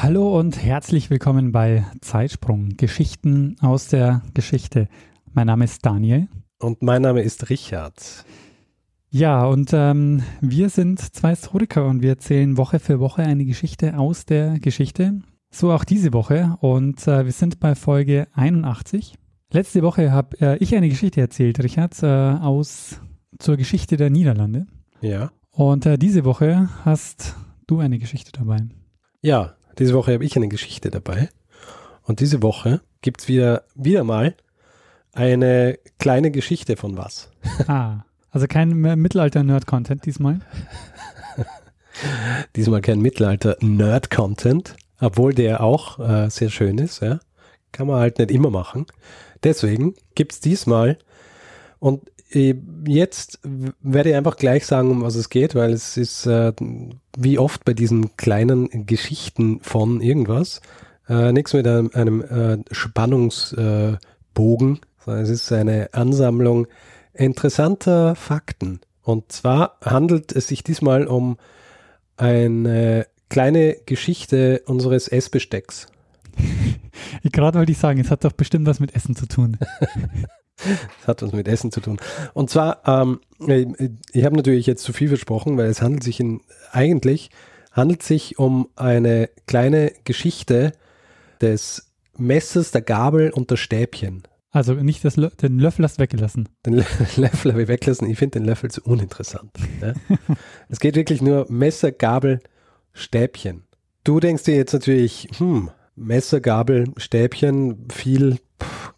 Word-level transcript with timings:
Hallo 0.00 0.38
und 0.38 0.62
herzlich 0.62 1.10
willkommen 1.10 1.50
bei 1.50 1.84
Zeitsprung, 2.00 2.76
Geschichten 2.76 3.56
aus 3.60 3.88
der 3.88 4.22
Geschichte. 4.32 4.86
Mein 5.32 5.48
Name 5.48 5.64
ist 5.64 5.84
Daniel. 5.84 6.28
Und 6.60 6.82
mein 6.82 7.02
Name 7.02 7.22
ist 7.22 7.50
Richard. 7.50 8.24
Ja, 9.10 9.44
und 9.44 9.70
ähm, 9.72 10.22
wir 10.40 10.70
sind 10.70 11.00
zwei 11.00 11.30
Historiker 11.30 11.84
und 11.86 12.00
wir 12.00 12.10
erzählen 12.10 12.56
Woche 12.56 12.78
für 12.78 13.00
Woche 13.00 13.22
eine 13.22 13.44
Geschichte 13.44 13.98
aus 13.98 14.24
der 14.24 14.60
Geschichte. 14.60 15.20
So 15.50 15.72
auch 15.72 15.82
diese 15.82 16.12
Woche 16.12 16.56
und 16.60 17.08
äh, 17.08 17.24
wir 17.24 17.32
sind 17.32 17.58
bei 17.58 17.74
Folge 17.74 18.28
81. 18.34 19.16
Letzte 19.50 19.82
Woche 19.82 20.12
habe 20.12 20.40
äh, 20.40 20.58
ich 20.58 20.76
eine 20.76 20.88
Geschichte 20.88 21.20
erzählt, 21.20 21.60
Richard, 21.60 22.00
äh, 22.04 22.06
aus 22.06 23.00
zur 23.40 23.56
Geschichte 23.56 23.96
der 23.96 24.10
Niederlande. 24.10 24.68
Ja. 25.00 25.32
Und 25.50 25.86
äh, 25.86 25.98
diese 25.98 26.24
Woche 26.24 26.68
hast 26.84 27.34
du 27.66 27.80
eine 27.80 27.98
Geschichte 27.98 28.30
dabei. 28.30 28.58
Ja, 29.22 29.56
diese 29.78 29.94
Woche 29.94 30.14
habe 30.14 30.24
ich 30.24 30.36
eine 30.36 30.48
Geschichte 30.48 30.90
dabei. 30.90 31.28
Und 32.02 32.20
diese 32.20 32.42
Woche 32.42 32.80
gibt 33.02 33.22
es 33.22 33.28
wieder, 33.28 33.64
wieder 33.74 34.04
mal 34.04 34.34
eine 35.12 35.78
kleine 35.98 36.30
Geschichte 36.30 36.76
von 36.76 36.96
was. 36.96 37.30
Ah, 37.66 38.04
also 38.30 38.46
kein 38.46 38.70
Mittelalter-Nerd-Content 38.70 40.06
diesmal. 40.06 40.40
diesmal 42.56 42.80
kein 42.80 43.00
Mittelalter-Nerd-Content, 43.00 44.76
obwohl 45.00 45.34
der 45.34 45.62
auch 45.62 45.98
äh, 45.98 46.30
sehr 46.30 46.50
schön 46.50 46.78
ist. 46.78 47.00
Ja? 47.00 47.20
Kann 47.72 47.86
man 47.86 48.00
halt 48.00 48.18
nicht 48.18 48.30
immer 48.30 48.50
machen. 48.50 48.86
Deswegen 49.42 49.94
gibt 50.14 50.32
es 50.32 50.40
diesmal, 50.40 50.98
und 51.78 52.10
jetzt 52.30 53.40
werde 53.42 54.10
ich 54.10 54.16
einfach 54.16 54.36
gleich 54.36 54.66
sagen, 54.66 54.90
um 54.90 55.02
was 55.02 55.14
es 55.14 55.30
geht, 55.30 55.54
weil 55.54 55.72
es 55.72 55.96
ist 55.96 56.26
äh, 56.26 56.52
wie 57.16 57.38
oft 57.38 57.64
bei 57.64 57.72
diesen 57.72 58.16
kleinen 58.16 58.86
Geschichten 58.86 59.60
von 59.60 60.00
irgendwas 60.00 60.60
äh, 61.08 61.32
nichts 61.32 61.54
mit 61.54 61.66
einem, 61.66 61.90
einem 61.94 62.22
äh, 62.22 62.58
Spannungsbogen, 62.70 64.00
sondern 65.04 65.22
es 65.22 65.30
ist 65.30 65.50
eine 65.52 65.88
Ansammlung 65.92 66.66
interessanter 67.14 68.14
Fakten. 68.14 68.80
Und 69.02 69.32
zwar 69.32 69.78
handelt 69.82 70.32
es 70.32 70.48
sich 70.48 70.62
diesmal 70.62 71.06
um 71.06 71.38
eine 72.18 73.06
kleine 73.30 73.76
Geschichte 73.86 74.62
unseres 74.66 75.08
Essbestecks. 75.08 75.86
Gerade 77.32 77.58
wollte 77.58 77.72
ich 77.72 77.78
sagen, 77.78 78.00
es 78.00 78.10
hat 78.10 78.24
doch 78.24 78.32
bestimmt 78.32 78.66
was 78.66 78.80
mit 78.80 78.94
Essen 78.94 79.16
zu 79.16 79.26
tun. 79.26 79.56
Das 80.64 81.06
hat 81.06 81.22
was 81.22 81.32
mit 81.32 81.48
Essen 81.48 81.72
zu 81.72 81.80
tun. 81.80 81.98
Und 82.34 82.50
zwar, 82.50 82.82
ähm, 82.86 83.20
ich 84.12 84.24
habe 84.24 84.36
natürlich 84.36 84.66
jetzt 84.66 84.82
zu 84.82 84.92
viel 84.92 85.08
versprochen, 85.08 85.56
weil 85.56 85.66
es 85.66 85.82
handelt 85.82 86.02
sich 86.02 86.20
in, 86.20 86.40
eigentlich 86.72 87.30
handelt 87.72 88.02
sich 88.02 88.38
um 88.38 88.68
eine 88.76 89.30
kleine 89.46 89.92
Geschichte 90.04 90.72
des 91.40 91.92
Messers, 92.16 92.72
der 92.72 92.82
Gabel 92.82 93.30
und 93.30 93.50
der 93.50 93.56
Stäbchen. 93.56 94.24
Also 94.50 94.74
nicht 94.74 95.04
das, 95.04 95.14
den 95.14 95.58
Löffel 95.58 95.84
hast 95.84 95.98
weggelassen. 95.98 96.48
Den 96.66 96.74
Löffel 97.16 97.52
habe 97.52 97.62
ich 97.62 97.68
weggelassen. 97.68 98.10
Ich 98.10 98.18
finde 98.18 98.40
den 98.40 98.46
Löffel 98.46 98.70
zu 98.70 98.82
uninteressant. 98.82 99.52
Ja? 99.80 99.92
es 100.68 100.80
geht 100.80 100.96
wirklich 100.96 101.22
nur 101.22 101.46
Messer, 101.48 101.92
Gabel, 101.92 102.40
Stäbchen. 102.92 103.64
Du 104.04 104.20
denkst 104.20 104.44
dir 104.44 104.56
jetzt 104.56 104.72
natürlich, 104.72 105.28
hm, 105.36 105.70
Messer, 105.94 106.40
Gabel, 106.40 106.92
Stäbchen, 106.96 107.88
viel 107.92 108.38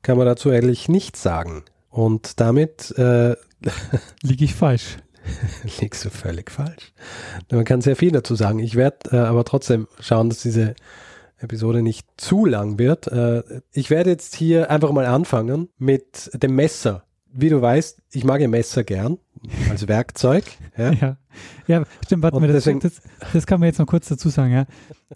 kann 0.03 0.16
man 0.16 0.27
dazu 0.27 0.50
eigentlich 0.50 0.88
nichts 0.88 1.22
sagen. 1.22 1.65
Und 1.91 2.41
damit 2.41 2.97
äh, 2.99 3.37
liege 4.22 4.44
ich 4.44 4.55
falsch. 4.55 4.99
liegst 5.81 6.05
du 6.05 6.11
völlig 6.11 6.50
falsch. 6.50 6.93
Man 7.50 7.65
kann 7.65 7.81
sehr 7.81 7.97
viel 7.97 8.12
dazu 8.12 8.34
sagen. 8.34 8.59
Ich 8.59 8.77
werde 8.77 9.10
äh, 9.12 9.16
aber 9.19 9.44
trotzdem 9.44 9.87
schauen, 9.99 10.28
dass 10.28 10.43
diese 10.43 10.75
Episode 11.39 11.83
nicht 11.83 12.06
zu 12.16 12.47
lang 12.47 12.78
wird. 12.78 13.06
Äh, 13.06 13.43
ich 13.72 13.91
werde 13.91 14.10
jetzt 14.10 14.34
hier 14.34 14.71
einfach 14.71 14.93
mal 14.93 15.06
anfangen 15.06 15.69
mit 15.78 16.31
dem 16.34 16.55
Messer. 16.55 17.05
Wie 17.33 17.49
du 17.49 17.60
weißt, 17.60 18.03
ich 18.12 18.25
mag 18.25 18.41
ja 18.41 18.49
Messer 18.49 18.84
gern 18.84 19.19
als 19.71 19.89
Werkzeug. 19.89 20.45
Ja, 20.77 20.93
ja, 21.01 21.17
ja 21.67 21.84
stimmt. 22.05 22.23
Warte 22.23 22.41
mal, 22.41 22.49
das, 22.49 22.65
das, 22.65 23.03
das, 23.33 23.47
kann 23.47 23.61
man 23.61 23.69
jetzt 23.69 23.78
noch 23.78 23.87
kurz 23.87 24.09
dazu 24.09 24.28
sagen. 24.28 24.53
Ja. 24.53 24.67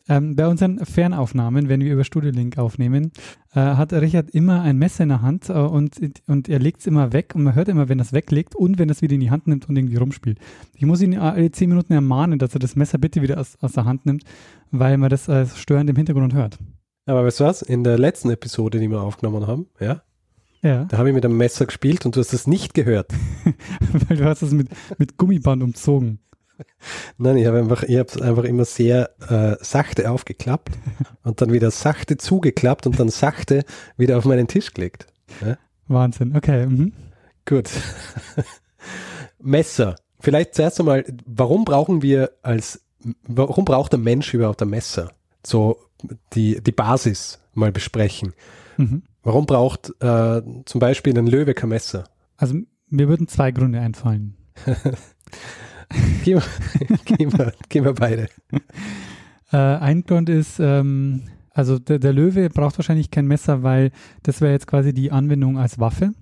Ähm, 0.09 0.37
bei 0.37 0.47
unseren 0.47 0.85
Fernaufnahmen, 0.85 1.69
wenn 1.69 1.81
wir 1.81 1.93
über 1.93 2.05
Studio 2.05 2.31
Link 2.31 2.59
aufnehmen, 2.59 3.12
äh, 3.53 3.61
hat 3.61 3.93
Richard 3.93 4.31
immer 4.31 4.62
ein 4.62 4.79
Messer 4.79 5.03
in 5.03 5.11
der 5.11 5.23
Hand 5.23 5.49
äh, 5.49 5.53
und, 5.53 5.99
und 6.27 6.49
er 6.49 6.59
legt 6.59 6.81
es 6.81 6.87
immer 6.87 7.12
weg 7.12 7.33
und 7.35 7.43
man 7.43 7.55
hört 7.55 7.69
immer, 7.69 7.89
wenn 7.89 7.99
er 7.99 8.05
es 8.05 8.12
weglegt 8.12 8.55
und 8.55 8.79
wenn 8.79 8.89
er 8.89 8.93
es 8.93 9.03
wieder 9.03 9.15
in 9.15 9.21
die 9.21 9.31
Hand 9.31 9.47
nimmt 9.47 9.69
und 9.69 9.77
irgendwie 9.77 9.97
rumspielt. 9.97 10.39
Ich 10.75 10.87
muss 10.87 11.03
ihn 11.03 11.19
alle 11.19 11.51
zehn 11.51 11.69
Minuten 11.69 11.93
ermahnen, 11.93 12.39
dass 12.39 12.55
er 12.55 12.61
das 12.61 12.77
Messer 12.77 12.99
bitte 12.99 13.23
wieder 13.23 13.39
aus, 13.39 13.56
aus 13.61 13.73
der 13.73 13.85
Hand 13.85 14.06
nimmt, 14.06 14.25
weil 14.71 14.97
man 14.99 15.11
das 15.11 15.29
äh, 15.29 15.47
störend 15.47 15.91
im 15.91 15.97
Hintergrund 15.97 16.35
hört. 16.35 16.59
Aber 17.06 17.25
weißt 17.25 17.41
du 17.41 17.45
was? 17.45 17.62
In 17.62 17.85
der 17.85 17.99
letzten 17.99 18.31
Episode, 18.31 18.81
die 18.81 18.89
wir 18.89 19.03
aufgenommen 19.03 19.47
haben, 19.47 19.67
ja, 19.79 20.03
ja. 20.65 20.85
Da 20.87 20.99
habe 20.99 21.11
ich 21.11 21.15
mit 21.15 21.25
einem 21.25 21.37
Messer 21.37 21.67
gespielt 21.67 22.07
und 22.07 22.17
du 22.17 22.21
hast 22.21 22.33
es 22.33 22.47
nicht 22.47 22.75
gehört. 22.75 23.13
Weil 24.09 24.17
du 24.17 24.25
hast 24.25 24.43
es 24.43 24.51
mit, 24.53 24.69
mit 24.99 25.17
Gummiband 25.17 25.63
umzogen. 25.63 26.19
Nein, 27.19 27.37
ich 27.37 27.47
habe 27.47 27.59
einfach, 27.59 27.83
ich 27.83 27.99
habe 27.99 28.09
es 28.09 28.21
einfach 28.21 28.45
immer 28.45 28.65
sehr 28.65 29.11
äh, 29.29 29.57
sachte 29.63 30.11
aufgeklappt 30.11 30.71
und 31.23 31.41
dann 31.41 31.53
wieder 31.53 31.71
sachte 31.71 32.17
zugeklappt 32.17 32.87
und 32.87 32.99
dann 32.99 33.09
sachte 33.09 33.65
wieder 33.97 34.17
auf 34.19 34.25
meinen 34.25 34.49
Tisch 34.49 34.73
gelegt. 34.73 35.07
Ja? 35.45 35.59
Wahnsinn, 35.89 36.37
okay. 36.37 36.67
Mhm. 36.67 36.93
Gut. 37.45 37.71
Messer. 39.39 39.97
Vielleicht 40.21 40.55
zuerst 40.55 40.81
einmal, 40.81 41.05
warum 41.27 41.65
brauchen 41.65 42.03
wir 42.03 42.31
als, 42.43 42.81
warum 43.27 43.65
braucht 43.65 43.93
der 43.93 43.99
Mensch 43.99 44.33
überhaupt 44.33 44.63
ein 44.63 44.71
Messer? 44.71 45.13
So 45.45 45.79
die, 46.33 46.63
die 46.63 46.73
Basis 46.73 47.41
mal 47.53 47.73
besprechen. 47.73 48.33
Mhm. 48.79 49.03
Warum 49.25 49.47
braucht 49.47 49.91
äh, 50.01 50.43
zum 50.67 50.79
Beispiel 50.79 51.19
ein 51.19 51.27
Löwe 51.27 51.55
kein 51.55 51.71
Messer? 51.71 52.05
Also 52.37 52.57
mir 52.89 53.09
würden 53.09 53.27
zwei 53.27 53.51
Gründe 53.51 53.81
einfallen. 53.81 54.37
gehen, 56.25 56.41
wir, 56.41 56.99
gehen, 57.05 57.33
wir, 57.33 57.53
gehen 57.69 57.85
wir 57.85 57.95
beide. 57.95 58.29
Äh, 59.53 59.59
ein 59.59 60.03
Grund 60.03 60.31
ist, 60.31 60.59
ähm, 60.59 61.29
also 61.51 61.79
der, 61.79 62.01
der, 62.01 62.12
Löwe 62.12 62.49
braucht 62.49 62.77
wahrscheinlich 62.79 63.12
kein 63.12 63.27
Messer, 63.27 63.62
weil 63.62 63.93
das 64.25 64.41
wäre 64.41 64.53
jetzt 64.53 64.67
quasi 64.67 64.93
die 64.93 65.12
Anwendung 65.12 65.59
als 65.59 65.79
Waffe. 65.79 66.12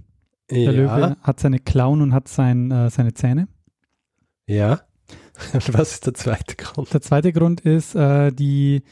Der 0.50 0.58
ja. 0.58 0.70
Löwe 0.72 1.16
hat 1.22 1.40
seine 1.40 1.58
Klauen 1.58 2.02
und 2.02 2.12
hat 2.12 2.28
sein, 2.28 2.70
äh, 2.70 2.90
seine 2.90 3.14
Zähne. 3.14 3.48
Ja. 4.46 4.80
Und 5.54 5.72
was 5.72 5.92
ist 5.92 6.06
der 6.06 6.14
zweite 6.14 6.56
Grund? 6.56 6.92
Der 6.92 7.00
zweite 7.00 7.32
Grund 7.32 7.62
ist 7.62 7.94
äh, 7.94 8.32
die, 8.32 8.82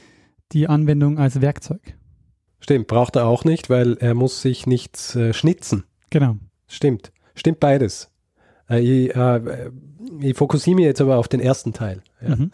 die 0.53 0.69
Anwendung 0.69 1.19
als 1.19 1.43
Werkzeug. 1.43 1.99
Stimmt, 2.61 2.87
braucht 2.87 3.17
er 3.17 3.27
auch 3.27 3.45
nicht, 3.45 3.71
weil 3.71 3.97
er 3.99 4.15
muss 4.15 4.43
sich 4.43 4.67
nichts 4.67 5.17
äh, 5.17 5.33
schnitzen. 5.33 5.85
Genau. 6.11 6.37
Stimmt. 6.69 7.13
Stimmt 7.35 7.61
beides. 7.61 8.11
Äh, 8.69 8.81
ich, 8.81 9.17
äh, 9.17 9.71
ich 10.21 10.37
fokussiere 10.37 10.77
mich 10.77 10.85
jetzt 10.85 11.01
aber 11.01 11.17
auf 11.17 11.29
den 11.29 11.41
ersten 11.41 11.73
Teil. 11.73 12.03
Ja. 12.21 12.37
Mhm. 12.37 12.51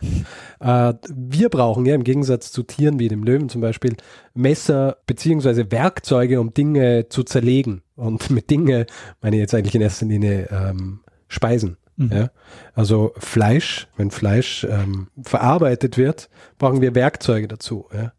äh, 0.60 0.94
wir 1.08 1.48
brauchen 1.48 1.86
ja 1.86 1.94
im 1.94 2.04
Gegensatz 2.04 2.52
zu 2.52 2.62
Tieren 2.62 2.98
wie 2.98 3.08
dem 3.08 3.24
Löwen 3.24 3.48
zum 3.48 3.60
Beispiel 3.60 3.96
Messer 4.34 4.98
beziehungsweise 5.06 5.70
Werkzeuge, 5.70 6.40
um 6.40 6.52
Dinge 6.52 7.08
zu 7.08 7.22
zerlegen. 7.22 7.82
Und 7.94 8.30
mit 8.30 8.50
Dinge 8.50 8.86
meine 9.22 9.36
ich 9.36 9.40
jetzt 9.40 9.54
eigentlich 9.54 9.74
in 9.74 9.82
erster 9.82 10.06
Linie 10.06 10.48
ähm, 10.50 11.00
Speisen. 11.28 11.76
Mhm. 11.96 12.12
Ja? 12.12 12.30
Also 12.74 13.12
Fleisch, 13.16 13.88
wenn 13.96 14.10
Fleisch 14.10 14.64
ähm, 14.68 15.08
verarbeitet 15.22 15.96
wird, 15.96 16.28
brauchen 16.58 16.80
wir 16.80 16.94
Werkzeuge 16.94 17.48
dazu. 17.48 17.86
Ja? 17.94 18.12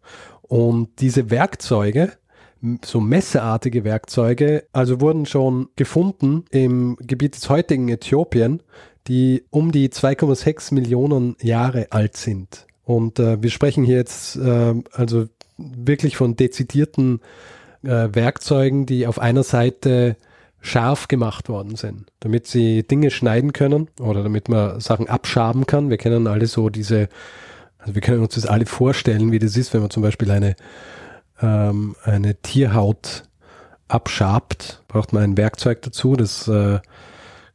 Und 0.48 0.90
diese 1.00 1.30
Werkzeuge, 1.30 2.14
so 2.84 3.00
messerartige 3.00 3.84
Werkzeuge, 3.84 4.64
also 4.74 5.02
wurden 5.02 5.26
schon 5.26 5.70
gefunden 5.76 6.46
im 6.52 6.98
Gebiet 7.00 7.36
des 7.36 7.50
heutigen 7.50 7.90
Äthiopien, 7.90 8.62
die 9.08 9.44
um 9.50 9.72
die 9.72 9.90
2,6 9.90 10.74
Millionen 10.74 11.36
Jahre 11.42 11.88
alt 11.92 12.18
sind. 12.18 12.66
Und 12.84 13.20
äh, 13.20 13.42
wir 13.42 13.50
sprechen 13.50 13.84
hier 13.84 13.98
jetzt 13.98 14.38
äh, 14.38 14.74
also 14.92 15.26
wirklich 15.58 16.18
von 16.18 16.36
dezidierten 16.36 17.22
äh, 17.84 18.10
Werkzeugen, 18.12 18.86
die 18.86 19.08
auf 19.08 19.20
einer 19.20 19.44
Seite 19.44 20.16
scharf 20.60 21.08
gemacht 21.08 21.50
worden 21.50 21.76
sind, 21.76 22.12
damit 22.20 22.48
sie 22.48 22.84
Dinge 22.84 23.12
schneiden 23.12 23.54
können 23.54 23.88
oder 24.00 24.24
damit 24.24 24.50
man 24.50 24.80
Sachen 24.80 25.08
abschaben 25.08 25.66
kann. 25.66 25.90
Wir 25.90 25.98
kennen 25.98 26.28
alle 26.28 26.48
so 26.48 26.70
diese 26.70 27.10
Also 27.88 27.96
wir 27.96 28.02
können 28.02 28.22
uns 28.22 28.36
das 28.36 28.46
alle 28.46 28.66
vorstellen, 28.66 29.32
wie 29.32 29.40
das 29.40 29.56
ist, 29.56 29.74
wenn 29.74 29.80
man 29.80 29.90
zum 29.90 30.04
Beispiel 30.04 30.30
eine, 30.30 30.58
ähm, 31.42 31.96
eine 32.04 32.36
Tierhaut 32.36 33.24
abschabt, 33.88 34.84
braucht 34.90 35.14
man 35.14 35.24
ein 35.24 35.38
Werkzeug 35.38 35.82
dazu, 35.84 36.18
das 36.18 36.50
äh, 36.50 36.80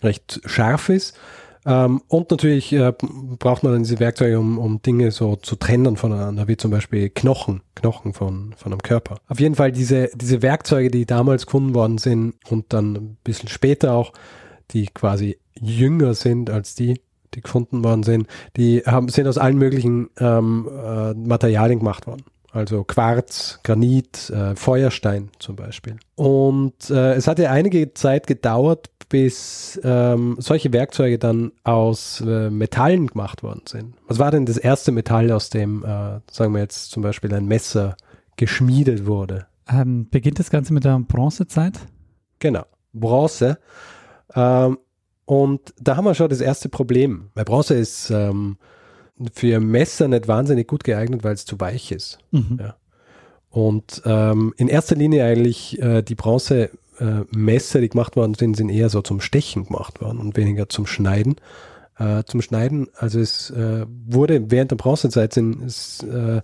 recht 0.02 0.40
scharf 0.46 0.88
ist. 0.88 1.18
Ähm, 1.66 2.00
und 2.08 2.30
natürlich 2.30 2.72
äh, 2.72 2.94
braucht 3.38 3.62
man 3.62 3.74
dann 3.74 3.82
diese 3.82 4.00
Werkzeuge, 4.00 4.38
um, 4.38 4.56
um 4.56 4.80
Dinge 4.80 5.10
so 5.10 5.36
zu 5.36 5.54
trennen 5.54 5.98
voneinander, 5.98 6.48
wie 6.48 6.56
zum 6.56 6.70
Beispiel 6.70 7.10
Knochen, 7.10 7.60
Knochen 7.74 8.14
von, 8.14 8.54
von 8.56 8.72
einem 8.72 8.80
Körper. 8.80 9.16
Auf 9.28 9.38
jeden 9.38 9.54
Fall 9.54 9.70
diese, 9.70 10.08
diese 10.14 10.40
Werkzeuge, 10.40 10.90
die 10.90 11.04
damals 11.04 11.44
gefunden 11.44 11.74
worden 11.74 11.98
sind 11.98 12.36
und 12.48 12.72
dann 12.72 12.94
ein 12.94 13.16
bisschen 13.22 13.50
später 13.50 13.92
auch, 13.92 14.14
die 14.70 14.86
quasi 14.86 15.36
jünger 15.60 16.14
sind 16.14 16.48
als 16.48 16.74
die, 16.74 17.02
die 17.34 17.40
gefunden 17.40 17.84
worden 17.84 18.02
sind, 18.02 18.26
die 18.56 18.82
haben, 18.86 19.08
sind 19.08 19.26
aus 19.26 19.38
allen 19.38 19.56
möglichen 19.56 20.10
ähm, 20.18 20.68
äh, 20.68 21.14
Materialien 21.14 21.78
gemacht 21.78 22.06
worden. 22.06 22.24
Also 22.52 22.84
Quarz, 22.84 23.60
Granit, 23.64 24.28
äh, 24.28 24.54
Feuerstein 24.54 25.30
zum 25.38 25.56
Beispiel. 25.56 25.96
Und 26.16 26.90
äh, 26.90 27.14
es 27.14 27.26
hat 27.26 27.38
ja 27.38 27.50
einige 27.50 27.94
Zeit 27.94 28.26
gedauert, 28.26 28.90
bis 29.08 29.80
ähm, 29.84 30.36
solche 30.38 30.72
Werkzeuge 30.72 31.18
dann 31.18 31.52
aus 31.64 32.20
äh, 32.20 32.50
Metallen 32.50 33.06
gemacht 33.06 33.42
worden 33.42 33.62
sind. 33.66 33.94
Was 34.06 34.18
war 34.18 34.30
denn 34.30 34.46
das 34.46 34.58
erste 34.58 34.92
Metall, 34.92 35.30
aus 35.32 35.50
dem, 35.50 35.82
äh, 35.84 36.20
sagen 36.30 36.52
wir 36.52 36.60
jetzt 36.60 36.90
zum 36.90 37.02
Beispiel 37.02 37.32
ein 37.34 37.46
Messer 37.46 37.96
geschmiedet 38.36 39.06
wurde? 39.06 39.46
Ähm, 39.68 40.08
beginnt 40.10 40.38
das 40.38 40.50
Ganze 40.50 40.72
mit 40.74 40.84
der 40.84 40.98
Bronzezeit? 40.98 41.78
Genau, 42.38 42.64
Bronze. 42.92 43.58
Ähm, 44.34 44.78
und 45.32 45.72
da 45.80 45.96
haben 45.96 46.04
wir 46.04 46.14
schon 46.14 46.28
das 46.28 46.42
erste 46.42 46.68
Problem, 46.68 47.30
weil 47.34 47.46
Bronze 47.46 47.72
ist 47.72 48.10
ähm, 48.10 48.58
für 49.32 49.60
Messer 49.60 50.06
nicht 50.06 50.28
wahnsinnig 50.28 50.68
gut 50.68 50.84
geeignet, 50.84 51.24
weil 51.24 51.32
es 51.32 51.46
zu 51.46 51.58
weich 51.58 51.90
ist. 51.90 52.18
Mhm. 52.32 52.58
Ja. 52.60 52.76
Und 53.48 54.02
ähm, 54.04 54.52
in 54.58 54.68
erster 54.68 54.94
Linie 54.94 55.24
eigentlich 55.24 55.80
äh, 55.80 56.02
die 56.02 56.16
Bronzemesser, 56.16 57.78
äh, 57.78 57.80
die 57.80 57.88
gemacht 57.88 58.14
worden 58.14 58.34
sind, 58.34 58.58
sind 58.58 58.68
eher 58.68 58.90
so 58.90 59.00
zum 59.00 59.22
Stechen 59.22 59.64
gemacht 59.64 60.02
worden 60.02 60.18
und 60.18 60.36
weniger 60.36 60.68
zum 60.68 60.86
Schneiden. 60.86 61.36
Äh, 61.96 62.24
zum 62.24 62.42
Schneiden, 62.42 62.88
also 62.94 63.18
es 63.18 63.48
äh, 63.48 63.86
wurde 63.88 64.50
während 64.50 64.70
der 64.70 64.76
Bronzezeit 64.76 65.32
sind, 65.32 65.62
ist, 65.62 66.02
äh, 66.02 66.42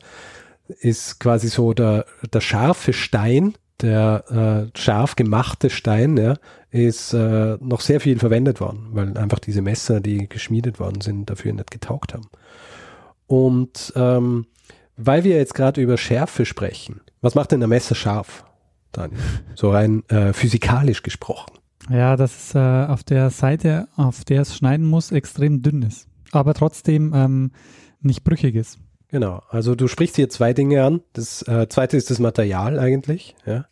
ist 0.80 1.20
quasi 1.20 1.48
so 1.48 1.74
der, 1.74 2.06
der 2.32 2.40
scharfe 2.40 2.94
Stein, 2.94 3.52
der 3.82 4.70
äh, 4.72 4.78
scharf 4.78 5.16
gemachte 5.16 5.70
Stein, 5.70 6.16
ja, 6.16 6.34
ist 6.70 7.12
äh, 7.12 7.56
noch 7.60 7.80
sehr 7.80 8.00
viel 8.00 8.18
verwendet 8.18 8.60
worden, 8.60 8.88
weil 8.92 9.16
einfach 9.16 9.38
diese 9.38 9.62
Messer, 9.62 10.00
die 10.00 10.28
geschmiedet 10.28 10.80
worden 10.80 11.00
sind, 11.00 11.30
dafür 11.30 11.52
nicht 11.52 11.70
getaugt 11.70 12.14
haben. 12.14 12.28
Und 13.26 13.92
ähm, 13.96 14.46
weil 14.96 15.24
wir 15.24 15.36
jetzt 15.36 15.54
gerade 15.54 15.80
über 15.80 15.96
Schärfe 15.96 16.44
sprechen, 16.44 17.00
was 17.20 17.34
macht 17.34 17.52
denn 17.52 17.62
ein 17.62 17.68
Messer 17.68 17.94
scharf, 17.94 18.44
Daniel? 18.92 19.18
So 19.54 19.70
rein 19.70 20.02
äh, 20.08 20.32
physikalisch 20.32 21.02
gesprochen. 21.02 21.52
Ja, 21.90 22.16
das 22.16 22.36
ist 22.36 22.54
äh, 22.54 22.58
auf 22.58 23.04
der 23.04 23.30
Seite, 23.30 23.88
auf 23.96 24.24
der 24.24 24.42
es 24.42 24.56
schneiden 24.56 24.86
muss, 24.86 25.12
extrem 25.12 25.62
dünn 25.62 25.82
ist, 25.82 26.08
aber 26.32 26.52
trotzdem 26.54 27.12
ähm, 27.14 27.52
nicht 28.00 28.24
brüchig 28.24 28.54
ist. 28.56 28.78
Genau, 29.10 29.42
also 29.48 29.74
du 29.74 29.88
sprichst 29.88 30.16
hier 30.16 30.28
zwei 30.28 30.52
Dinge 30.52 30.84
an. 30.84 31.00
Das 31.14 31.42
äh, 31.42 31.66
zweite 31.68 31.96
ist 31.96 32.10
das 32.10 32.18
Material 32.18 32.78
eigentlich, 32.78 33.34
ja 33.46 33.66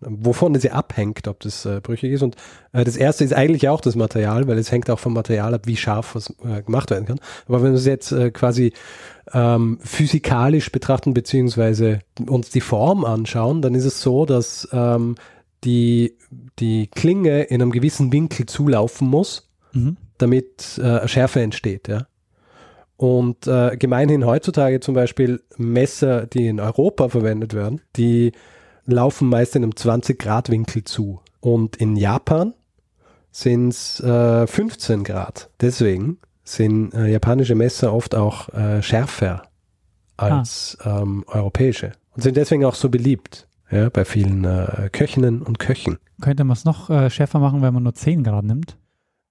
wovon 0.00 0.54
es 0.54 0.62
ja 0.62 0.72
abhängt, 0.72 1.26
ob 1.28 1.40
das 1.40 1.64
äh, 1.64 1.80
brüchig 1.82 2.12
ist. 2.12 2.22
Und 2.22 2.36
äh, 2.72 2.84
das 2.84 2.96
erste 2.96 3.24
ist 3.24 3.32
eigentlich 3.32 3.68
auch 3.68 3.80
das 3.80 3.96
Material, 3.96 4.46
weil 4.46 4.58
es 4.58 4.70
hängt 4.70 4.90
auch 4.90 4.98
vom 4.98 5.12
Material 5.12 5.54
ab, 5.54 5.62
wie 5.64 5.76
scharf 5.76 6.14
was 6.14 6.32
äh, 6.44 6.62
gemacht 6.62 6.90
werden 6.90 7.06
kann. 7.06 7.20
Aber 7.46 7.62
wenn 7.62 7.72
wir 7.72 7.78
es 7.78 7.86
jetzt 7.86 8.12
äh, 8.12 8.30
quasi 8.30 8.72
ähm, 9.32 9.78
physikalisch 9.82 10.70
betrachten, 10.70 11.14
beziehungsweise 11.14 12.00
uns 12.26 12.50
die 12.50 12.60
Form 12.60 13.04
anschauen, 13.04 13.62
dann 13.62 13.74
ist 13.74 13.84
es 13.84 14.00
so, 14.00 14.24
dass 14.24 14.68
ähm, 14.72 15.16
die, 15.64 16.16
die 16.58 16.86
Klinge 16.86 17.42
in 17.42 17.60
einem 17.60 17.72
gewissen 17.72 18.12
Winkel 18.12 18.46
zulaufen 18.46 19.08
muss, 19.08 19.50
mhm. 19.72 19.96
damit 20.18 20.78
äh, 20.78 21.06
Schärfe 21.08 21.40
entsteht. 21.40 21.88
Ja? 21.88 22.06
Und 22.98 23.46
äh, 23.46 23.76
gemeinhin 23.76 24.26
heutzutage 24.26 24.80
zum 24.80 24.94
Beispiel 24.94 25.40
Messer, 25.56 26.26
die 26.26 26.48
in 26.48 26.58
Europa 26.58 27.08
verwendet 27.08 27.54
werden, 27.54 27.80
die 27.94 28.32
laufen 28.86 29.28
meist 29.28 29.54
in 29.54 29.62
einem 29.62 29.72
20-Grad-Winkel 29.72 30.82
zu. 30.82 31.20
Und 31.40 31.76
in 31.76 31.94
Japan 31.94 32.54
sind 33.30 33.68
es 33.68 34.00
äh, 34.00 34.48
15 34.48 35.04
Grad. 35.04 35.48
Deswegen 35.60 36.18
sind 36.42 36.92
äh, 36.92 37.06
japanische 37.06 37.54
Messer 37.54 37.94
oft 37.94 38.16
auch 38.16 38.48
äh, 38.48 38.82
schärfer 38.82 39.42
als 40.16 40.76
ah. 40.80 41.02
ähm, 41.02 41.24
europäische 41.28 41.92
und 42.16 42.22
sind 42.22 42.36
deswegen 42.36 42.64
auch 42.64 42.74
so 42.74 42.88
beliebt 42.88 43.46
ja, 43.70 43.90
bei 43.90 44.04
vielen 44.04 44.44
äh, 44.44 44.88
Köchinnen 44.90 45.42
und 45.42 45.60
Köchen. 45.60 45.98
Könnte 46.20 46.42
man 46.42 46.56
es 46.56 46.64
noch 46.64 46.90
äh, 46.90 47.10
schärfer 47.10 47.38
machen, 47.38 47.62
wenn 47.62 47.72
man 47.72 47.84
nur 47.84 47.94
10 47.94 48.24
Grad 48.24 48.44
nimmt? 48.44 48.76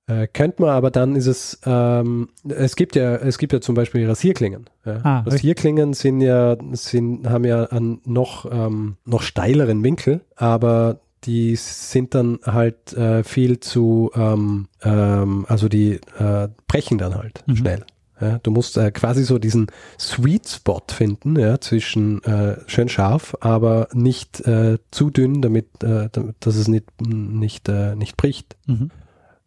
Äh, 0.07 0.27
könnte 0.27 0.62
man, 0.62 0.71
aber 0.71 0.89
dann 0.89 1.15
ist 1.18 1.27
es, 1.27 1.59
ähm, 1.65 2.30
es 2.48 2.77
gibt 2.77 2.95
ja, 2.95 3.15
es 3.18 3.38
gibt 3.38 3.51
ja 3.51 3.59
zum 3.59 3.75
Beispiel 3.75 4.07
Rasierklingen. 4.07 4.69
Ja. 4.86 5.00
Ah, 5.04 5.19
Rasierklingen 5.19 5.89
richtig. 5.89 6.01
sind 6.01 6.21
ja, 6.21 6.56
sind, 6.71 7.30
haben 7.30 7.44
ja 7.44 7.65
einen 7.65 8.00
noch, 8.06 8.50
ähm, 8.50 8.95
noch 9.04 9.21
steileren 9.21 9.83
Winkel, 9.83 10.21
aber 10.38 11.01
die 11.25 11.57
sind 11.57 12.15
dann 12.15 12.39
halt 12.45 12.94
äh, 12.94 13.25
viel 13.25 13.59
zu, 13.59 14.09
ähm, 14.15 14.69
ähm, 14.81 15.45
also 15.50 15.68
die 15.68 16.00
äh, 16.18 16.48
brechen 16.68 16.98
dann 16.98 17.15
halt 17.15 17.44
mhm. 17.45 17.56
schnell. 17.57 17.86
Ja, 18.21 18.39
du 18.39 18.50
musst 18.50 18.77
äh, 18.77 18.92
quasi 18.92 19.24
so 19.24 19.38
diesen 19.38 19.68
Sweet 20.00 20.48
Spot 20.48 20.81
finden, 20.88 21.38
ja, 21.38 21.59
zwischen 21.59 22.24
äh, 22.24 22.57
schön 22.65 22.89
scharf, 22.89 23.36
aber 23.42 23.89
nicht 23.94 24.39
äh, 24.48 24.77
zu 24.89 25.09
dünn, 25.09 25.42
damit, 25.42 25.83
äh, 25.83 26.09
damit 26.12 26.38
dass 26.39 26.56
es 26.56 26.68
nicht, 26.68 26.86
nicht, 27.01 27.68
äh, 27.69 27.95
nicht 27.95 28.18
bricht. 28.18 28.56
Mhm. 28.65 28.89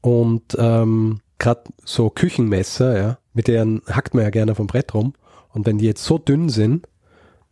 Und 0.01 0.57
ähm, 0.59 1.21
gerade 1.39 1.65
so 1.85 2.11
Küchenmesser, 2.11 2.99
ja, 2.99 3.19
mit 3.35 3.49
denen 3.49 3.83
hackt 3.89 4.15
man 4.15 4.25
ja 4.25 4.31
gerne 4.31 4.55
vom 4.55 4.67
Brett 4.67 4.95
rum. 4.95 5.15
Und 5.53 5.67
wenn 5.67 5.79
die 5.79 5.87
jetzt 5.87 6.05
so 6.05 6.19
dünn 6.19 6.49
sind, 6.49 6.87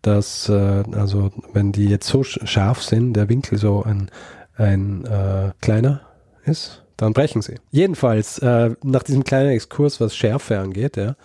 dass, 0.03 0.49
äh, 0.49 0.85
also 0.93 1.31
wenn 1.53 1.73
die 1.73 1.89
jetzt 1.89 2.07
so 2.07 2.23
scharf 2.23 2.83
sind, 2.83 3.15
der 3.15 3.29
Winkel 3.29 3.59
so 3.59 3.83
ein, 3.83 4.11
ein 4.57 5.05
äh, 5.05 5.53
kleiner 5.61 6.03
ist, 6.45 6.85
dann 6.97 7.13
brechen 7.13 7.43
sie. 7.43 7.55
Jedenfalls, 7.71 8.39
äh, 8.39 8.75
nach 8.83 9.05
diesem 9.05 9.25
kleinen 9.25 9.51
Exkurs, 9.51 10.01
was 10.01 10.17
Schärfe 10.17 10.59
angeht, 10.59 10.97
ja, 10.97 11.17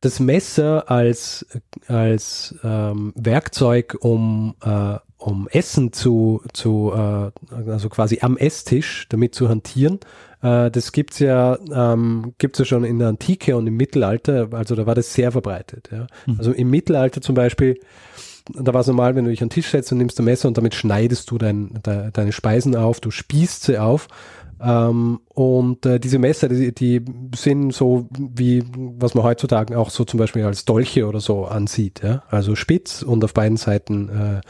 das 0.00 0.20
Messer 0.20 0.90
als, 0.90 1.46
als 1.86 2.54
ähm, 2.64 3.12
Werkzeug, 3.14 3.96
um, 4.00 4.54
äh, 4.64 4.96
um 5.18 5.48
Essen 5.48 5.92
zu, 5.92 6.42
zu 6.52 6.92
äh, 6.94 7.30
also 7.66 7.88
quasi 7.88 8.20
am 8.22 8.36
Esstisch 8.36 9.06
damit 9.10 9.34
zu 9.34 9.48
hantieren, 9.48 10.00
äh, 10.42 10.70
das 10.70 10.92
gibt's 10.92 11.18
ja, 11.18 11.58
ähm, 11.72 12.34
gibt's 12.38 12.58
ja 12.58 12.64
schon 12.64 12.84
in 12.84 12.98
der 12.98 13.08
Antike 13.08 13.56
und 13.56 13.66
im 13.66 13.76
Mittelalter, 13.76 14.48
also 14.52 14.74
da 14.74 14.86
war 14.86 14.94
das 14.94 15.12
sehr 15.12 15.32
verbreitet. 15.32 15.90
Ja. 15.92 16.06
Mhm. 16.26 16.36
Also 16.38 16.52
im 16.52 16.70
Mittelalter 16.70 17.20
zum 17.20 17.34
Beispiel, 17.34 17.78
da 18.54 18.72
war 18.72 18.80
es 18.80 18.86
normal, 18.86 19.14
wenn 19.14 19.24
du 19.24 19.30
dich 19.30 19.42
an 19.42 19.48
den 19.48 19.54
Tisch 19.54 19.70
setzt 19.70 19.92
und 19.92 19.98
nimmst 19.98 20.18
ein 20.18 20.24
Messer 20.24 20.48
und 20.48 20.56
damit 20.56 20.74
schneidest 20.74 21.30
du 21.30 21.38
dein, 21.38 21.80
de, 21.84 22.10
deine 22.12 22.32
Speisen 22.32 22.76
auf, 22.76 23.00
du 23.00 23.10
spießt 23.10 23.64
sie 23.64 23.78
auf. 23.78 24.08
Ähm, 24.60 25.20
und 25.28 25.86
äh, 25.86 26.00
diese 26.00 26.18
Messer, 26.18 26.48
die, 26.48 26.74
die, 26.74 27.04
sind 27.34 27.72
so 27.72 28.08
wie, 28.10 28.64
was 28.74 29.14
man 29.14 29.24
heutzutage 29.24 29.78
auch 29.78 29.90
so 29.90 30.04
zum 30.04 30.18
Beispiel 30.18 30.44
als 30.44 30.64
Dolche 30.64 31.06
oder 31.06 31.20
so 31.20 31.44
ansieht. 31.44 32.02
Ja? 32.02 32.24
Also 32.28 32.56
spitz 32.56 33.02
und 33.02 33.22
auf 33.24 33.34
beiden 33.34 33.56
Seiten 33.56 34.08
äh, 34.08 34.40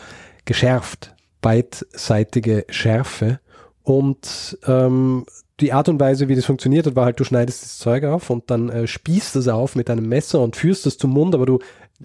geschärft, 0.45 1.14
beidseitige 1.42 2.64
Schärfe. 2.71 3.40
Und 3.83 4.59
ähm, 4.66 5.26
die 5.61 5.73
Art 5.73 5.88
und 5.88 5.99
Weise, 5.99 6.29
wie 6.29 6.37
das 6.37 6.45
funktioniert 6.45 6.87
hat, 6.87 6.97
war 6.97 7.07
halt, 7.07 7.19
du 7.19 7.25
schneidest 7.25 7.62
das 7.62 7.79
Zeug 7.79 8.05
auf 8.05 8.31
und 8.31 8.50
dann 8.50 8.69
äh, 8.69 8.87
spießt 8.87 9.37
es 9.37 9.49
auf 9.49 9.75
mit 9.75 9.91
einem 9.91 10.09
Messer 10.09 10.41
und 10.41 10.57
führst 10.57 10.87
es 10.87 10.99
zum 10.99 11.11
Mund, 11.11 11.35
aber 11.35 11.47
du 11.47 11.59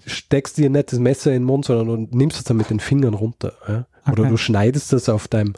steckst 0.06 0.58
dir 0.58 0.70
nicht 0.70 0.92
das 0.92 0.98
Messer 0.98 1.30
in 1.30 1.42
den 1.42 1.44
Mund, 1.44 1.64
sondern 1.64 2.08
du 2.08 2.16
nimmst 2.16 2.38
es 2.38 2.44
dann 2.44 2.56
mit 2.56 2.70
den 2.70 2.80
Fingern 2.80 3.14
runter. 3.14 3.52
Ja? 3.68 3.86
Okay. 4.02 4.20
Oder 4.20 4.28
du 4.28 4.36
schneidest 4.36 4.92
es 4.92 5.08
auf 5.08 5.28
deinem, 5.28 5.54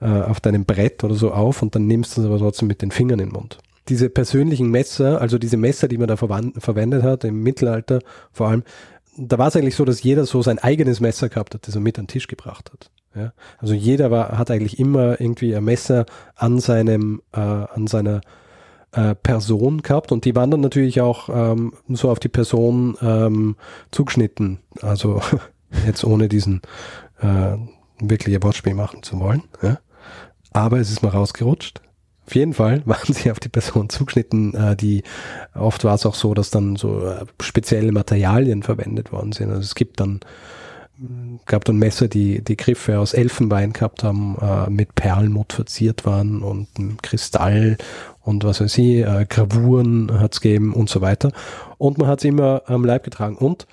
äh, 0.00 0.06
auf 0.06 0.40
deinem 0.40 0.64
Brett 0.64 1.04
oder 1.04 1.14
so 1.14 1.32
auf 1.32 1.60
und 1.60 1.74
dann 1.74 1.86
nimmst 1.86 2.16
du 2.16 2.22
es 2.22 2.26
aber 2.26 2.38
trotzdem 2.38 2.68
mit 2.68 2.80
den 2.80 2.90
Fingern 2.90 3.18
in 3.18 3.28
den 3.28 3.34
Mund. 3.34 3.58
Diese 3.88 4.08
persönlichen 4.08 4.70
Messer, 4.70 5.20
also 5.20 5.36
diese 5.36 5.58
Messer, 5.58 5.88
die 5.88 5.98
man 5.98 6.08
da 6.08 6.16
verwendet 6.16 7.02
hat, 7.02 7.24
im 7.24 7.42
Mittelalter 7.42 8.00
vor 8.32 8.48
allem, 8.48 8.62
da 9.16 9.36
war 9.38 9.48
es 9.48 9.56
eigentlich 9.56 9.76
so, 9.76 9.84
dass 9.84 10.02
jeder 10.02 10.24
so 10.24 10.42
sein 10.42 10.58
eigenes 10.58 11.00
Messer 11.00 11.28
gehabt 11.28 11.54
hat, 11.54 11.68
das 11.68 11.74
er 11.74 11.82
mit 11.82 11.98
an 11.98 12.06
den 12.06 12.08
Tisch 12.08 12.26
gebracht 12.26 12.70
hat. 12.72 12.90
Ja? 13.14 13.32
Also 13.58 13.74
jeder 13.74 14.10
war, 14.10 14.38
hat 14.38 14.50
eigentlich 14.50 14.78
immer 14.78 15.20
irgendwie 15.20 15.54
ein 15.54 15.64
Messer 15.64 16.06
an 16.34 16.60
seinem, 16.60 17.22
äh, 17.32 17.40
an 17.40 17.86
seiner 17.86 18.20
äh, 18.92 19.14
Person 19.14 19.82
gehabt 19.82 20.12
und 20.12 20.24
die 20.24 20.34
waren 20.34 20.50
dann 20.50 20.60
natürlich 20.60 21.00
auch 21.00 21.28
ähm, 21.28 21.72
so 21.88 22.10
auf 22.10 22.18
die 22.18 22.28
Person 22.28 22.96
ähm, 23.02 23.56
zugeschnitten. 23.90 24.60
Also 24.82 25.20
jetzt 25.86 26.04
ohne 26.04 26.28
diesen 26.28 26.62
äh, 27.20 27.56
wirkliche 28.00 28.42
Wortspiel 28.42 28.74
machen 28.74 29.02
zu 29.02 29.18
wollen. 29.20 29.42
Ja? 29.62 29.78
Aber 30.52 30.78
es 30.78 30.90
ist 30.90 31.02
mal 31.02 31.10
rausgerutscht. 31.10 31.80
Auf 32.26 32.34
jeden 32.34 32.54
Fall 32.54 32.82
waren 32.86 33.12
sie 33.12 33.30
auf 33.30 33.40
die 33.40 33.48
Person 33.48 33.88
zugeschnitten. 33.88 34.54
Äh, 34.54 34.76
die 34.76 35.02
oft 35.54 35.84
war 35.84 35.94
es 35.94 36.06
auch 36.06 36.14
so, 36.14 36.34
dass 36.34 36.50
dann 36.50 36.76
so 36.76 37.06
äh, 37.06 37.24
spezielle 37.42 37.92
Materialien 37.92 38.62
verwendet 38.62 39.12
worden 39.12 39.32
sind. 39.32 39.50
Also 39.50 39.62
es 39.62 39.74
gibt 39.74 40.00
dann 40.00 40.20
gab 41.46 41.64
dann 41.64 41.76
Messer, 41.76 42.08
die 42.08 42.42
die 42.42 42.56
Griffe 42.56 42.98
aus 42.98 43.14
Elfenbein 43.14 43.72
gehabt 43.72 44.04
haben, 44.04 44.36
äh, 44.40 44.70
mit 44.70 44.94
Perlmutt 44.94 45.52
verziert 45.52 46.06
waren 46.06 46.42
und 46.42 46.68
Kristall 47.02 47.76
und 48.22 48.44
was 48.44 48.60
weiß 48.60 48.78
ich, 48.78 49.04
äh, 49.04 49.26
Gravuren 49.28 50.20
hat 50.20 50.34
es 50.34 50.40
gegeben 50.40 50.72
und 50.72 50.88
so 50.88 51.00
weiter. 51.00 51.32
Und 51.78 51.98
man 51.98 52.08
hat 52.08 52.20
es 52.20 52.24
immer 52.24 52.62
am 52.66 52.84
Leib 52.84 53.04
getragen. 53.04 53.36
Und 53.36 53.66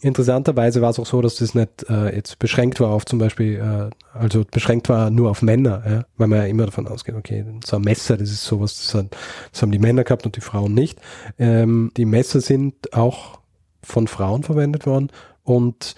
interessanterweise 0.00 0.82
war 0.82 0.90
es 0.90 0.98
auch 0.98 1.06
so, 1.06 1.22
dass 1.22 1.36
das 1.36 1.54
nicht 1.54 1.88
äh, 1.88 2.14
jetzt 2.14 2.38
beschränkt 2.38 2.80
war 2.80 2.90
auf 2.90 3.06
zum 3.06 3.18
Beispiel, 3.18 3.54
äh, 3.54 4.18
also 4.18 4.44
beschränkt 4.50 4.88
war 4.90 5.10
nur 5.10 5.30
auf 5.30 5.40
Männer, 5.40 5.82
ja, 5.88 6.04
weil 6.18 6.28
man 6.28 6.40
ja 6.40 6.44
immer 6.44 6.66
davon 6.66 6.86
ausgeht, 6.86 7.14
okay, 7.14 7.44
so 7.64 7.76
ein 7.76 7.82
Messer, 7.82 8.18
das 8.18 8.30
ist 8.30 8.44
sowas, 8.44 8.76
das, 8.76 8.94
hat, 8.94 9.16
das 9.50 9.62
haben 9.62 9.72
die 9.72 9.78
Männer 9.78 10.04
gehabt 10.04 10.26
und 10.26 10.36
die 10.36 10.42
Frauen 10.42 10.74
nicht. 10.74 11.00
Ähm, 11.38 11.90
die 11.96 12.04
Messer 12.04 12.40
sind 12.40 12.92
auch 12.92 13.38
von 13.82 14.06
Frauen 14.06 14.42
verwendet 14.42 14.86
worden 14.86 15.10
und 15.44 15.94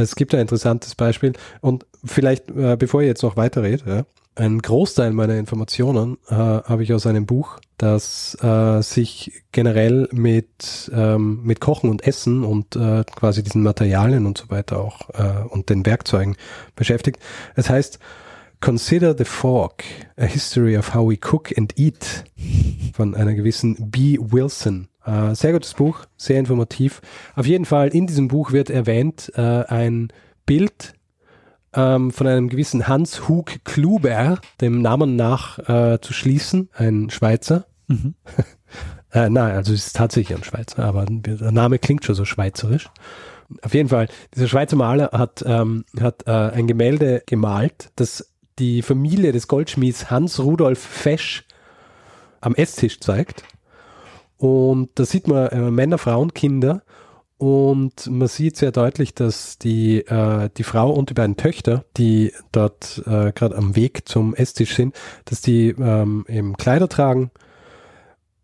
es 0.00 0.16
gibt 0.16 0.34
ein 0.34 0.40
interessantes 0.40 0.94
Beispiel 0.94 1.32
und 1.60 1.86
vielleicht, 2.04 2.50
äh, 2.50 2.76
bevor 2.78 3.02
ich 3.02 3.08
jetzt 3.08 3.22
noch 3.22 3.36
weiterrede, 3.36 3.82
ja, 3.86 4.04
ein 4.36 4.60
Großteil 4.60 5.12
meiner 5.12 5.36
Informationen 5.36 6.18
äh, 6.28 6.34
habe 6.34 6.82
ich 6.82 6.92
aus 6.92 7.06
einem 7.06 7.24
Buch, 7.24 7.58
das 7.78 8.36
äh, 8.42 8.82
sich 8.82 9.44
generell 9.52 10.08
mit, 10.10 10.90
ähm, 10.92 11.40
mit 11.44 11.60
Kochen 11.60 11.88
und 11.88 12.04
Essen 12.04 12.42
und 12.42 12.74
äh, 12.74 13.04
quasi 13.04 13.44
diesen 13.44 13.62
Materialien 13.62 14.26
und 14.26 14.36
so 14.36 14.50
weiter 14.50 14.80
auch 14.80 15.10
äh, 15.10 15.46
und 15.48 15.70
den 15.70 15.86
Werkzeugen 15.86 16.36
beschäftigt. 16.74 17.20
Es 17.54 17.70
heißt 17.70 18.00
Consider 18.60 19.16
the 19.16 19.24
Fork, 19.24 19.84
A 20.16 20.24
History 20.24 20.76
of 20.76 20.94
How 20.94 21.10
We 21.10 21.18
Cook 21.20 21.56
and 21.56 21.78
Eat 21.78 22.24
von 22.94 23.14
einer 23.14 23.34
gewissen 23.34 23.90
B. 23.90 24.18
Wilson. 24.18 24.88
Äh, 25.04 25.34
sehr 25.34 25.52
gutes 25.52 25.74
Buch, 25.74 26.06
sehr 26.16 26.38
informativ. 26.38 27.00
Auf 27.36 27.46
jeden 27.46 27.64
Fall 27.64 27.88
in 27.88 28.06
diesem 28.06 28.28
Buch 28.28 28.52
wird 28.52 28.70
erwähnt 28.70 29.32
äh, 29.36 29.40
ein 29.40 30.08
Bild 30.46 30.94
ähm, 31.74 32.10
von 32.10 32.26
einem 32.26 32.48
gewissen 32.48 32.88
Hans 32.88 33.28
Hug 33.28 33.64
Kluber, 33.64 34.38
dem 34.60 34.80
Namen 34.80 35.16
nach 35.16 35.58
äh, 35.58 36.00
zu 36.00 36.12
schließen, 36.12 36.70
ein 36.74 37.10
Schweizer. 37.10 37.66
Mhm. 37.88 38.14
äh, 39.12 39.28
nein, 39.28 39.54
also 39.54 39.72
es 39.72 39.86
ist 39.86 39.96
tatsächlich 39.96 40.36
ein 40.36 40.44
Schweizer, 40.44 40.84
aber 40.84 41.06
der 41.08 41.52
Name 41.52 41.78
klingt 41.78 42.04
schon 42.04 42.14
so 42.14 42.24
schweizerisch. 42.24 42.88
Auf 43.62 43.74
jeden 43.74 43.90
Fall, 43.90 44.08
dieser 44.34 44.48
Schweizer 44.48 44.76
Maler 44.76 45.10
hat, 45.12 45.44
ähm, 45.46 45.84
hat 46.00 46.26
äh, 46.26 46.30
ein 46.30 46.66
Gemälde 46.66 47.22
gemalt, 47.26 47.90
das 47.96 48.32
die 48.58 48.82
Familie 48.82 49.32
des 49.32 49.48
Goldschmieds 49.48 50.10
Hans 50.10 50.40
Rudolf 50.40 50.78
Fesch 50.78 51.44
am 52.40 52.54
Esstisch 52.54 53.00
zeigt. 53.00 53.42
Und 54.44 54.90
da 54.96 55.06
sieht 55.06 55.26
man 55.26 55.46
äh, 55.46 55.70
Männer, 55.70 55.96
Frauen, 55.96 56.34
Kinder 56.34 56.82
und 57.38 58.10
man 58.10 58.28
sieht 58.28 58.58
sehr 58.58 58.72
deutlich, 58.72 59.14
dass 59.14 59.56
die, 59.56 60.00
äh, 60.00 60.50
die 60.58 60.64
Frau 60.64 60.90
und 60.90 61.08
die 61.08 61.14
beiden 61.14 61.38
Töchter, 61.38 61.86
die 61.96 62.30
dort 62.52 63.02
äh, 63.06 63.32
gerade 63.32 63.56
am 63.56 63.74
Weg 63.74 64.06
zum 64.06 64.34
Esstisch 64.34 64.74
sind, 64.76 64.94
dass 65.24 65.40
die 65.40 65.70
ähm, 65.70 66.26
eben 66.28 66.58
Kleider 66.58 66.90
tragen 66.90 67.30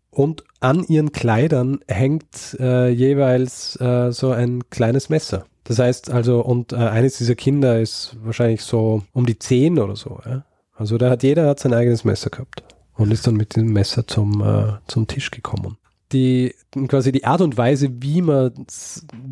und 0.09 0.43
an 0.59 0.83
ihren 0.85 1.11
Kleidern 1.11 1.81
hängt 1.87 2.57
äh, 2.59 2.89
jeweils 2.89 3.79
äh, 3.79 4.11
so 4.11 4.31
ein 4.31 4.71
kleines 4.71 5.09
Messer. 5.09 5.45
Das 5.65 5.77
heißt 5.77 6.09
also, 6.09 6.41
und 6.41 6.73
äh, 6.73 6.77
eines 6.77 7.19
dieser 7.19 7.35
Kinder 7.35 7.79
ist 7.79 8.17
wahrscheinlich 8.23 8.63
so 8.63 9.03
um 9.13 9.27
die 9.27 9.37
zehn 9.37 9.77
oder 9.77 9.95
so. 9.95 10.19
Ja? 10.25 10.45
Also 10.73 10.97
da 10.97 11.11
hat 11.11 11.21
jeder 11.21 11.47
hat 11.47 11.59
sein 11.59 11.75
eigenes 11.75 12.05
Messer 12.05 12.31
gehabt 12.31 12.63
und 12.95 13.11
ist 13.11 13.27
dann 13.27 13.35
mit 13.35 13.55
dem 13.55 13.71
Messer 13.71 14.07
zum, 14.07 14.41
äh, 14.41 14.79
zum 14.87 15.05
Tisch 15.05 15.29
gekommen 15.29 15.77
die 16.11 16.55
quasi 16.87 17.11
die 17.11 17.25
Art 17.25 17.41
und 17.41 17.57
Weise, 17.57 17.89
wie 18.01 18.21
man 18.21 18.53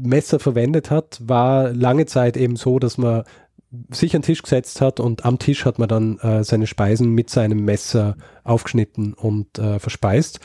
Messer 0.03 0.39
verwendet 0.39 0.91
hat, 0.91 1.19
war 1.23 1.73
lange 1.73 2.05
Zeit 2.05 2.37
eben 2.37 2.55
so, 2.55 2.79
dass 2.79 2.97
man 2.97 3.23
sich 3.91 4.15
an 4.15 4.21
den 4.21 4.25
Tisch 4.25 4.41
gesetzt 4.41 4.81
hat 4.81 4.99
und 4.99 5.25
am 5.25 5.37
Tisch 5.37 5.65
hat 5.65 5.77
man 5.77 5.87
dann 5.87 6.17
äh, 6.19 6.43
seine 6.43 6.67
Speisen 6.67 7.11
mit 7.11 7.29
seinem 7.29 7.63
Messer 7.65 8.17
aufgeschnitten 8.43 9.13
und 9.13 9.59
äh, 9.59 9.79
verspeist. 9.79 10.39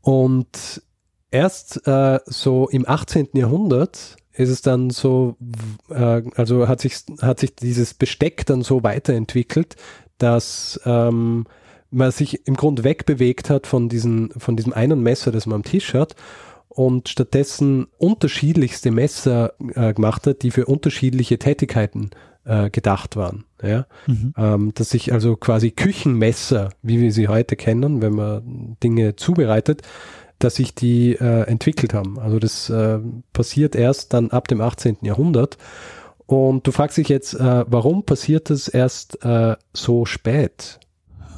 Und 0.00 0.82
erst 1.30 1.86
äh, 1.86 2.20
so 2.26 2.68
im 2.68 2.88
18. 2.88 3.30
Jahrhundert 3.34 4.16
ist 4.32 4.48
es 4.48 4.62
dann 4.62 4.90
so, 4.90 5.36
äh, 5.90 6.22
also 6.36 6.68
hat 6.68 6.80
sich, 6.80 7.02
hat 7.20 7.40
sich 7.40 7.56
dieses 7.56 7.94
Besteck 7.94 8.46
dann 8.46 8.62
so 8.62 8.82
weiterentwickelt, 8.82 9.76
dass 10.18 10.80
ähm, 10.84 11.46
man 11.90 12.10
sich 12.10 12.46
im 12.46 12.56
Grunde 12.56 12.84
wegbewegt 12.84 13.50
hat 13.50 13.66
von, 13.66 13.88
diesen, 13.88 14.30
von 14.38 14.56
diesem 14.56 14.72
einen 14.72 15.02
Messer, 15.02 15.32
das 15.32 15.46
man 15.46 15.56
am 15.56 15.62
Tisch 15.64 15.94
hat 15.94 16.14
und 16.68 17.08
stattdessen 17.08 17.88
unterschiedlichste 17.98 18.90
Messer 18.90 19.54
äh, 19.74 19.92
gemacht 19.92 20.26
hat, 20.26 20.42
die 20.42 20.50
für 20.50 20.66
unterschiedliche 20.66 21.38
Tätigkeiten 21.38 22.10
äh, 22.44 22.70
gedacht 22.70 23.16
waren. 23.16 23.44
Ja? 23.62 23.86
Mhm. 24.06 24.34
Ähm, 24.36 24.72
dass 24.74 24.90
sich 24.90 25.12
also 25.12 25.36
quasi 25.36 25.72
Küchenmesser, 25.72 26.70
wie 26.82 27.00
wir 27.00 27.12
sie 27.12 27.28
heute 27.28 27.56
kennen, 27.56 28.02
wenn 28.02 28.14
man 28.14 28.76
Dinge 28.82 29.16
zubereitet, 29.16 29.82
dass 30.38 30.56
sich 30.56 30.74
die 30.74 31.12
äh, 31.12 31.42
entwickelt 31.42 31.94
haben. 31.94 32.18
Also 32.18 32.38
das 32.38 32.70
äh, 32.70 32.98
passiert 33.32 33.76
erst 33.76 34.14
dann 34.14 34.30
ab 34.30 34.48
dem 34.48 34.60
18. 34.60 34.98
Jahrhundert. 35.02 35.58
Und 36.26 36.66
du 36.66 36.72
fragst 36.72 36.96
dich 36.96 37.08
jetzt, 37.08 37.34
äh, 37.34 37.64
warum 37.66 38.04
passiert 38.04 38.50
das 38.50 38.68
erst 38.68 39.24
äh, 39.24 39.56
so 39.72 40.06
spät? 40.06 40.79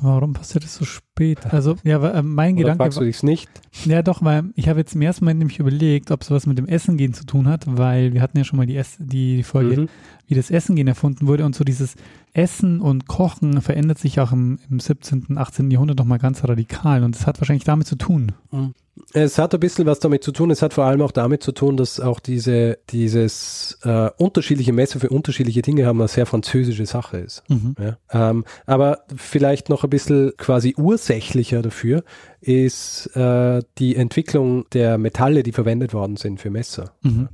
Warum 0.03 0.33
passiert 0.33 0.65
es 0.65 0.75
so 0.75 0.85
spät? 0.85 1.47
Also, 1.53 1.77
ja, 1.85 2.03
äh, 2.11 2.23
mein 2.23 2.55
Oder 2.55 2.63
Gedanke. 2.63 2.83
Fragst 2.83 2.99
du 2.99 3.05
dich 3.05 3.23
nicht? 3.23 3.49
Ja, 3.85 4.03
doch, 4.03 4.23
weil 4.23 4.51
ich 4.57 4.69
habe 4.69 4.81
jetzt 4.81 4.95
im 4.95 5.03
ersten 5.03 5.25
Moment 5.25 5.39
nämlich 5.39 5.61
überlegt, 5.61 6.11
ob 6.11 6.23
es 6.23 6.31
was 6.31 6.47
mit 6.47 6.59
dem 6.59 6.67
Essen 6.67 6.97
gehen 6.97 7.15
zu 7.15 7.25
tun 7.25 7.47
hat, 7.47 7.65
weil 7.67 8.13
wir 8.13 8.21
hatten 8.21 8.37
ja 8.37 8.45
schon 8.45 8.57
mal 8.57 8.67
die, 8.67 8.77
Ess 8.77 8.97
die 8.99 9.43
Folge, 9.45 9.83
mhm. 9.83 9.89
wie 10.27 10.35
das 10.35 10.51
Essen 10.51 10.75
gehen 10.75 10.89
erfunden 10.89 11.27
wurde 11.27 11.45
und 11.45 11.55
so 11.55 11.63
dieses 11.63 11.95
Essen 12.33 12.81
und 12.81 13.07
Kochen 13.07 13.61
verändert 13.63 13.99
sich 13.99 14.19
auch 14.19 14.33
im, 14.33 14.59
im 14.69 14.81
17., 14.81 15.39
18. 15.39 15.71
Jahrhundert 15.71 15.99
nochmal 15.99 16.19
ganz 16.19 16.43
radikal 16.45 17.05
und 17.05 17.15
es 17.15 17.27
hat 17.27 17.41
wahrscheinlich 17.41 17.65
damit 17.65 17.87
zu 17.87 17.97
tun. 17.97 18.33
Mhm. 18.51 18.75
Es 19.15 19.39
hat 19.39 19.55
ein 19.55 19.61
bisschen 19.61 19.87
was 19.87 20.01
damit 20.01 20.23
zu 20.23 20.33
tun. 20.33 20.51
Es 20.51 20.61
hat 20.61 20.75
vor 20.75 20.85
allem 20.85 21.01
auch 21.01 21.13
damit 21.13 21.43
zu 21.43 21.53
tun, 21.53 21.79
dass 21.79 21.99
auch 21.99 22.21
diese, 22.21 22.79
dieses 22.91 23.79
äh, 23.85 24.11
unterschiedliche 24.19 24.73
Messer 24.73 25.01
für 25.01 25.09
unterschiedliche 25.09 25.63
Dinge 25.63 25.87
haben 25.87 26.01
eine 26.01 26.09
sehr 26.09 26.27
französische 26.27 26.85
Sache 26.85 27.19
ist. 27.19 27.43
Mhm. 27.49 27.75
Ja? 27.79 27.97
Ähm, 28.11 28.45
aber 28.67 29.05
vielleicht 29.17 29.71
noch 29.71 29.85
ein 29.85 29.91
bisschen 29.91 30.33
quasi 30.37 30.75
ursächlicher 30.77 31.63
dafür 31.63 32.05
ist 32.41 33.07
äh, 33.17 33.63
die 33.79 33.97
Entwicklung 33.97 34.69
der 34.71 34.99
Metalle, 34.99 35.43
die 35.43 35.53
verwendet 35.53 35.95
worden 35.95 36.17
sind 36.17 36.41
für 36.41 36.51
Messer. 36.51 36.93
Mhm. 37.01 37.29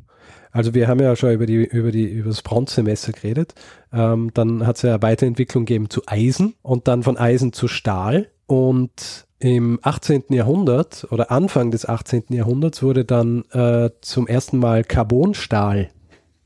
Also 0.53 0.75
wir 0.75 0.89
haben 0.89 1.01
ja 1.01 1.15
schon 1.17 1.33
über 1.33 1.47
die 1.47 1.65
über 1.65 1.93
die 1.93 2.05
über 2.05 2.31
das 2.31 2.43
Bronzemesser 2.43 3.13
geredet. 3.13 3.55
Ähm, 3.93 4.31
dann 4.35 4.67
hat 4.67 4.77
es 4.77 4.83
ja 4.83 4.95
eine 4.95 5.03
Weiterentwicklung 5.03 5.67
gegeben 5.67 5.91
zu 5.91 6.03
Eisen 6.07 6.55
und 6.63 6.89
dann 6.89 7.03
von 7.03 7.17
Eisen 7.17 7.53
zu 7.53 7.69
Stahl 7.69 8.29
und 8.47 9.28
im 9.39 9.79
18. 9.83 10.25
Jahrhundert 10.31 11.07
oder 11.11 11.31
Anfang 11.31 11.71
des 11.71 11.89
18. 11.89 12.25
Jahrhunderts 12.31 12.83
wurde 12.83 13.05
dann 13.05 13.45
äh, 13.53 13.91
zum 14.01 14.27
ersten 14.27 14.59
Mal 14.59 14.85
Carbonstahl 14.85 15.91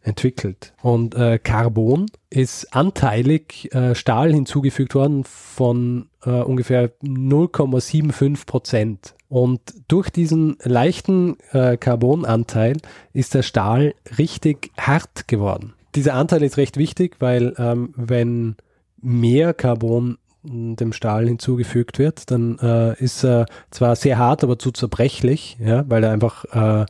entwickelt. 0.03 0.73
Und 0.83 1.15
äh, 1.15 1.39
Carbon 1.39 2.07
ist 2.29 2.75
anteilig 2.75 3.73
äh, 3.73 3.95
Stahl 3.95 4.33
hinzugefügt 4.33 4.95
worden 4.95 5.25
von 5.25 6.09
äh, 6.25 6.31
ungefähr 6.31 6.91
0,75 7.03 8.47
Prozent. 8.47 9.15
Und 9.29 9.61
durch 9.89 10.11
diesen 10.11 10.57
leichten 10.63 11.39
äh, 11.53 11.77
Carbonanteil 11.77 12.77
ist 13.13 13.35
der 13.35 13.43
Stahl 13.43 13.95
richtig 14.19 14.73
hart 14.79 15.29
geworden. 15.29 15.73
Dieser 15.95 16.15
Anteil 16.15 16.43
ist 16.43 16.57
recht 16.57 16.77
wichtig, 16.77 17.17
weil 17.21 17.55
ähm, 17.59 17.95
wenn 17.97 18.57
mehr 19.01 19.55
Carbon 19.55 20.19
dem 20.45 20.93
Stahl 20.93 21.27
hinzugefügt 21.27 21.99
wird, 21.99 22.31
dann 22.31 22.59
äh, 22.59 22.95
ist 23.03 23.25
er 23.25 23.47
zwar 23.71 23.97
sehr 23.97 24.19
hart, 24.19 24.43
aber 24.43 24.59
zu 24.59 24.73
zerbrechlich, 24.73 25.57
ja, 25.61 25.85
weil 25.89 26.05
er 26.05 26.11
einfach 26.11 26.45
äh, 26.53 26.87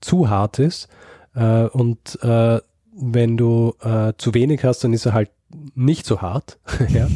zu 0.00 0.30
hart 0.30 0.58
ist. 0.58 0.88
Äh, 1.34 1.64
und 1.64 2.18
äh, 2.22 2.60
wenn 2.96 3.36
du 3.36 3.74
äh, 3.82 4.12
zu 4.18 4.34
wenig 4.34 4.64
hast, 4.64 4.84
dann 4.84 4.92
ist 4.92 5.06
er 5.06 5.14
halt 5.14 5.30
nicht 5.74 6.06
so 6.06 6.22
hart. 6.22 6.58
ja. 6.88 7.08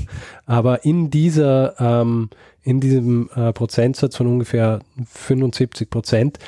Aber 0.47 0.85
in 0.85 1.11
dieser, 1.11 1.81
ähm, 1.81 2.31
in 2.63 2.81
diesem 2.81 3.31
äh, 3.35 3.53
Prozentsatz 3.53 4.17
von 4.17 4.27
ungefähr 4.27 4.81
75 5.07 5.91
Prozent 5.91 6.39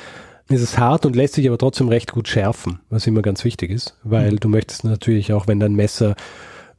ist 0.49 0.61
es 0.61 0.77
hart 0.77 1.05
und 1.05 1.15
lässt 1.15 1.35
sich 1.35 1.47
aber 1.47 1.57
trotzdem 1.57 1.87
recht 1.87 2.11
gut 2.11 2.27
schärfen, 2.27 2.79
was 2.89 3.07
immer 3.07 3.21
ganz 3.21 3.43
wichtig 3.45 3.71
ist, 3.71 3.97
weil 4.03 4.33
mhm. 4.33 4.39
du 4.39 4.49
möchtest 4.49 4.83
natürlich 4.83 5.31
auch, 5.31 5.47
wenn 5.47 5.59
dein 5.59 5.73
Messer 5.73 6.15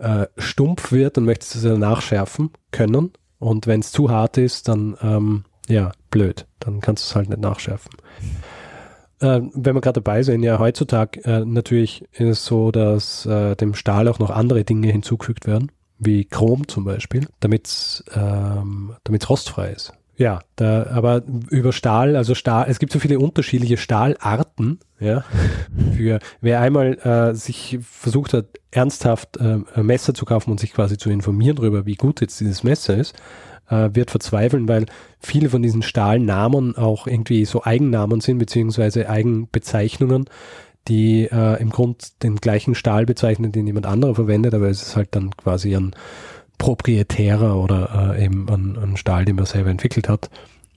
äh, 0.03 0.27
stumpf 0.37 0.93
wird, 0.93 1.17
dann 1.17 1.25
möchtest 1.25 1.55
du 1.55 1.59
es 1.59 1.65
ja 1.65 1.77
nachschärfen 1.77 2.51
können. 2.71 3.13
Und 3.39 3.67
wenn 3.67 3.81
es 3.81 3.93
zu 3.93 4.11
hart 4.11 4.37
ist, 4.37 4.69
dann 4.69 4.97
ähm, 5.03 5.45
ja, 5.69 5.93
blöd. 6.11 6.47
Dann 6.61 6.81
kannst 6.81 7.05
du 7.05 7.07
es 7.09 7.17
halt 7.17 7.29
nicht 7.29 7.41
nachschärfen. 7.41 7.91
Äh, 9.21 9.41
wenn 9.55 9.75
wir 9.75 9.81
gerade 9.81 10.01
dabei 10.01 10.23
sind, 10.23 10.43
ja, 10.43 10.59
heutzutage 10.59 11.25
äh, 11.25 11.45
natürlich 11.45 12.03
ist 12.13 12.29
es 12.29 12.45
so, 12.45 12.71
dass 12.71 13.27
äh, 13.27 13.57
dem 13.57 13.75
Stahl 13.75 14.09
auch 14.09 14.19
noch 14.19 14.31
andere 14.31 14.65
Dinge 14.65 14.91
hinzugefügt 14.91 15.47
werden, 15.47 15.71
wie 15.99 16.25
Chrom 16.25 16.67
zum 16.69 16.85
Beispiel, 16.85 17.29
damit 17.41 17.67
es 17.69 18.05
ähm, 18.15 18.95
rostfrei 19.29 19.71
ist. 19.71 19.93
Ja, 20.23 20.39
da, 20.55 20.87
aber 20.87 21.23
über 21.51 21.73
Stahl, 21.73 22.15
also 22.15 22.37
Stahl, 22.37 22.67
es 22.69 22.79
gibt 22.79 22.93
so 22.93 23.01
viele 23.01 23.19
unterschiedliche 23.19 23.77
Stahlarten, 23.77 24.79
ja. 25.01 25.25
Für 25.97 26.21
wer 26.41 26.61
einmal 26.61 26.97
äh, 26.99 27.35
sich 27.35 27.81
versucht 27.83 28.33
hat, 28.33 28.47
ernsthaft 28.71 29.39
äh, 29.39 29.59
ein 29.75 29.85
Messer 29.85 30.15
zu 30.15 30.25
kaufen 30.25 30.53
und 30.53 30.61
sich 30.61 30.75
quasi 30.75 30.97
zu 30.97 31.11
informieren 31.11 31.57
darüber, 31.57 31.87
wie 31.87 31.97
gut 31.97 32.21
jetzt 32.21 32.39
dieses 32.39 32.63
Messer 32.63 32.97
ist, 32.97 33.17
äh, 33.69 33.91
wird 33.95 34.13
verzweifeln, 34.13 34.69
weil 34.69 34.87
viele 35.19 35.49
von 35.49 35.61
diesen 35.61 35.83
Stahlnamen 35.83 36.77
auch 36.77 37.09
irgendwie 37.09 37.45
so 37.45 37.65
Eigennamen 37.65 38.21
sind, 38.21 38.39
beziehungsweise 38.39 39.11
Eigenbezeichnungen, 39.11 40.27
die 40.87 41.25
äh, 41.33 41.61
im 41.61 41.71
Grund 41.71 42.23
den 42.23 42.37
gleichen 42.37 42.77
Stahl 42.77 43.07
bezeichnen, 43.07 43.51
den 43.51 43.67
jemand 43.67 43.87
anderer 43.87 44.15
verwendet, 44.15 44.55
aber 44.55 44.69
es 44.69 44.83
ist 44.83 44.95
halt 44.95 45.17
dann 45.17 45.37
quasi 45.37 45.75
ein 45.75 45.97
proprietärer 46.63 47.57
oder 47.57 48.15
äh, 48.15 48.25
eben 48.25 48.49
ein, 48.49 48.79
ein 48.81 48.97
Stahl, 48.97 49.25
den 49.25 49.35
man 49.35 49.47
selber 49.47 49.71
entwickelt 49.71 50.09
hat. 50.09 50.31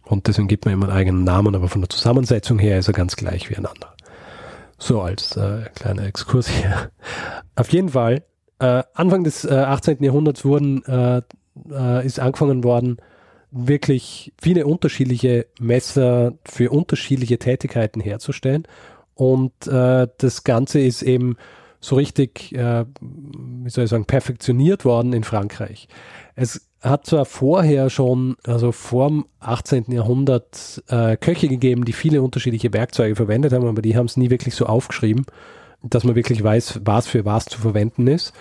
Und 0.04 0.26
deswegen 0.26 0.48
gibt 0.48 0.66
man 0.66 0.74
immer 0.74 0.88
einen 0.90 0.98
eigenen 0.98 1.24
Namen, 1.24 1.54
aber 1.54 1.68
von 1.68 1.82
der 1.82 1.90
Zusammensetzung 1.90 2.58
her 2.58 2.80
ist 2.80 2.88
er 2.88 2.96
ganz 2.96 3.16
gleich 3.16 3.52
wie 3.52 3.56
ein 3.56 3.68
anderer. 3.68 3.94
So 4.80 5.02
als 5.02 5.38
äh, 5.38 5.70
kleiner 5.76 6.08
Exkurs 6.08 6.48
hier. 6.48 6.90
Auf 7.56 7.72
jeden 7.72 7.90
Fall, 7.90 8.24
äh, 8.58 8.82
Anfang 8.96 9.24
des 9.24 9.46
äh, 9.46 9.54
18. 9.54 10.04
Jahrhunderts 10.04 10.44
wurden, 10.44 10.84
äh, 10.86 11.22
äh, 11.70 12.04
ist 12.04 12.20
angefangen 12.20 12.64
worden, 12.64 12.98
wirklich 13.52 14.34
viele 14.42 14.66
unterschiedliche 14.66 15.46
Messer 15.60 16.34
für 16.46 16.72
unterschiedliche 16.72 17.38
Tätigkeiten 17.38 18.02
herzustellen. 18.02 18.64
Und 19.14 19.68
äh, 19.68 20.08
das 20.18 20.44
Ganze 20.44 20.80
ist 20.80 21.04
eben 21.04 21.38
so 21.80 21.96
richtig, 21.96 22.56
äh, 22.56 22.86
wie 23.66 23.72
soll 23.72 23.86
ich 23.86 23.90
sagen, 23.90 24.06
perfektioniert 24.06 24.86
worden 24.86 25.12
in 25.12 25.24
Frankreich. 25.24 25.88
Es 26.36 26.68
hat 26.82 27.08
zwar 27.08 27.26
vorher 27.26 27.90
schon, 27.90 28.36
also 28.46 28.72
vor 28.72 29.08
dem 29.08 29.26
18. 29.40 29.92
Jahrhundert, 29.92 30.84
äh, 30.88 31.18
Köche 31.18 31.48
gegeben, 31.48 31.84
die 31.84 31.94
viele 31.94 32.22
unterschiedliche 32.22 32.74
Werkzeuge 32.74 33.16
verwendet 33.16 33.54
haben, 33.54 33.66
aber 33.66 33.82
die 33.82 33.98
haben 33.98 34.06
es 34.06 34.18
nie 34.18 34.30
wirklich 34.30 34.54
so 34.54 34.68
aufgeschrieben, 34.68 35.26
dass 35.82 36.04
man 36.04 36.16
wirklich 36.16 36.44
weiß, 36.44 36.82
was 36.86 37.08
für 37.08 37.26
was 37.26 37.46
zu 37.46 37.60
verwenden 37.60 38.06
ist. 38.06 38.34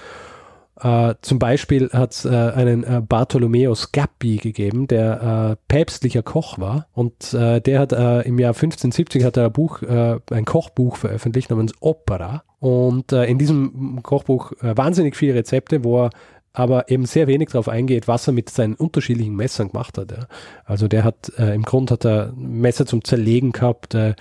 Äh, 0.81 1.15
zum 1.23 1.39
Beispiel 1.39 1.89
hat 1.93 2.13
es 2.13 2.25
äh, 2.25 2.31
einen 2.31 2.83
äh, 2.83 3.01
Bartolomeo 3.01 3.75
Scappi 3.75 4.39
gegeben, 4.39 4.89
der 4.89 5.53
äh, 5.53 5.57
päpstlicher 5.69 6.23
Koch 6.23 6.59
war 6.59 6.89
und 6.93 7.33
äh, 7.33 7.61
der 7.61 7.79
hat 7.79 7.93
äh, 7.93 8.23
im 8.23 8.39
Jahr 8.39 8.55
1570 8.55 9.25
hat 9.25 9.37
er 9.37 9.47
ein 9.47 9.53
Buch, 9.53 9.83
ein 9.83 10.45
Kochbuch 10.45 10.97
veröffentlicht 10.97 11.51
namens 11.51 11.73
Opera 11.81 12.43
und 12.59 13.13
in 13.13 13.39
diesem 13.39 14.03
Kochbuch 14.03 14.53
wahnsinnig 14.61 15.17
viele 15.17 15.35
Rezepte, 15.35 15.85
wo 15.85 16.05
er 16.05 16.11
aber 16.53 16.91
eben 16.91 17.05
sehr 17.05 17.27
wenig 17.27 17.51
darauf 17.51 17.69
eingeht, 17.69 18.09
was 18.09 18.27
er 18.27 18.33
mit 18.33 18.49
seinen 18.49 18.75
unterschiedlichen 18.75 19.35
Messern 19.35 19.69
gemacht 19.69 19.99
hat. 19.99 20.13
Ja. 20.13 20.27
Also 20.65 20.89
der 20.89 21.05
hat 21.05 21.31
im 21.39 21.63
Grund 21.63 21.91
hat 21.91 22.05
er 22.05 22.33
Messer 22.37 22.87
zum 22.87 23.05
Zerlegen 23.05 23.53
gehabt, 23.53 23.95
äh, 23.95 24.15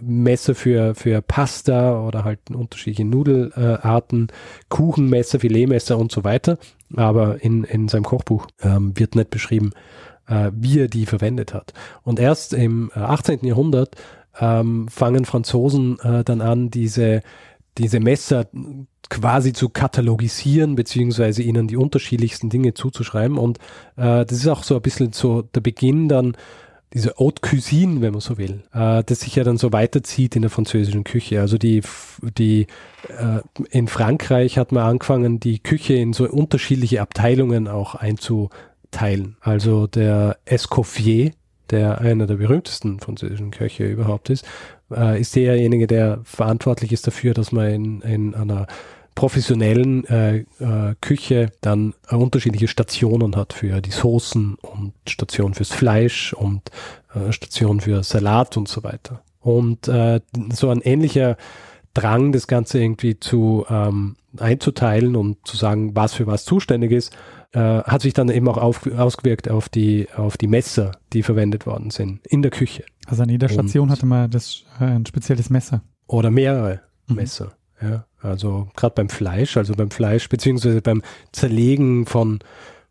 Messer 0.00 0.54
für, 0.54 0.94
für 0.94 1.20
Pasta 1.22 2.00
oder 2.00 2.24
halt 2.24 2.50
unterschiedliche 2.50 3.04
Nudelarten, 3.04 4.28
Kuchenmesser, 4.68 5.40
Filetmesser 5.40 5.98
und 5.98 6.12
so 6.12 6.24
weiter. 6.24 6.58
Aber 6.96 7.42
in, 7.42 7.64
in 7.64 7.88
seinem 7.88 8.04
Kochbuch 8.04 8.46
ähm, 8.62 8.98
wird 8.98 9.16
nicht 9.16 9.30
beschrieben, 9.30 9.72
äh, 10.28 10.50
wie 10.54 10.80
er 10.80 10.88
die 10.88 11.06
verwendet 11.06 11.54
hat. 11.54 11.72
Und 12.02 12.20
erst 12.20 12.52
im 12.54 12.90
18. 12.94 13.42
Äh, 13.42 13.48
Jahrhundert 13.48 13.96
ähm, 14.40 14.88
fangen 14.88 15.24
Franzosen 15.24 15.98
äh, 16.00 16.22
dann 16.22 16.40
an, 16.40 16.70
diese, 16.70 17.22
diese 17.78 18.00
Messer 18.00 18.46
quasi 19.10 19.52
zu 19.52 19.70
katalogisieren, 19.70 20.74
beziehungsweise 20.74 21.42
ihnen 21.42 21.66
die 21.66 21.76
unterschiedlichsten 21.76 22.50
Dinge 22.50 22.74
zuzuschreiben. 22.74 23.38
Und 23.38 23.58
äh, 23.96 24.24
das 24.24 24.32
ist 24.32 24.48
auch 24.48 24.62
so 24.62 24.76
ein 24.76 24.82
bisschen 24.82 25.12
so 25.12 25.42
der 25.42 25.60
Beginn 25.60 26.08
dann 26.08 26.36
diese 26.94 27.14
Haute 27.18 27.42
Cuisine, 27.42 28.00
wenn 28.00 28.12
man 28.12 28.20
so 28.20 28.38
will, 28.38 28.62
äh, 28.72 29.02
das 29.04 29.20
sich 29.20 29.36
ja 29.36 29.44
dann 29.44 29.58
so 29.58 29.72
weiterzieht 29.72 30.36
in 30.36 30.42
der 30.42 30.50
französischen 30.50 31.04
Küche. 31.04 31.40
Also 31.40 31.58
die, 31.58 31.82
die 32.22 32.66
äh, 33.08 33.40
in 33.70 33.88
Frankreich 33.88 34.58
hat 34.58 34.72
man 34.72 34.84
angefangen, 34.84 35.40
die 35.40 35.58
Küche 35.58 35.94
in 35.94 36.12
so 36.12 36.28
unterschiedliche 36.28 37.02
Abteilungen 37.02 37.68
auch 37.68 37.94
einzuteilen. 37.94 39.36
Also 39.40 39.86
der 39.86 40.38
Escoffier, 40.44 41.32
der 41.70 42.00
einer 42.00 42.26
der 42.26 42.36
berühmtesten 42.36 43.00
französischen 43.00 43.50
Köche 43.50 43.86
überhaupt 43.86 44.30
ist, 44.30 44.46
äh, 44.90 45.20
ist 45.20 45.36
derjenige, 45.36 45.86
der 45.86 46.20
verantwortlich 46.24 46.92
ist 46.92 47.06
dafür, 47.06 47.34
dass 47.34 47.52
man 47.52 47.68
in, 47.68 48.00
in 48.00 48.34
einer 48.34 48.66
professionellen 49.18 50.04
äh, 50.04 50.36
äh, 50.60 50.94
Küche 51.00 51.50
dann 51.60 51.92
äh, 52.08 52.14
unterschiedliche 52.14 52.68
Stationen 52.68 53.34
hat 53.34 53.52
für 53.52 53.80
die 53.80 53.90
Soßen 53.90 54.54
und 54.54 54.92
Station 55.08 55.54
fürs 55.54 55.72
Fleisch 55.72 56.32
und 56.34 56.70
äh, 57.12 57.32
Station 57.32 57.80
für 57.80 58.04
Salat 58.04 58.56
und 58.56 58.68
so 58.68 58.84
weiter. 58.84 59.24
Und 59.40 59.88
äh, 59.88 60.20
so 60.52 60.70
ein 60.70 60.82
ähnlicher 60.82 61.36
Drang, 61.94 62.30
das 62.30 62.46
Ganze 62.46 62.80
irgendwie 62.80 63.18
zu 63.18 63.66
ähm, 63.68 64.14
einzuteilen 64.36 65.16
und 65.16 65.44
zu 65.44 65.56
sagen, 65.56 65.96
was 65.96 66.14
für 66.14 66.28
was 66.28 66.44
zuständig 66.44 66.92
ist, 66.92 67.12
äh, 67.50 67.58
hat 67.58 68.02
sich 68.02 68.14
dann 68.14 68.28
eben 68.28 68.46
auch 68.46 68.58
auf, 68.58 68.86
ausgewirkt 68.86 69.50
auf 69.50 69.68
die, 69.68 70.06
auf 70.16 70.36
die 70.36 70.46
Messer, 70.46 70.92
die 71.12 71.24
verwendet 71.24 71.66
worden 71.66 71.90
sind 71.90 72.24
in 72.24 72.42
der 72.42 72.52
Küche. 72.52 72.84
Also 73.06 73.24
an 73.24 73.30
jeder 73.30 73.48
Station 73.48 73.88
und, 73.88 73.90
hatte 73.90 74.06
man 74.06 74.30
das, 74.30 74.62
äh, 74.78 74.84
ein 74.84 75.06
spezielles 75.06 75.50
Messer. 75.50 75.82
Oder 76.06 76.30
mehrere 76.30 76.82
mhm. 77.08 77.16
Messer. 77.16 77.56
Ja, 77.82 78.04
also 78.20 78.68
gerade 78.76 78.94
beim 78.94 79.08
Fleisch, 79.08 79.56
also 79.56 79.74
beim 79.74 79.90
Fleisch, 79.90 80.28
beziehungsweise 80.28 80.82
beim 80.82 81.02
Zerlegen 81.32 82.06
von, 82.06 82.40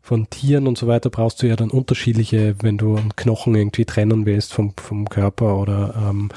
von 0.00 0.30
Tieren 0.30 0.66
und 0.66 0.78
so 0.78 0.86
weiter, 0.86 1.10
brauchst 1.10 1.42
du 1.42 1.46
ja 1.46 1.56
dann 1.56 1.70
unterschiedliche, 1.70 2.54
wenn 2.62 2.78
du 2.78 2.96
einen 2.96 3.14
Knochen 3.16 3.54
irgendwie 3.54 3.84
trennen 3.84 4.26
willst 4.26 4.54
vom, 4.54 4.72
vom 4.76 5.08
Körper 5.08 5.58
oder 5.58 5.94
ähm, 6.08 6.30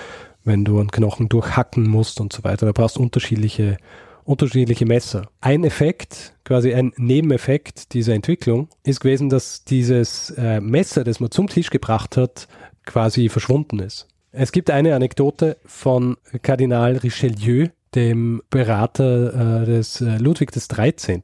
wenn 0.44 0.66
du 0.66 0.80
einen 0.80 0.92
Knochen 0.92 1.30
durchhacken 1.30 1.88
musst 1.88 2.20
und 2.20 2.34
so 2.34 2.44
weiter. 2.44 2.66
Da 2.66 2.72
brauchst 2.72 2.98
du 2.98 3.02
unterschiedliche, 3.02 3.78
unterschiedliche 4.24 4.86
Messer. 4.86 5.28
Ein 5.40 5.64
Effekt, 5.64 6.34
quasi 6.44 6.74
ein 6.74 6.94
Nebeneffekt 6.98 7.94
dieser 7.94 8.14
Entwicklung, 8.14 8.68
ist 8.84 9.00
gewesen, 9.00 9.30
dass 9.30 9.64
dieses 9.64 10.32
äh, 10.32 10.60
Messer, 10.60 11.04
das 11.04 11.20
man 11.20 11.32
zum 11.32 11.48
Tisch 11.48 11.70
gebracht 11.70 12.18
hat, 12.18 12.48
quasi 12.86 13.30
verschwunden 13.30 13.80
ist. 13.80 14.08
Es 14.32 14.52
gibt 14.52 14.70
eine 14.70 14.96
Anekdote 14.96 15.58
von 15.66 16.18
Kardinal 16.42 16.98
Richelieu, 16.98 17.68
dem 17.96 18.42
Berater 18.50 19.62
äh, 19.62 19.66
des 19.66 20.02
äh, 20.02 20.18
Ludwig 20.18 20.52
des 20.52 20.68
13. 20.68 21.24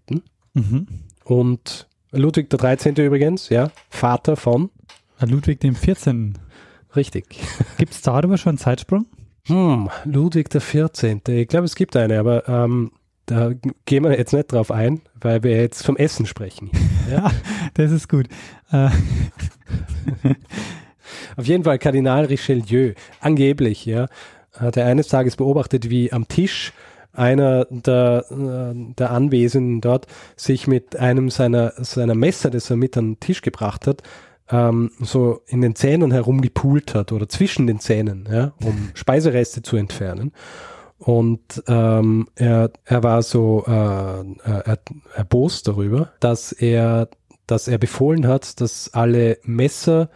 Mhm. 0.53 0.87
Und 1.23 1.87
Ludwig 2.11 2.49
der 2.49 2.59
13. 2.59 2.95
übrigens, 2.95 3.49
ja, 3.49 3.71
Vater 3.89 4.35
von 4.35 4.69
äh, 5.19 5.25
Ludwig 5.25 5.59
dem 5.59 5.75
14. 5.75 6.37
Richtig. 6.95 7.25
Gibt 7.77 7.93
es 7.93 8.01
darüber 8.01 8.37
schon 8.37 8.51
einen 8.51 8.57
Zeitsprung? 8.57 9.05
Hm, 9.45 9.89
Ludwig 10.05 10.49
der 10.49 10.61
14. 10.61 11.21
Ich 11.27 11.47
glaube, 11.47 11.65
es 11.65 11.75
gibt 11.75 11.95
eine, 11.95 12.19
aber 12.19 12.47
ähm, 12.49 12.91
da 13.27 13.51
gehen 13.85 14.03
wir 14.03 14.17
jetzt 14.17 14.33
nicht 14.33 14.51
drauf 14.51 14.71
ein, 14.71 15.01
weil 15.19 15.43
wir 15.43 15.57
jetzt 15.57 15.85
vom 15.85 15.97
Essen 15.97 16.25
sprechen. 16.25 16.71
Ja, 17.09 17.31
das 17.75 17.93
ist 17.93 18.09
gut. 18.09 18.27
Äh. 18.69 18.89
Auf 21.37 21.45
jeden 21.45 21.63
Fall 21.63 21.79
Kardinal 21.79 22.25
Richelieu, 22.25 22.91
angeblich, 23.21 23.85
ja, 23.85 24.07
hat 24.59 24.77
er 24.77 24.85
eines 24.85 25.07
Tages 25.07 25.35
beobachtet, 25.35 25.89
wie 25.89 26.11
am 26.11 26.27
Tisch 26.27 26.73
einer 27.13 27.65
der, 27.65 28.25
äh, 28.29 28.93
der 28.93 29.11
Anwesenden 29.11 29.81
dort 29.81 30.07
sich 30.35 30.67
mit 30.67 30.95
einem 30.97 31.29
seiner, 31.29 31.73
seiner 31.77 32.15
Messer, 32.15 32.49
das 32.49 32.69
er 32.69 32.75
mit 32.75 32.95
an 32.97 33.13
den 33.13 33.19
Tisch 33.19 33.41
gebracht 33.41 33.87
hat, 33.87 34.03
ähm, 34.49 34.91
so 34.99 35.41
in 35.47 35.61
den 35.61 35.75
Zähnen 35.75 36.11
herumgepult 36.11 36.93
hat 36.95 37.11
oder 37.11 37.27
zwischen 37.27 37.67
den 37.67 37.79
Zähnen, 37.79 38.27
ja, 38.31 38.53
um 38.63 38.91
Speisereste 38.93 39.61
zu 39.61 39.77
entfernen. 39.77 40.31
Und 40.99 41.63
ähm, 41.67 42.27
er, 42.35 42.71
er 42.85 43.03
war 43.03 43.21
so 43.21 43.63
äh, 43.67 43.71
er, 43.71 44.79
erbost 45.15 45.67
darüber, 45.67 46.11
dass 46.19 46.51
er, 46.51 47.09
dass 47.45 47.67
er 47.67 47.77
befohlen 47.77 48.27
hat, 48.27 48.61
dass 48.61 48.93
alle 48.93 49.37
Messer 49.43 50.09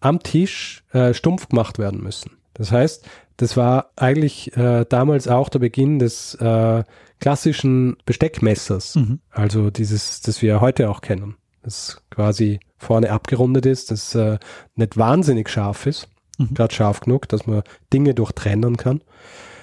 am 0.00 0.22
Tisch 0.22 0.84
äh, 0.92 1.14
stumpf 1.14 1.48
gemacht 1.48 1.78
werden 1.78 2.02
müssen. 2.02 2.32
Das 2.54 2.70
heißt, 2.70 3.06
das 3.40 3.56
war 3.56 3.90
eigentlich 3.96 4.54
äh, 4.54 4.84
damals 4.86 5.26
auch 5.26 5.48
der 5.48 5.60
Beginn 5.60 5.98
des 5.98 6.34
äh, 6.34 6.84
klassischen 7.20 7.96
Besteckmessers. 8.04 8.96
Mhm. 8.96 9.20
Also 9.30 9.70
dieses, 9.70 10.20
das 10.20 10.42
wir 10.42 10.60
heute 10.60 10.90
auch 10.90 11.00
kennen. 11.00 11.36
Das 11.62 12.02
quasi 12.10 12.60
vorne 12.76 13.10
abgerundet 13.10 13.64
ist, 13.64 13.90
das 13.90 14.14
äh, 14.14 14.38
nicht 14.74 14.98
wahnsinnig 14.98 15.48
scharf 15.48 15.86
ist, 15.86 16.08
mhm. 16.36 16.52
gerade 16.52 16.74
scharf 16.74 17.00
genug, 17.00 17.28
dass 17.28 17.46
man 17.46 17.62
Dinge 17.94 18.12
durchtrennen 18.12 18.76
kann. 18.76 19.00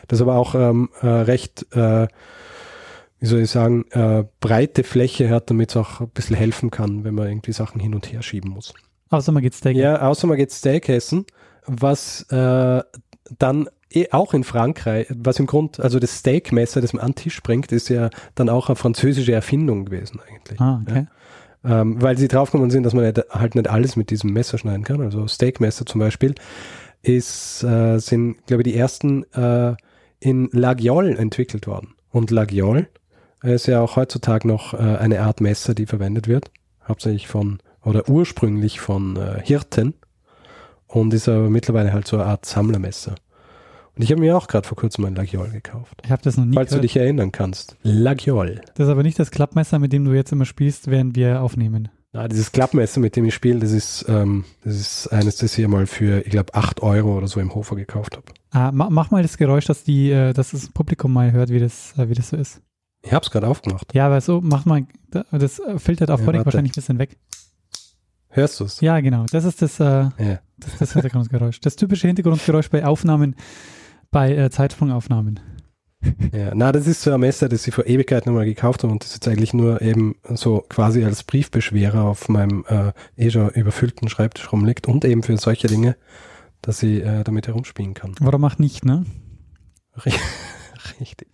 Das 0.08 0.22
aber 0.22 0.38
auch 0.38 0.56
ähm, 0.56 0.90
äh, 1.02 1.08
recht, 1.08 1.68
äh, 1.76 2.08
wie 3.20 3.26
soll 3.28 3.42
ich 3.42 3.52
sagen, 3.52 3.86
äh, 3.92 4.24
breite 4.40 4.84
Fläche 4.84 5.30
hat, 5.30 5.52
damit 5.52 5.70
es 5.70 5.78
auch 5.78 6.02
ein 6.02 6.10
bisschen 6.10 6.36
helfen 6.36 6.72
kann, 6.72 7.04
wenn 7.04 7.14
man 7.14 7.28
irgendwie 7.28 7.52
Sachen 7.52 7.80
hin 7.80 7.94
und 7.94 8.12
her 8.12 8.24
schieben 8.24 8.50
muss. 8.50 8.74
Außer 9.12 9.32
man 9.32 9.44
geht 9.44 9.54
Steak. 9.54 9.78
Ja, 9.78 10.02
außer 10.02 10.26
man 10.26 10.38
geht 10.38 10.52
Steak 10.52 10.90
essen, 10.90 11.26
was 11.68 12.24
äh, 12.32 12.82
dann 13.38 13.70
eh 13.92 14.08
auch 14.12 14.34
in 14.34 14.44
Frankreich, 14.44 15.08
was 15.10 15.40
im 15.40 15.46
Grund, 15.46 15.80
also 15.80 16.00
das 16.00 16.20
Steakmesser, 16.20 16.82
das 16.82 16.94
man 16.94 17.04
an 17.04 17.12
den 17.12 17.16
Tisch 17.16 17.42
bringt, 17.42 17.72
ist 17.72 17.90
ja 17.90 18.10
dann 18.36 18.50
auch 18.50 18.70
eine 18.70 18.76
französische 18.76 19.34
Erfindung 19.34 19.86
gewesen 19.86 20.20
eigentlich. 20.28 20.60
Ah, 20.60 20.82
okay. 20.82 21.08
Ja? 21.64 21.82
Ähm, 21.82 22.02
weil 22.02 22.18
sie 22.18 22.28
draufgekommen 22.28 22.70
sind, 22.72 22.84
dass 22.84 22.94
man 22.94 23.06
nicht, 23.06 23.22
halt 23.30 23.56
nicht 23.56 23.70
alles 23.70 23.96
mit 23.96 24.10
diesem 24.10 24.32
Messer 24.32 24.58
schneiden 24.58 24.84
kann. 24.84 25.02
Also 25.02 25.28
Steakmesser 25.28 25.86
zum 25.86 26.00
Beispiel 26.00 26.36
ist, 27.02 27.64
äh, 27.64 27.98
sind, 28.00 28.46
glaube 28.46 28.64
ich, 28.64 28.72
die 28.72 28.78
ersten 28.78 29.24
äh, 29.34 29.76
in 30.20 30.50
Lagiol 30.52 31.16
entwickelt 31.18 31.68
worden. 31.68 31.96
Und 32.12 32.32
Lagiol 32.32 32.88
ist 33.44 33.68
ja 33.68 33.82
auch 33.82 33.96
heutzutage 33.96 34.48
noch 34.48 34.74
äh, 34.74 34.78
eine 34.78 35.22
Art 35.22 35.42
Messer, 35.42 35.74
die 35.74 35.86
verwendet 35.86 36.28
wird. 36.28 36.52
Hauptsächlich 36.88 37.28
von, 37.28 37.60
oder 37.84 38.10
ursprünglich 38.10 38.80
von 38.80 39.16
äh, 39.16 39.42
Hirten. 39.44 39.94
Und 41.02 41.14
ist 41.14 41.30
aber 41.30 41.50
mittlerweile 41.50 41.94
halt 41.94 42.08
so 42.08 42.18
eine 42.18 42.26
Art 42.26 42.46
Sammlermesser. 42.46 43.16
Und 43.96 44.04
ich 44.04 44.12
habe 44.12 44.22
mir 44.22 44.38
auch 44.38 44.48
gerade 44.48 44.68
vor 44.68 44.78
kurzem 44.78 45.06
ein 45.06 45.16
Lagiol 45.16 45.50
gekauft. 45.50 46.02
Ich 46.04 46.12
habe 46.12 46.22
das 46.22 46.38
noch 46.38 46.46
nie 46.46 46.54
Falls 46.54 46.70
gehört. 46.70 46.84
du 46.84 46.88
dich 46.88 46.98
erinnern 46.98 47.32
kannst. 47.32 47.78
Lagiol. 47.82 48.62
Das 48.76 48.88
ist 48.88 48.92
aber 48.92 49.04
nicht 49.04 49.18
das 49.18 49.32
Klappmesser, 49.32 49.80
mit 49.80 49.92
dem 49.92 50.06
du 50.06 50.14
jetzt 50.14 50.32
immer 50.32 50.46
spielst, 50.46 50.90
während 50.90 51.16
wir 51.16 51.42
aufnehmen. 51.42 51.90
Ja, 52.14 52.28
dieses 52.28 52.52
Klappmesser, 52.52 53.00
mit 53.00 53.16
dem 53.16 53.26
ich 53.26 53.34
spiele, 53.34 53.60
das 53.60 53.72
ist, 53.72 54.06
ähm, 54.08 54.46
das 54.64 54.76
ist 54.76 55.08
eines, 55.08 55.38
das 55.38 55.58
ich 55.58 55.68
mal 55.68 55.88
für, 55.88 56.26
ich 56.26 56.32
glaube, 56.32 56.54
8 56.54 56.82
Euro 56.82 57.18
oder 57.18 57.28
so 57.28 57.40
im 57.40 57.54
Hofer 57.54 57.76
gekauft 57.76 58.18
habe. 58.18 58.26
Ah, 58.52 58.72
mach, 58.72 58.90
mach, 58.90 59.12
mal 59.12 59.22
das 59.22 59.38
Geräusch, 59.38 59.66
dass, 59.66 59.84
die, 59.84 60.12
äh, 60.12 60.34
dass 60.34 60.52
das 60.52 60.70
Publikum 60.70 61.12
mal 61.12 61.32
hört, 61.32 61.50
wie 61.50 61.60
das, 61.60 61.94
äh, 61.98 62.10
wie 62.10 62.14
das 62.14 62.30
so 62.30 62.38
ist. 62.38 62.62
Ich 63.04 63.14
habe 63.14 63.24
es 63.24 63.32
gerade 63.32 63.48
aufgemacht. 63.48 63.94
Ja, 63.94 64.08
aber 64.08 64.22
so, 64.22 64.42
mach 64.42 64.66
mal, 64.66 64.86
das 65.32 65.62
filtert 65.78 66.10
auf 66.12 66.22
ja, 66.22 66.46
wahrscheinlich 66.46 66.74
ein 66.74 66.76
bisschen 66.76 67.00
weg. 67.00 67.18
Hörst 68.30 68.60
du 68.60 68.66
es? 68.66 68.82
Ja, 68.82 69.00
genau. 69.00 69.26
Das 69.32 69.44
ist 69.46 69.62
das, 69.62 69.80
äh, 69.80 69.84
ja. 69.84 70.40
Das, 70.58 70.78
das 70.78 70.94
Hintergrundgeräusch. 70.94 71.60
Das 71.62 71.76
typische 71.76 72.08
Hintergrundgeräusch 72.08 72.70
bei 72.70 72.86
Aufnahmen, 72.86 73.36
bei 74.12 74.36
äh, 74.36 74.50
Zeitsprungaufnahmen. 74.50 75.40
Ja, 76.32 76.54
na, 76.54 76.72
das 76.72 76.86
ist 76.86 77.02
so 77.02 77.12
ein 77.12 77.20
Messer, 77.20 77.50
das 77.50 77.68
ich 77.68 77.74
vor 77.74 77.88
Ewigkeit 77.88 78.26
nochmal 78.26 78.46
gekauft 78.46 78.84
habe 78.84 78.94
und 78.94 79.04
das 79.04 79.16
jetzt 79.16 79.28
eigentlich 79.28 79.54
nur 79.54 79.82
eben 79.82 80.16
so 80.30 80.64
quasi 80.70 81.04
als 81.04 81.24
Briefbeschwerer 81.24 82.04
auf 82.04 82.30
meinem 82.30 82.66
äh, 82.68 82.92
eh 83.16 83.32
schon 83.32 83.50
überfüllten 83.50 84.08
Schreibtisch 84.08 84.52
rumliegt 84.52 84.88
und 84.88 85.06
eben 85.06 85.24
für 85.24 85.36
solche 85.38 85.68
Dinge, 85.68 85.96
dass 86.62 86.84
ich 86.84 87.04
äh, 87.04 87.24
damit 87.24 87.48
herumspielen 87.48 87.96
kann. 87.96 88.14
Warum 88.20 88.42
macht 88.42 88.60
nicht, 88.60 88.86
ne? 88.86 89.06
Richtig. 91.00 91.28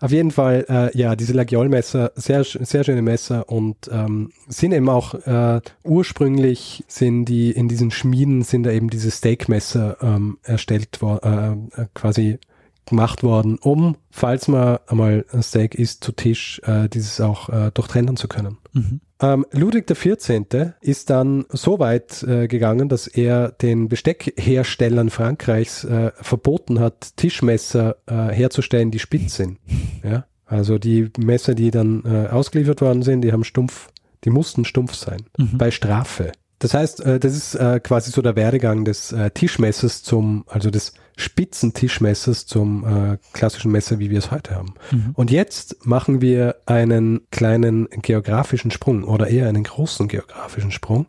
Auf 0.00 0.12
jeden 0.12 0.30
Fall, 0.30 0.64
äh, 0.68 0.96
ja, 0.96 1.14
diese 1.14 1.34
Lagiol-Messer, 1.34 2.12
sehr, 2.14 2.42
sehr 2.42 2.84
schöne 2.84 3.02
Messer 3.02 3.48
und 3.50 3.76
ähm, 3.92 4.32
sind 4.48 4.72
eben 4.72 4.88
auch 4.88 5.14
äh, 5.14 5.60
ursprünglich 5.84 6.84
sind 6.88 7.26
die 7.26 7.50
in 7.50 7.68
diesen 7.68 7.90
Schmieden 7.90 8.40
sind 8.42 8.62
da 8.62 8.70
eben 8.70 8.88
diese 8.88 9.10
Steakmesser 9.10 9.98
ähm, 10.00 10.38
erstellt 10.42 11.02
worden, 11.02 11.70
äh, 11.76 11.82
äh, 11.82 11.86
quasi 11.92 12.38
gemacht 12.86 13.22
worden, 13.22 13.58
um, 13.60 13.96
falls 14.10 14.48
man 14.48 14.78
einmal 14.86 15.26
ein 15.32 15.42
Steak 15.42 15.74
isst, 15.74 16.02
zu 16.02 16.12
Tisch, 16.12 16.62
äh, 16.64 16.88
dieses 16.88 17.20
auch 17.20 17.50
äh, 17.50 17.70
durchtrennen 17.70 18.16
zu 18.16 18.26
können. 18.26 18.56
Mhm. 18.72 19.00
Ähm, 19.20 19.44
Ludwig 19.52 19.86
XIV. 19.86 20.72
ist 20.80 21.10
dann 21.10 21.44
so 21.50 21.78
weit 21.78 22.22
äh, 22.22 22.48
gegangen, 22.48 22.88
dass 22.88 23.06
er 23.06 23.50
den 23.50 23.88
Besteckherstellern 23.88 25.10
Frankreichs 25.10 25.84
äh, 25.84 26.12
verboten 26.20 26.80
hat, 26.80 27.16
Tischmesser 27.16 27.96
äh, 28.06 28.32
herzustellen, 28.32 28.90
die 28.90 28.98
spitz 28.98 29.36
sind. 29.36 29.58
Ja? 30.02 30.24
Also 30.46 30.78
die 30.78 31.10
Messer, 31.18 31.54
die 31.54 31.70
dann 31.70 32.02
äh, 32.06 32.28
ausgeliefert 32.28 32.80
worden 32.80 33.02
sind, 33.02 33.20
die 33.20 33.32
haben 33.32 33.44
stumpf, 33.44 33.90
die 34.24 34.30
mussten 34.30 34.64
stumpf 34.64 34.94
sein. 34.94 35.18
Mhm. 35.36 35.58
Bei 35.58 35.70
Strafe. 35.70 36.32
Das 36.58 36.72
heißt, 36.72 37.04
äh, 37.04 37.20
das 37.20 37.36
ist 37.36 37.54
äh, 37.54 37.80
quasi 37.80 38.10
so 38.10 38.22
der 38.22 38.34
Werdegang 38.34 38.86
des 38.86 39.14
Tischmessers 39.34 40.02
zum, 40.02 40.44
also 40.48 40.70
des 40.70 40.94
Spitzentischmessers 41.20 42.46
zum 42.46 42.84
äh, 42.84 43.18
klassischen 43.32 43.70
Messer, 43.70 43.98
wie 43.98 44.10
wir 44.10 44.18
es 44.18 44.30
heute 44.30 44.54
haben. 44.54 44.74
Mhm. 44.90 45.10
Und 45.14 45.30
jetzt 45.30 45.86
machen 45.86 46.20
wir 46.20 46.56
einen 46.66 47.20
kleinen 47.30 47.88
geografischen 47.90 48.70
Sprung 48.70 49.04
oder 49.04 49.28
eher 49.28 49.48
einen 49.48 49.64
großen 49.64 50.08
geografischen 50.08 50.72
Sprung. 50.72 51.06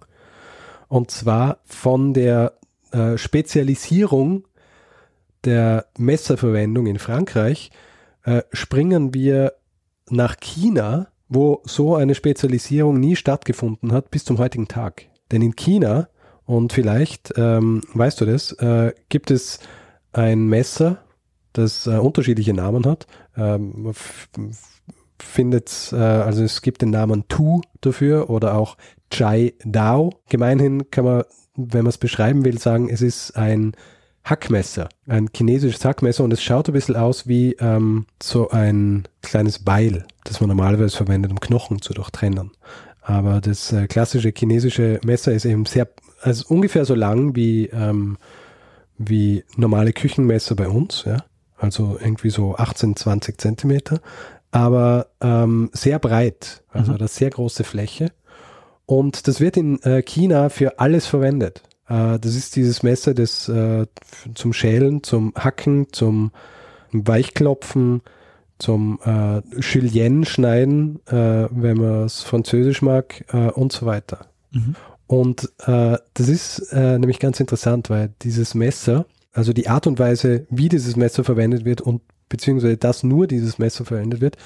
Und 0.88 1.12
zwar 1.12 1.60
von 1.66 2.14
der 2.14 2.54
äh, 2.92 3.18
Spezialisierung 3.18 4.46
der 5.46 5.86
Messerverwendung 5.98 6.86
in 6.86 7.00
Frankreich 7.00 7.72
äh, 8.24 8.44
springen 8.52 9.14
wir 9.14 9.54
nach 10.10 10.38
China, 10.40 11.08
wo 11.30 11.62
so 11.64 11.96
eine 11.96 12.14
Spezialisierung 12.14 13.00
nie 13.00 13.16
stattgefunden 13.16 13.94
hat 13.94 14.12
bis 14.12 14.26
zum 14.26 14.38
heutigen 14.38 14.68
Tag. 14.68 15.06
Denn 15.32 15.42
in 15.42 15.56
China, 15.56 16.10
und 16.46 16.74
vielleicht 16.74 17.34
ähm, 17.38 17.82
weißt 17.94 18.20
du 18.20 18.26
das, 18.26 18.52
äh, 18.54 18.94
gibt 19.08 19.32
es 19.32 19.60
ein 20.14 20.48
Messer, 20.48 20.98
das 21.54 21.88
äh, 21.88 21.98
unterschiedliche 21.98 22.54
Namen 22.54 22.86
hat. 22.86 23.08
Ähm, 23.36 23.94
findet, 25.22 25.92
äh, 25.94 25.98
also 25.98 26.44
es 26.44 26.62
gibt 26.62 26.82
den 26.82 26.90
Namen 26.90 27.26
Tu 27.28 27.62
dafür 27.82 28.30
oder 28.30 28.56
auch 28.56 28.78
Chai 29.12 29.54
Dao. 29.64 30.12
Gemeinhin 30.30 30.90
kann 30.90 31.06
man, 31.06 31.24
wenn 31.56 31.84
man 31.84 31.90
es 31.90 31.98
beschreiben 31.98 32.46
will, 32.46 32.58
sagen, 32.58 32.90
es 32.90 33.02
ist 33.02 33.36
ein 33.38 33.74
Hackmesser, 34.24 34.90
ein 35.08 35.30
chinesisches 35.36 35.84
Hackmesser 35.84 36.24
und 36.24 36.32
es 36.32 36.44
schaut 36.44 36.70
ein 36.70 36.74
bisschen 36.74 36.96
aus 36.96 37.28
wie 37.28 37.54
ähm, 37.54 38.06
so 38.22 38.50
ein 38.50 39.08
kleines 39.22 39.60
Beil, 39.60 40.06
das 40.26 40.40
man 40.42 40.50
normalerweise 40.50 40.96
verwendet, 40.96 41.32
um 41.32 41.40
Knochen 41.40 41.82
zu 41.82 41.94
durchtrennen. 41.94 42.52
Aber 43.02 43.42
das 43.42 43.74
äh, 43.74 43.88
klassische 43.88 44.32
chinesische 44.36 45.00
Messer 45.04 45.34
ist 45.34 45.46
eben 45.46 45.66
sehr, 45.66 45.90
also 46.22 46.46
ungefähr 46.50 46.86
so 46.86 46.94
lang 46.94 47.36
wie 47.36 47.66
ähm, 47.68 48.18
wie 49.08 49.44
normale 49.56 49.94
Küchenmesser 49.94 50.56
bei 50.56 50.68
uns, 50.68 51.04
ja. 51.06 51.18
Also 51.58 51.98
irgendwie 52.02 52.32
so 52.32 52.56
18, 52.56 52.96
20 52.96 53.40
Zentimeter, 53.40 54.02
aber 54.50 55.08
ähm, 55.22 55.70
sehr 55.74 56.00
breit, 56.00 56.64
also 56.70 56.92
mhm. 56.92 56.98
eine 56.98 57.08
sehr 57.08 57.30
große 57.30 57.64
Fläche. 57.64 58.12
Und 58.88 59.28
das 59.28 59.40
wird 59.40 59.58
in 59.58 59.82
äh, 59.84 60.02
China 60.02 60.50
für 60.50 60.80
alles 60.80 61.06
verwendet. 61.06 61.62
Äh, 61.88 62.20
das 62.20 62.36
ist 62.36 62.56
dieses 62.56 62.84
Messer, 62.84 63.14
das 63.14 63.48
äh, 63.48 63.86
zum 64.34 64.54
Schälen, 64.54 65.04
zum 65.04 65.34
Hacken, 65.36 65.94
zum 65.94 66.32
Weichklopfen, 66.92 68.02
zum 68.58 69.00
äh, 69.06 69.42
Julienne 69.60 70.26
schneiden, 70.26 71.00
äh, 71.08 71.48
wenn 71.50 71.78
man 71.78 72.06
es 72.06 72.22
französisch 72.24 72.82
mag 72.82 73.24
äh, 73.34 73.50
und 73.50 73.72
so 73.72 73.86
weiter. 73.86 74.28
Mhm. 74.52 74.76
Und 75.12 75.52
äh, 75.68 75.98
das 76.14 76.30
ist 76.30 76.72
äh, 76.72 76.98
nämlich 76.98 77.20
ganz 77.20 77.42
interessant, 77.42 77.90
weil 77.90 78.14
dieses 78.22 78.56
Messer, 78.56 79.06
also 79.34 79.52
die 79.52 79.68
Art 79.68 79.86
und 79.86 80.00
Weise, 80.00 80.48
wie 80.50 80.70
dieses 80.70 80.96
Messer 80.96 81.26
verwendet 81.26 81.66
wird 81.66 81.82
und 81.82 82.02
beziehungsweise 82.30 82.78
dass 82.78 83.04
nur 83.04 83.28
dieses 83.28 83.60
Messer 83.60 83.84
verwendet 83.84 84.22
wird, 84.22 84.38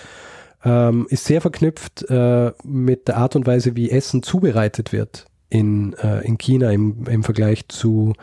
ähm, 0.64 1.06
ist 1.12 1.26
sehr 1.26 1.40
verknüpft 1.40 2.10
äh, 2.10 2.52
mit 2.64 3.08
der 3.08 3.18
Art 3.18 3.36
und 3.36 3.46
Weise, 3.46 3.76
wie 3.76 3.92
Essen 3.92 4.24
zubereitet 4.24 4.92
wird 4.92 5.28
in, 5.50 5.94
äh, 6.02 6.26
in 6.26 6.40
China 6.40 6.72
im, 6.72 7.06
im 7.06 7.24
Vergleich 7.24 7.68
zu 7.68 8.14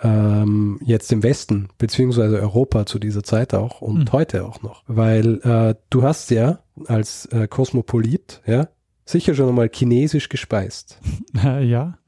ähm, 0.00 0.78
jetzt 0.84 1.10
im 1.10 1.24
Westen, 1.24 1.70
beziehungsweise 1.76 2.40
Europa 2.40 2.86
zu 2.86 3.00
dieser 3.00 3.24
Zeit 3.24 3.52
auch 3.52 3.80
und 3.80 3.98
mhm. 3.98 4.12
heute 4.12 4.46
auch 4.46 4.62
noch. 4.62 4.84
Weil 4.86 5.40
äh, 5.40 5.74
du 5.90 6.04
hast 6.04 6.30
ja 6.30 6.60
als 6.86 7.26
äh, 7.32 7.48
Kosmopolit, 7.48 8.42
ja, 8.46 8.68
sicher 9.10 9.34
schon 9.34 9.48
einmal 9.48 9.70
chinesisch 9.72 10.28
gespeist. 10.28 10.98
ja, 11.62 11.98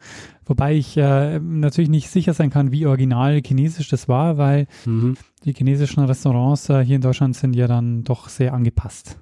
wobei 0.46 0.74
ich 0.74 0.96
äh, 0.96 1.38
natürlich 1.38 1.90
nicht 1.90 2.10
sicher 2.10 2.34
sein 2.34 2.50
kann, 2.50 2.72
wie 2.72 2.86
original 2.86 3.40
chinesisch 3.44 3.88
das 3.88 4.08
war, 4.08 4.38
weil 4.38 4.66
mhm. 4.84 5.16
die 5.44 5.52
chinesischen 5.52 6.04
Restaurants 6.04 6.68
äh, 6.68 6.84
hier 6.84 6.96
in 6.96 7.02
Deutschland 7.02 7.36
sind 7.36 7.54
ja 7.54 7.66
dann 7.66 8.04
doch 8.04 8.28
sehr 8.28 8.54
angepasst. 8.54 9.18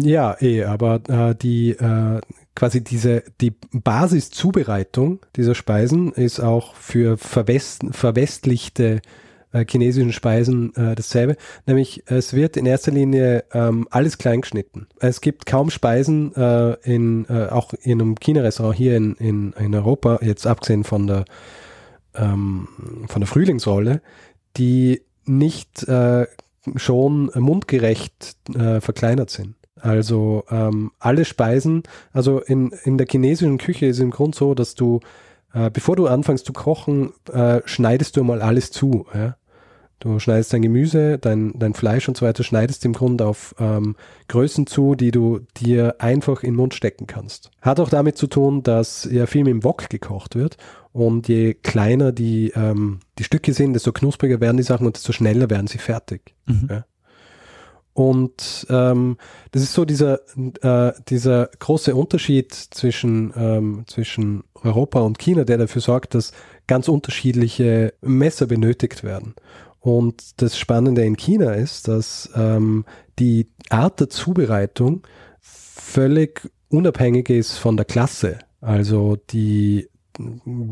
Ja, 0.00 0.36
eh, 0.40 0.64
aber 0.64 1.00
äh, 1.08 1.34
die 1.34 1.70
äh, 1.70 2.20
quasi 2.54 2.84
diese 2.84 3.22
die 3.40 3.54
Basiszubereitung 3.72 5.20
dieser 5.36 5.54
Speisen 5.54 6.12
ist 6.12 6.38
auch 6.38 6.74
für 6.74 7.16
verwest, 7.16 7.82
verwestlichte 7.92 9.00
äh, 9.54 9.64
chinesischen 9.66 10.12
Speisen 10.12 10.74
äh, 10.76 10.94
dasselbe. 10.94 11.36
Nämlich 11.66 12.02
es 12.06 12.34
wird 12.34 12.56
in 12.56 12.66
erster 12.66 12.90
Linie 12.90 13.44
ähm, 13.52 13.88
alles 13.90 14.18
klein 14.18 14.42
geschnitten. 14.42 14.88
Es 15.00 15.20
gibt 15.20 15.46
kaum 15.46 15.70
Speisen 15.70 16.34
äh, 16.34 16.74
in 16.82 17.24
äh, 17.30 17.46
auch 17.46 17.72
in 17.82 18.00
einem 18.00 18.16
China-Restaurant 18.16 18.76
hier 18.76 18.96
in, 18.96 19.14
in, 19.14 19.52
in 19.52 19.74
Europa, 19.74 20.18
jetzt 20.22 20.46
abgesehen 20.46 20.84
von 20.84 21.06
der 21.06 21.24
ähm, 22.14 22.68
von 23.08 23.20
der 23.20 23.28
Frühlingsrolle, 23.28 24.02
die 24.56 25.02
nicht 25.24 25.88
äh, 25.88 26.26
schon 26.76 27.30
mundgerecht 27.34 28.36
äh, 28.54 28.80
verkleinert 28.80 29.30
sind. 29.30 29.54
Also 29.80 30.44
ähm, 30.50 30.92
alle 30.98 31.24
Speisen, 31.24 31.82
also 32.12 32.40
in, 32.40 32.72
in 32.84 32.96
der 32.96 33.06
chinesischen 33.06 33.58
Küche 33.58 33.86
ist 33.86 33.98
im 34.00 34.10
Grund 34.10 34.34
so, 34.34 34.54
dass 34.54 34.74
du, 34.74 35.00
äh, 35.52 35.70
bevor 35.70 35.94
du 35.94 36.06
anfängst 36.06 36.46
zu 36.46 36.54
kochen, 36.54 37.12
äh, 37.30 37.60
schneidest 37.66 38.16
du 38.16 38.24
mal 38.24 38.40
alles 38.40 38.70
zu. 38.70 39.06
Ja? 39.14 39.36
Du 40.00 40.18
schneidest 40.18 40.52
dein 40.52 40.62
Gemüse, 40.62 41.18
dein, 41.18 41.58
dein 41.58 41.72
Fleisch 41.72 42.08
und 42.08 42.16
so 42.16 42.26
weiter, 42.26 42.44
schneidest 42.44 42.84
im 42.84 42.92
Grunde 42.92 43.26
auf 43.26 43.54
ähm, 43.58 43.96
Größen 44.28 44.66
zu, 44.66 44.94
die 44.94 45.10
du 45.10 45.40
dir 45.56 45.96
einfach 45.98 46.42
in 46.42 46.50
den 46.50 46.56
Mund 46.56 46.74
stecken 46.74 47.06
kannst. 47.06 47.50
Hat 47.62 47.80
auch 47.80 47.88
damit 47.88 48.18
zu 48.18 48.26
tun, 48.26 48.62
dass 48.62 49.08
ja 49.10 49.26
viel 49.26 49.44
mit 49.44 49.52
dem 49.52 49.64
Wok 49.64 49.88
gekocht 49.88 50.34
wird 50.34 50.58
und 50.92 51.28
je 51.28 51.54
kleiner 51.54 52.12
die, 52.12 52.52
ähm, 52.54 53.00
die 53.18 53.24
Stücke 53.24 53.52
sind, 53.52 53.72
desto 53.72 53.92
knuspriger 53.92 54.40
werden 54.40 54.56
die 54.58 54.62
Sachen 54.62 54.86
und 54.86 54.96
desto 54.96 55.12
schneller 55.12 55.48
werden 55.48 55.68
sie 55.68 55.78
fertig. 55.78 56.34
Mhm. 56.46 56.68
Ja. 56.70 56.84
Und 57.94 58.66
ähm, 58.70 59.16
das 59.52 59.62
ist 59.62 59.72
so 59.72 59.84
dieser, 59.84 60.18
äh, 60.62 60.92
dieser 61.08 61.48
große 61.60 61.94
Unterschied 61.94 62.52
zwischen, 62.52 63.32
ähm, 63.36 63.84
zwischen 63.86 64.42
Europa 64.62 65.00
und 65.00 65.20
China, 65.20 65.44
der 65.44 65.58
dafür 65.58 65.80
sorgt, 65.80 66.14
dass 66.14 66.32
ganz 66.66 66.88
unterschiedliche 66.88 67.94
Messer 68.00 68.46
benötigt 68.46 69.04
werden. 69.04 69.34
Und 69.84 70.40
das 70.40 70.56
Spannende 70.56 71.04
in 71.04 71.14
China 71.18 71.52
ist, 71.52 71.88
dass 71.88 72.30
ähm, 72.34 72.86
die 73.18 73.48
Art 73.68 74.00
der 74.00 74.08
Zubereitung 74.08 75.02
völlig 75.42 76.50
unabhängig 76.70 77.28
ist 77.28 77.58
von 77.58 77.76
der 77.76 77.84
Klasse. 77.84 78.38
Also 78.62 79.18
die 79.28 79.90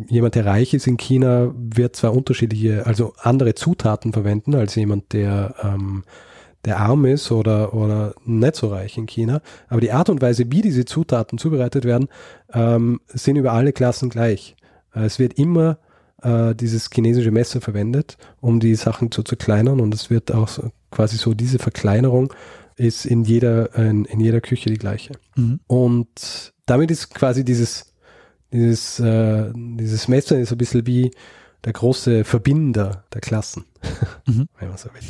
jemand, 0.08 0.34
der 0.34 0.46
reich 0.46 0.72
ist 0.72 0.86
in 0.86 0.96
China, 0.96 1.52
wird 1.54 1.94
zwar 1.94 2.14
unterschiedliche, 2.14 2.86
also 2.86 3.12
andere 3.18 3.54
Zutaten 3.54 4.14
verwenden 4.14 4.54
als 4.54 4.76
jemand, 4.76 5.12
der 5.12 5.56
ähm, 5.62 6.04
der 6.64 6.78
arm 6.78 7.04
ist 7.04 7.30
oder, 7.32 7.74
oder 7.74 8.14
nicht 8.24 8.56
so 8.56 8.68
reich 8.68 8.96
in 8.96 9.04
China. 9.04 9.42
Aber 9.68 9.82
die 9.82 9.92
Art 9.92 10.08
und 10.08 10.22
Weise, 10.22 10.50
wie 10.50 10.62
diese 10.62 10.86
Zutaten 10.86 11.36
zubereitet 11.36 11.84
werden, 11.84 12.08
ähm, 12.54 13.02
sind 13.08 13.36
über 13.36 13.52
alle 13.52 13.74
Klassen 13.74 14.08
gleich. 14.08 14.56
Es 14.94 15.18
wird 15.18 15.34
immer 15.34 15.76
äh, 16.22 16.54
dieses 16.54 16.90
chinesische 16.92 17.30
Messer 17.30 17.60
verwendet, 17.60 18.16
um 18.40 18.60
die 18.60 18.74
Sachen 18.74 19.10
zu 19.10 19.22
zerkleinern 19.22 19.80
und 19.80 19.94
es 19.94 20.10
wird 20.10 20.32
auch 20.32 20.48
so, 20.48 20.70
quasi 20.90 21.16
so 21.16 21.34
diese 21.34 21.58
Verkleinerung 21.58 22.32
ist 22.76 23.04
in 23.04 23.24
jeder, 23.24 23.74
in, 23.74 24.04
in 24.06 24.20
jeder 24.20 24.40
Küche 24.40 24.70
die 24.70 24.78
gleiche. 24.78 25.12
Mhm. 25.36 25.60
Und 25.66 26.52
damit 26.66 26.90
ist 26.90 27.14
quasi 27.14 27.44
dieses, 27.44 27.92
dieses, 28.52 28.98
äh, 29.00 29.52
dieses 29.54 30.08
Messer 30.08 30.38
ist 30.38 30.52
ein 30.52 30.58
bisschen 30.58 30.86
wie 30.86 31.10
der 31.64 31.72
große 31.72 32.24
Verbinder 32.24 33.04
der 33.12 33.20
Klassen, 33.20 33.64
mhm. 34.26 34.48
wenn 34.58 34.68
man 34.68 34.78
so 34.78 34.88
will 34.94 35.00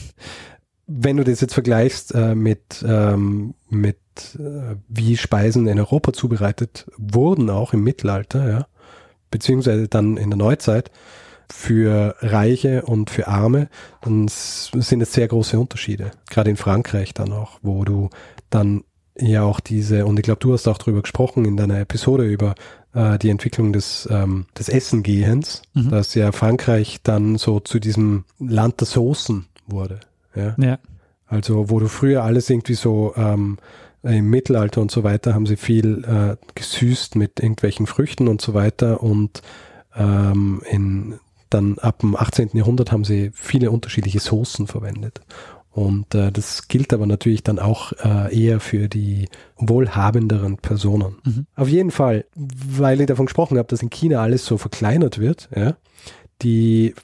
wenn 0.86 1.16
du 1.16 1.24
das 1.24 1.40
jetzt 1.40 1.54
vergleichst 1.54 2.14
äh, 2.14 2.34
mit, 2.34 2.84
ähm, 2.86 3.54
mit 3.68 3.98
äh, 4.38 4.76
wie 4.88 5.16
Speisen 5.16 5.66
in 5.66 5.78
Europa 5.78 6.12
zubereitet 6.12 6.86
wurden, 6.98 7.50
auch 7.50 7.72
im 7.72 7.82
Mittelalter, 7.82 8.48
ja, 8.48 8.66
beziehungsweise 9.32 9.88
dann 9.88 10.16
in 10.16 10.30
der 10.30 10.36
Neuzeit, 10.36 10.92
für 11.52 12.16
Reiche 12.20 12.82
und 12.82 13.10
für 13.10 13.28
Arme, 13.28 13.68
dann 14.00 14.26
sind 14.28 15.02
es 15.02 15.12
sehr 15.12 15.28
große 15.28 15.58
Unterschiede. 15.58 16.12
Gerade 16.30 16.50
in 16.50 16.56
Frankreich 16.56 17.12
dann 17.12 17.32
auch, 17.32 17.58
wo 17.62 17.84
du 17.84 18.08
dann 18.48 18.84
ja 19.18 19.42
auch 19.42 19.60
diese, 19.60 20.06
und 20.06 20.18
ich 20.18 20.24
glaube, 20.24 20.40
du 20.40 20.54
hast 20.54 20.66
auch 20.66 20.78
darüber 20.78 21.02
gesprochen 21.02 21.44
in 21.44 21.56
deiner 21.56 21.78
Episode 21.80 22.24
über 22.24 22.54
äh, 22.94 23.18
die 23.18 23.28
Entwicklung 23.28 23.72
des, 23.72 24.08
ähm, 24.10 24.46
des 24.58 24.68
Essengehens, 24.68 25.62
mhm. 25.74 25.90
dass 25.90 26.14
ja 26.14 26.32
Frankreich 26.32 27.00
dann 27.02 27.36
so 27.36 27.60
zu 27.60 27.78
diesem 27.78 28.24
Land 28.38 28.80
der 28.80 28.86
Soßen 28.86 29.46
wurde. 29.66 30.00
Ja. 30.34 30.54
ja. 30.58 30.78
Also, 31.26 31.70
wo 31.70 31.78
du 31.80 31.88
früher 31.88 32.24
alles 32.24 32.48
irgendwie 32.50 32.74
so 32.74 33.14
ähm, 33.16 33.58
im 34.02 34.30
Mittelalter 34.30 34.80
und 34.80 34.90
so 34.90 35.04
weiter 35.04 35.34
haben 35.34 35.46
sie 35.46 35.56
viel 35.56 36.04
äh, 36.04 36.36
gesüßt 36.54 37.16
mit 37.16 37.40
irgendwelchen 37.40 37.86
Früchten 37.86 38.28
und 38.28 38.40
so 38.40 38.54
weiter 38.54 39.02
und 39.02 39.42
ähm, 39.94 40.62
in, 40.70 41.18
dann 41.50 41.78
ab 41.78 42.00
dem 42.00 42.16
18. 42.16 42.50
Jahrhundert 42.54 42.92
haben 42.92 43.04
sie 43.04 43.30
viele 43.34 43.70
unterschiedliche 43.70 44.20
Soßen 44.20 44.66
verwendet. 44.66 45.20
Und 45.70 46.14
äh, 46.14 46.30
das 46.30 46.68
gilt 46.68 46.92
aber 46.92 47.06
natürlich 47.06 47.42
dann 47.42 47.58
auch 47.58 47.92
äh, 48.04 48.34
eher 48.36 48.60
für 48.60 48.88
die 48.88 49.28
wohlhabenderen 49.56 50.58
Personen. 50.58 51.16
Mhm. 51.24 51.46
Auf 51.56 51.68
jeden 51.68 51.90
Fall, 51.90 52.26
weil 52.34 53.00
ich 53.00 53.06
davon 53.06 53.26
gesprochen 53.26 53.56
habe, 53.56 53.68
dass 53.68 53.82
in 53.82 53.88
China 53.88 54.20
alles 54.20 54.44
so 54.44 54.58
verkleinert 54.58 55.18
wird, 55.18 55.48
ja, 55.54 55.76
die 56.42 56.94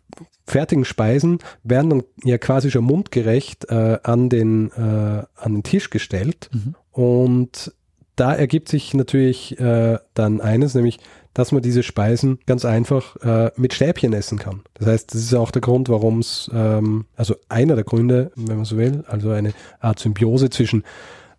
fertigen 0.47 0.85
Speisen 0.85 1.39
werden 1.63 1.91
dann 1.91 2.03
ja 2.25 2.39
quasi 2.39 2.71
schon 2.71 2.85
mundgerecht 2.85 3.67
äh, 3.71 3.99
an, 4.03 4.29
den, 4.29 4.71
äh, 4.73 5.25
an 5.37 5.55
den 5.55 5.63
Tisch 5.63 5.91
gestellt. 5.91 6.51
Mhm. 6.53 6.75
Und 6.99 7.73
da 8.17 8.35
ergibt 8.35 8.69
sich 8.69 8.93
natürlich 8.93 9.57
äh, 9.61 9.99
dann 10.15 10.41
eines, 10.41 10.75
nämlich, 10.75 10.99
dass 11.33 11.53
man 11.53 11.63
diese 11.63 11.85
Speisen 11.85 12.41
ganz 12.45 12.65
einfach 12.65 13.15
äh, 13.23 13.53
mit 13.57 13.73
Stäbchen 13.73 14.13
essen 14.13 14.37
kann. 14.37 14.63
Das 14.75 14.89
heißt, 14.89 15.15
das 15.15 15.23
ist 15.23 15.35
auch 15.35 15.53
der 15.53 15.63
Grund, 15.63 15.89
warum 15.89 16.19
es, 16.19 16.51
ähm, 16.53 17.05
also 17.15 17.37
einer 17.49 17.77
der 17.77 17.85
Gründe, 17.85 18.33
wenn 18.35 18.57
man 18.57 18.65
so 18.65 18.77
will, 18.77 19.05
also 19.07 19.31
eine 19.31 19.53
Art 19.79 20.01
Symbiose 20.01 20.51
zwischen 20.51 20.83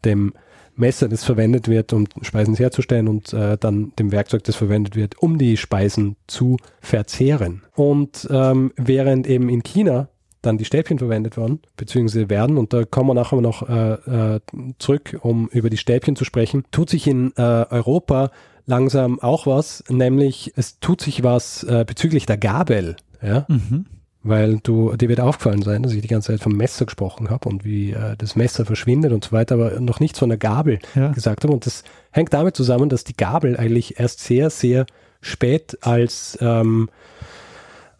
dem 0.06 0.32
Messer, 0.78 1.10
das 1.10 1.26
verwendet 1.26 1.68
wird, 1.68 1.92
um 1.92 2.08
Speisen 2.22 2.56
herzustellen 2.56 3.10
und 3.10 3.34
äh, 3.34 3.58
dann 3.58 3.92
dem 4.00 4.14
Werkzeug, 4.14 4.46
das 4.46 4.56
verwendet 4.56 4.96
wird, 4.96 5.22
um 5.22 5.38
die 5.38 5.58
Speisen 5.58 6.16
zu 6.28 6.56
verzehren. 6.80 7.64
Und 7.76 8.30
ähm, 8.32 8.72
während 8.78 9.28
eben 9.28 9.50
in 9.50 9.62
China 9.64 10.08
dann 10.42 10.58
die 10.58 10.66
Stäbchen 10.66 11.00
verwendet 11.00 11.38
werden, 11.38 11.60
beziehungsweise 11.76 12.30
werden, 12.30 12.58
und 12.58 12.74
da 12.74 12.86
kommen 12.86 13.10
wir 13.10 13.14
nachher 13.14 13.42
noch 13.42 13.68
äh, 13.68 14.36
äh, 14.36 14.40
zurück, 14.78 15.18
um 15.22 15.50
über 15.50 15.70
die 15.70 15.78
Stäbchen 15.78 16.16
zu 16.16 16.26
sprechen, 16.26 16.64
tut 16.72 16.90
sich 16.90 17.08
in 17.08 17.34
äh, 17.36 17.42
Europa 17.42 18.32
langsam 18.66 19.20
auch 19.20 19.48
was, 19.48 19.84
nämlich 19.90 20.54
es 20.56 20.80
tut 20.80 21.02
sich 21.02 21.24
was 21.24 21.64
äh, 21.64 21.84
bezüglich 21.86 22.26
der 22.26 22.38
Gabel. 22.38 22.96
Ja? 23.22 23.46
Mhm 23.48 23.86
weil 24.22 24.60
du, 24.60 24.96
dir 24.96 25.10
wird 25.10 25.22
aufgefallen 25.22 25.62
sein, 25.62 25.84
dass 25.84 25.94
ich 25.94 26.02
die 26.02 26.08
ganze 26.08 26.32
Zeit 26.32 26.42
vom 26.42 26.54
Messer 26.54 26.86
gesprochen 26.86 27.30
habe 27.30 27.48
und 27.48 27.64
wie 27.64 27.92
äh, 27.92 28.16
das 28.18 28.36
Messer 28.36 28.66
verschwindet 28.66 29.14
und 29.14 29.24
so 29.24 29.32
weiter, 29.32 29.56
aber 29.56 29.80
noch 29.80 30.00
nichts 30.00 30.20
von 30.20 30.30
der 30.30 30.38
Gabel 30.38 30.80
ja. 30.96 31.12
gesagt 31.12 31.44
habe. 31.44 31.54
Und 31.54 31.66
das 31.66 31.84
hängt 32.12 32.34
damit 32.34 32.56
zusammen, 32.56 32.90
dass 32.90 33.04
die 33.04 33.16
Gabel 33.16 33.56
eigentlich 33.56 34.00
erst 34.00 34.20
sehr, 34.20 34.50
sehr 34.50 34.86
spät 35.22 35.78
als, 35.82 36.38
ähm, 36.42 36.90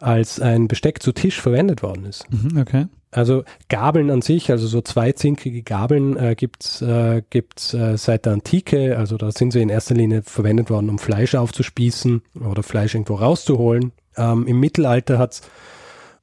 als 0.00 0.40
ein 0.40 0.68
Besteck 0.68 1.02
zu 1.02 1.12
Tisch 1.12 1.40
verwendet 1.40 1.82
worden 1.82 2.04
ist. 2.04 2.24
Mhm, 2.30 2.58
okay. 2.58 2.86
Also 3.12 3.42
Gabeln 3.68 4.10
an 4.10 4.22
sich, 4.22 4.50
also 4.50 4.68
so 4.68 4.82
zweizinkige 4.82 5.62
Gabeln 5.62 6.16
äh, 6.16 6.36
gibt's 6.36 6.80
äh, 6.80 7.22
gibt's 7.28 7.74
äh, 7.74 7.98
seit 7.98 8.24
der 8.24 8.34
Antike. 8.34 8.96
Also 8.96 9.16
da 9.16 9.32
sind 9.32 9.52
sie 9.52 9.62
in 9.62 9.68
erster 9.68 9.94
Linie 9.94 10.22
verwendet 10.22 10.70
worden, 10.70 10.88
um 10.88 10.98
Fleisch 10.98 11.34
aufzuspießen 11.34 12.22
oder 12.48 12.62
Fleisch 12.62 12.94
irgendwo 12.94 13.14
rauszuholen. 13.14 13.92
Ähm, 14.16 14.46
Im 14.46 14.60
Mittelalter 14.60 15.18
hat's 15.18 15.42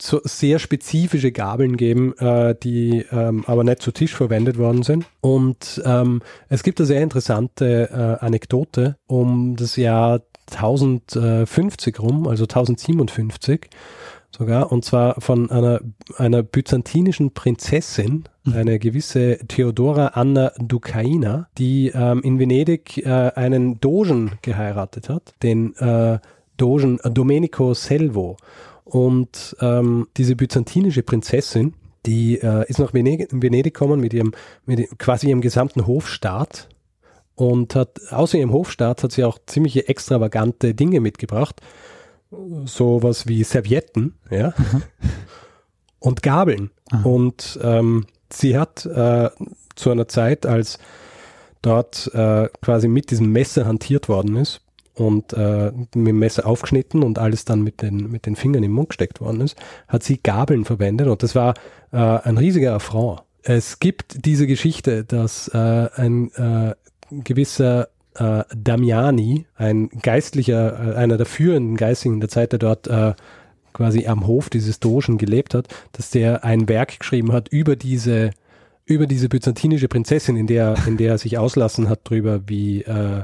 so 0.02 0.22
sehr 0.24 0.60
spezifische 0.60 1.32
Gabeln 1.32 1.76
geben, 1.76 2.18
äh, 2.20 2.56
die 2.56 3.06
ähm, 3.12 3.44
aber 3.48 3.64
nicht 3.64 3.82
zu 3.82 3.92
Tisch 3.92 4.14
verwendet 4.14 4.58
worden 4.58 4.84
sind. 4.84 5.06
Und 5.22 5.82
ähm, 5.86 6.22
es 6.50 6.64
gibt 6.64 6.80
eine 6.80 6.88
sehr 6.88 7.02
interessante 7.02 7.90
äh, 8.22 8.26
Anekdote 8.26 8.98
um 9.08 9.56
das 9.56 9.76
Jahr 9.76 10.22
1050 10.52 12.00
rum, 12.00 12.28
also 12.28 12.44
1057 12.44 13.70
sogar, 14.38 14.72
und 14.72 14.86
zwar 14.86 15.20
von 15.20 15.50
einer, 15.50 15.82
einer 16.18 16.44
byzantinischen 16.44 17.34
Prinzessin, 17.34 18.26
mhm. 18.44 18.54
eine 18.54 18.80
gewisse 18.80 19.40
Theodora 19.48 20.08
Anna 20.08 20.52
Ducaina, 20.60 21.48
die 21.58 21.92
ähm, 21.94 22.22
in 22.22 22.40
Venedig 22.40 22.98
äh, 23.06 23.32
einen 23.36 23.80
Dogen 23.80 24.32
geheiratet 24.42 25.10
hat, 25.10 25.34
den 25.44 25.76
äh, 25.78 26.20
Dogen 26.58 27.00
Domenico 27.04 27.74
Selvo. 27.74 28.38
Und 28.84 29.56
ähm, 29.60 30.08
diese 30.18 30.36
byzantinische 30.36 31.04
Prinzessin, 31.04 31.74
die 32.06 32.40
äh, 32.40 32.66
ist 32.70 32.80
nach 32.80 32.94
Venedig, 32.94 33.30
Venedig 33.32 33.74
gekommen 33.74 34.00
mit 34.00 34.14
ihrem, 34.14 34.34
mit 34.66 34.98
quasi 34.98 35.28
ihrem 35.28 35.42
gesamten 35.42 35.86
Hofstaat 35.86 36.70
und 37.38 37.76
hat, 37.76 38.02
außer 38.10 38.40
ihrem 38.40 38.52
Hofstaat 38.52 39.04
hat 39.04 39.12
sie 39.12 39.24
auch 39.24 39.38
ziemliche 39.46 39.88
extravagante 39.88 40.74
Dinge 40.74 41.00
mitgebracht. 41.00 41.62
Sowas 42.66 43.28
wie 43.28 43.44
Servietten, 43.44 44.16
ja. 44.30 44.54
Mhm. 44.58 44.84
Und 46.00 46.24
Gabeln. 46.24 46.72
Mhm. 46.92 47.06
Und 47.06 47.60
ähm, 47.62 48.06
sie 48.34 48.58
hat 48.58 48.86
äh, 48.88 49.30
zu 49.76 49.92
einer 49.92 50.08
Zeit, 50.08 50.46
als 50.46 50.80
dort 51.62 52.12
äh, 52.14 52.50
quasi 52.62 52.88
mit 52.88 53.12
diesem 53.12 53.32
Messer 53.32 53.66
hantiert 53.66 54.10
worden 54.10 54.36
ist, 54.36 54.62
und 54.96 55.32
äh, 55.34 55.72
mit 55.72 55.94
dem 55.94 56.18
Messer 56.18 56.48
aufgeschnitten 56.48 57.04
und 57.04 57.20
alles 57.20 57.46
dann 57.46 57.62
mit 57.62 57.84
den, 57.84 58.10
mit 58.10 58.26
den 58.26 58.36
Fingern 58.36 58.64
im 58.64 58.72
Mund 58.72 58.90
gesteckt 58.90 59.22
worden 59.22 59.42
ist, 59.42 59.56
hat 59.88 60.02
sie 60.02 60.18
Gabeln 60.18 60.66
verwendet 60.66 61.08
und 61.08 61.22
das 61.22 61.36
war 61.36 61.54
äh, 61.92 61.98
ein 61.98 62.40
riesiger 62.40 62.74
Affront. 62.74 63.22
Es 63.44 63.78
gibt 63.80 64.26
diese 64.26 64.48
Geschichte, 64.48 65.04
dass 65.04 65.50
äh, 65.50 65.90
ein 65.96 66.32
äh, 66.34 66.74
gewisser 67.12 67.90
äh, 68.16 68.44
Damiani, 68.56 69.46
ein 69.56 69.90
Geistlicher, 70.02 70.94
äh, 70.94 70.96
einer 70.96 71.18
der 71.18 71.26
führenden 71.26 71.78
Geistigen 71.78 72.20
der 72.20 72.30
Zeit, 72.30 72.52
der 72.52 72.60
dort 72.60 72.88
äh, 72.88 73.14
quasi 73.74 74.08
am 74.08 74.26
Hof 74.26 74.50
dieses 74.50 74.80
Dogen 74.80 75.18
gelebt 75.18 75.54
hat, 75.54 75.68
dass 75.92 76.10
der 76.10 76.44
ein 76.44 76.68
Werk 76.68 77.00
geschrieben 77.00 77.32
hat 77.32 77.50
über 77.50 77.76
diese 77.76 78.32
über 78.86 79.06
diese 79.06 79.28
byzantinische 79.28 79.90
Prinzessin, 79.90 80.38
in 80.38 80.48
der, 80.48 80.76
in 80.88 80.96
der 80.96 81.12
er 81.12 81.18
sich 81.18 81.38
auslassen 81.38 81.90
hat 81.90 82.10
drüber, 82.10 82.44
wie 82.48 82.84
äh, 82.84 83.24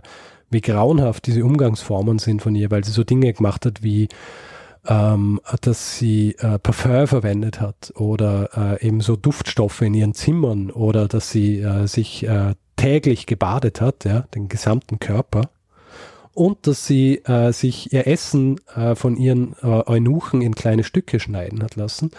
wie 0.50 0.62
grauenhaft 0.62 1.26
diese 1.26 1.44
Umgangsformen 1.44 2.20
sind 2.20 2.42
von 2.42 2.54
ihr, 2.54 2.70
weil 2.70 2.84
sie 2.84 2.92
so 2.92 3.04
Dinge 3.04 3.34
gemacht 3.34 3.66
hat 3.66 3.82
wie 3.82 4.08
ähm, 4.88 5.40
dass 5.62 5.98
sie 5.98 6.36
äh, 6.40 6.60
Parfum 6.60 7.08
verwendet 7.08 7.62
hat 7.62 7.94
oder 7.96 8.50
äh, 8.82 8.86
eben 8.86 9.00
so 9.02 9.16
Duftstoffe 9.16 9.82
in 9.82 9.94
ihren 9.94 10.14
Zimmern 10.14 10.72
oder 10.72 11.08
dass 11.08 11.32
sie 11.32 11.60
äh, 11.60 11.88
sich 11.88 12.28
äh, 12.28 12.56
täglich 12.76 13.26
gebadet 13.26 13.80
hat, 13.80 14.04
ja, 14.04 14.22
den 14.36 14.50
gesamten 14.50 15.00
Körper. 15.00 15.50
Und 16.34 16.66
dass 16.66 16.88
sie 16.88 17.20
äh, 17.26 17.54
sich 17.54 17.94
ihr 17.94 18.08
Essen 18.08 18.60
äh, 18.76 18.96
von 18.96 19.16
ihren 19.16 19.56
Eunuchen 19.62 20.42
in 20.42 20.56
kleine 20.56 20.84
Stücke 20.84 21.20
schneiden 21.20 21.62
hat 21.64 21.76
lassen, 21.76 22.12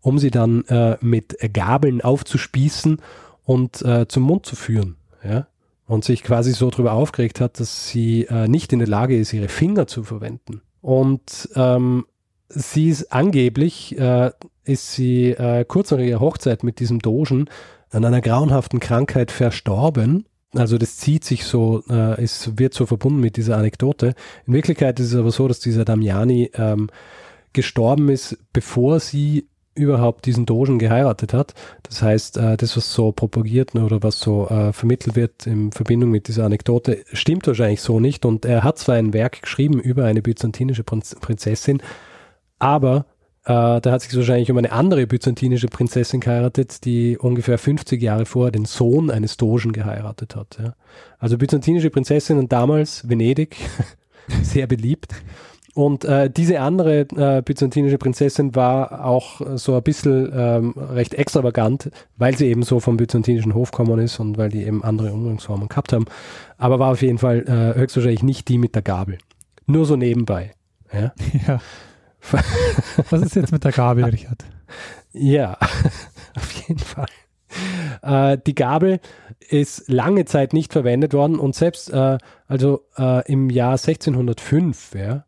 um 0.00 0.18
sie 0.18 0.30
dann 0.30 0.64
mit 1.02 1.36
Gabeln 1.52 2.00
aufzuspießen 2.00 3.00
und 3.44 3.84
zum 4.08 4.22
Mund 4.22 4.46
zu 4.46 4.56
führen. 4.56 4.96
Ja? 5.22 5.46
Und 5.86 6.04
sich 6.04 6.24
quasi 6.24 6.52
so 6.52 6.70
darüber 6.70 6.94
aufgeregt 6.94 7.40
hat, 7.40 7.60
dass 7.60 7.88
sie 7.88 8.26
nicht 8.48 8.72
in 8.72 8.78
der 8.78 8.88
Lage 8.88 9.16
ist, 9.16 9.32
ihre 9.34 9.48
Finger 9.48 9.86
zu 9.86 10.02
verwenden. 10.02 10.62
Und 10.80 11.48
ähm, 11.54 12.06
sie 12.50 12.88
ist 12.88 13.12
angeblich, 13.12 13.98
äh, 13.98 14.30
ist 14.64 14.92
sie 14.92 15.30
äh, 15.30 15.64
kurz 15.64 15.90
nach 15.90 15.98
ihrer 15.98 16.20
Hochzeit 16.20 16.62
mit 16.62 16.80
diesem 16.80 16.98
Dogen 16.98 17.48
an 17.90 18.04
einer 18.04 18.20
grauenhaften 18.20 18.80
Krankheit 18.80 19.30
verstorben. 19.30 20.26
Also 20.54 20.78
das 20.78 20.96
zieht 20.96 21.24
sich 21.24 21.44
so, 21.44 21.82
äh, 21.88 22.20
es 22.22 22.58
wird 22.58 22.74
so 22.74 22.86
verbunden 22.86 23.20
mit 23.20 23.36
dieser 23.36 23.56
Anekdote. 23.56 24.14
In 24.46 24.52
Wirklichkeit 24.52 24.98
ist 24.98 25.12
es 25.12 25.14
aber 25.14 25.30
so, 25.30 25.46
dass 25.46 25.60
dieser 25.60 25.84
Damiani 25.84 26.50
ähm, 26.54 26.90
gestorben 27.52 28.08
ist, 28.08 28.36
bevor 28.52 29.00
sie 29.00 29.48
überhaupt 29.74 30.26
diesen 30.26 30.46
Dogen 30.46 30.78
geheiratet 30.78 31.32
hat. 31.32 31.54
Das 31.84 32.02
heißt, 32.02 32.36
äh, 32.36 32.56
das, 32.56 32.76
was 32.76 32.92
so 32.92 33.12
propagiert 33.12 33.74
oder 33.76 34.02
was 34.02 34.18
so 34.18 34.48
äh, 34.48 34.72
vermittelt 34.72 35.14
wird 35.14 35.46
in 35.46 35.70
Verbindung 35.70 36.10
mit 36.10 36.26
dieser 36.28 36.44
Anekdote, 36.44 37.04
stimmt 37.12 37.46
wahrscheinlich 37.46 37.80
so 37.80 38.00
nicht. 38.00 38.24
Und 38.24 38.44
er 38.44 38.64
hat 38.64 38.78
zwar 38.78 38.96
ein 38.96 39.12
Werk 39.12 39.42
geschrieben 39.42 39.80
über 39.80 40.04
eine 40.04 40.22
byzantinische 40.22 40.82
Prinzessin, 40.82 41.80
aber 42.60 43.06
äh, 43.44 43.80
da 43.80 43.90
hat 43.90 44.02
sich 44.02 44.14
wahrscheinlich 44.14 44.50
um 44.50 44.58
eine 44.58 44.70
andere 44.70 45.06
byzantinische 45.06 45.66
Prinzessin 45.66 46.20
geheiratet, 46.20 46.84
die 46.84 47.18
ungefähr 47.18 47.58
50 47.58 48.00
Jahre 48.00 48.26
vorher 48.26 48.52
den 48.52 48.66
Sohn 48.66 49.10
eines 49.10 49.36
Dogen 49.36 49.72
geheiratet 49.72 50.36
hat. 50.36 50.58
Ja. 50.62 50.74
Also 51.18 51.38
byzantinische 51.38 51.90
Prinzessinnen 51.90 52.48
damals, 52.48 53.08
Venedig, 53.08 53.56
sehr 54.42 54.66
beliebt. 54.66 55.14
Und 55.72 56.04
äh, 56.04 56.28
diese 56.28 56.60
andere 56.60 57.06
äh, 57.16 57.42
byzantinische 57.42 57.96
Prinzessin 57.96 58.54
war 58.54 59.04
auch 59.04 59.40
so 59.56 59.74
ein 59.74 59.82
bisschen 59.82 60.30
ähm, 60.34 60.74
recht 60.76 61.14
extravagant, 61.14 61.90
weil 62.16 62.36
sie 62.36 62.48
eben 62.48 62.62
so 62.64 62.80
vom 62.80 62.96
byzantinischen 62.96 63.54
Hof 63.54 63.70
gekommen 63.70 64.00
ist 64.00 64.18
und 64.18 64.36
weil 64.36 64.50
die 64.50 64.64
eben 64.64 64.84
andere 64.84 65.12
Umgangsformen 65.12 65.68
gehabt 65.68 65.92
haben. 65.92 66.06
Aber 66.58 66.78
war 66.78 66.92
auf 66.92 67.02
jeden 67.02 67.18
Fall 67.18 67.44
äh, 67.46 67.78
höchstwahrscheinlich 67.78 68.22
nicht 68.22 68.48
die 68.48 68.58
mit 68.58 68.74
der 68.74 68.82
Gabel. 68.82 69.18
Nur 69.66 69.86
so 69.86 69.96
nebenbei. 69.96 70.52
Ja. 70.92 71.12
ja. 71.46 71.60
Was 73.10 73.22
ist 73.22 73.36
jetzt 73.36 73.52
mit 73.52 73.64
der 73.64 73.72
Gabel, 73.72 74.04
Richard? 74.04 74.44
Ja, 75.12 75.58
auf 76.36 76.52
jeden 76.52 76.78
Fall. 76.78 77.06
Äh, 78.02 78.38
die 78.46 78.54
Gabel 78.54 79.00
ist 79.48 79.88
lange 79.88 80.24
Zeit 80.24 80.52
nicht 80.52 80.72
verwendet 80.72 81.12
worden 81.12 81.38
und 81.38 81.54
selbst 81.54 81.90
äh, 81.92 82.18
also 82.46 82.86
äh, 82.96 83.26
im 83.30 83.50
Jahr 83.50 83.72
1605 83.72 84.94
ja, 84.94 85.24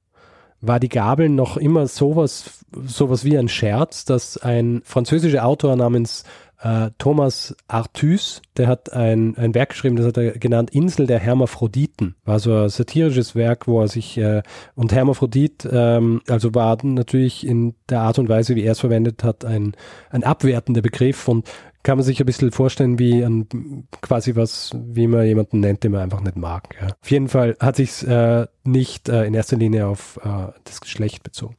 war 0.61 0.79
die 0.79 0.89
Gabel 0.89 1.29
noch 1.29 1.57
immer 1.57 1.89
sowas, 1.89 2.65
sowas 2.87 3.25
wie 3.25 3.37
ein 3.37 3.49
Scherz, 3.49 4.05
dass 4.05 4.39
ein 4.39 4.83
französischer 4.85 5.45
Autor 5.45 5.75
namens 5.77 6.25
äh, 6.63 6.91
Thomas 6.99 7.57
Artus, 7.67 8.41
der 8.57 8.69
hat 8.69 8.93
ein, 8.93 9.37
ein 9.37 9.55
Werk 9.55 9.71
geschrieben, 9.71 9.97
das 9.97 10.07
hat 10.07 10.17
er 10.17 10.33
genannt 10.39 10.71
Insel 10.71 11.07
der 11.07 11.19
Hermaphroditen. 11.19 12.15
War 12.25 12.39
so 12.39 12.55
ein 12.55 12.69
satirisches 12.69 13.35
Werk, 13.35 13.67
wo 13.67 13.81
er 13.81 13.89
sich, 13.89 14.17
äh, 14.17 14.43
und 14.77 14.93
Hermaphrodit, 14.93 15.69
ähm, 15.71 16.23
also 16.29 16.55
war 16.55 16.79
natürlich 16.85 17.45
in 17.47 17.75
der 17.89 18.01
Art 18.03 18.19
und 18.19 18.29
Weise, 18.29 18.55
wie 18.55 18.63
er 18.63 18.73
es 18.73 18.81
verwendet 18.81 19.25
hat, 19.25 19.45
ein, 19.45 19.73
ein 20.11 20.23
abwertender 20.23 20.83
Begriff 20.83 21.27
und 21.27 21.49
kann 21.83 21.99
man 21.99 22.05
sich 22.05 22.21
ein 22.21 22.27
bisschen 22.27 22.53
vorstellen, 22.53 23.01
wie 23.01 23.25
ein, 23.25 23.89
quasi 24.01 24.37
was, 24.37 24.71
wie 24.73 25.09
man 25.09 25.27
jemanden 25.27 25.59
nennt, 25.59 25.83
den 25.83 25.91
man 25.91 26.03
einfach 26.03 26.21
nicht 26.21 26.37
mag. 26.37 26.77
Ja. 26.81 26.89
Auf 27.01 27.11
jeden 27.11 27.29
Fall 27.29 27.57
hat 27.59 27.75
sich 27.75 28.07
äh, 28.07 28.47
nicht 28.63 29.09
äh, 29.09 29.25
in 29.25 29.35
erster 29.35 29.57
Linie 29.57 29.89
auf 29.89 30.21
äh, 30.23 30.53
das 30.63 30.81
Geschlecht 30.81 31.25
bezogen. 31.25 31.57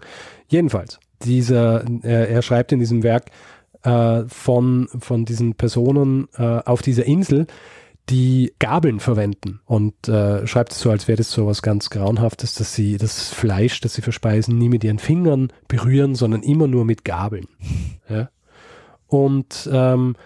Jedenfalls, 0.47 0.99
dieser, 1.23 1.85
er 2.03 2.41
schreibt 2.41 2.73
in 2.73 2.79
diesem 2.79 3.01
Werk, 3.01 3.31
äh, 3.83 4.23
von, 4.27 4.87
von 4.99 5.25
diesen 5.25 5.55
Personen 5.55 6.27
äh, 6.37 6.59
auf 6.65 6.81
dieser 6.81 7.05
Insel, 7.05 7.47
die 8.09 8.53
Gabeln 8.59 8.99
verwenden 8.99 9.61
und 9.65 10.09
äh, 10.09 10.45
schreibt 10.45 10.73
es 10.73 10.79
so, 10.79 10.91
als 10.91 11.07
wäre 11.07 11.17
das 11.17 11.31
so 11.31 11.47
was 11.47 11.61
ganz 11.61 11.89
Grauenhaftes, 11.89 12.55
dass 12.55 12.73
sie 12.73 12.97
das 12.97 13.29
Fleisch, 13.29 13.79
das 13.79 13.93
sie 13.93 14.01
verspeisen, 14.01 14.57
nie 14.57 14.67
mit 14.67 14.83
ihren 14.83 14.99
Fingern 14.99 15.53
berühren, 15.69 16.15
sondern 16.15 16.43
immer 16.43 16.67
nur 16.67 16.85
mit 16.85 17.05
Gabeln. 17.05 17.47
Ja? 18.09 18.29
Und 19.07 19.69
ähm, 19.71 20.17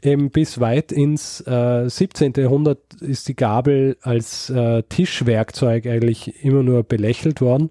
eben 0.00 0.30
bis 0.30 0.60
weit 0.60 0.92
ins 0.92 1.40
äh, 1.40 1.88
17. 1.88 2.34
Jahrhundert 2.36 2.78
ist 3.00 3.26
die 3.26 3.34
Gabel 3.34 3.96
als 4.02 4.48
äh, 4.50 4.84
Tischwerkzeug 4.84 5.86
eigentlich 5.86 6.44
immer 6.44 6.62
nur 6.62 6.84
belächelt 6.84 7.40
worden. 7.40 7.70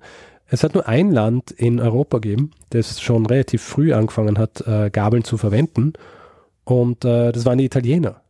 Es 0.49 0.63
hat 0.63 0.73
nur 0.73 0.87
ein 0.87 1.11
Land 1.11 1.51
in 1.51 1.79
Europa 1.79 2.17
gegeben, 2.17 2.51
das 2.71 3.01
schon 3.01 3.25
relativ 3.25 3.61
früh 3.61 3.93
angefangen 3.93 4.37
hat, 4.37 4.65
äh, 4.67 4.89
Gabeln 4.89 5.23
zu 5.23 5.37
verwenden. 5.37 5.93
Und 6.63 7.05
äh, 7.05 7.31
das 7.31 7.45
waren 7.45 7.57
die 7.57 7.65
Italiener. 7.65 8.21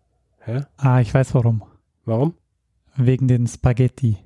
Ja? 0.45 0.67
Ah, 0.77 0.99
ich 1.01 1.13
weiß 1.13 1.33
warum. 1.33 1.63
Warum? 2.05 2.33
Wegen 2.95 3.27
den 3.27 3.47
Spaghetti. 3.47 4.17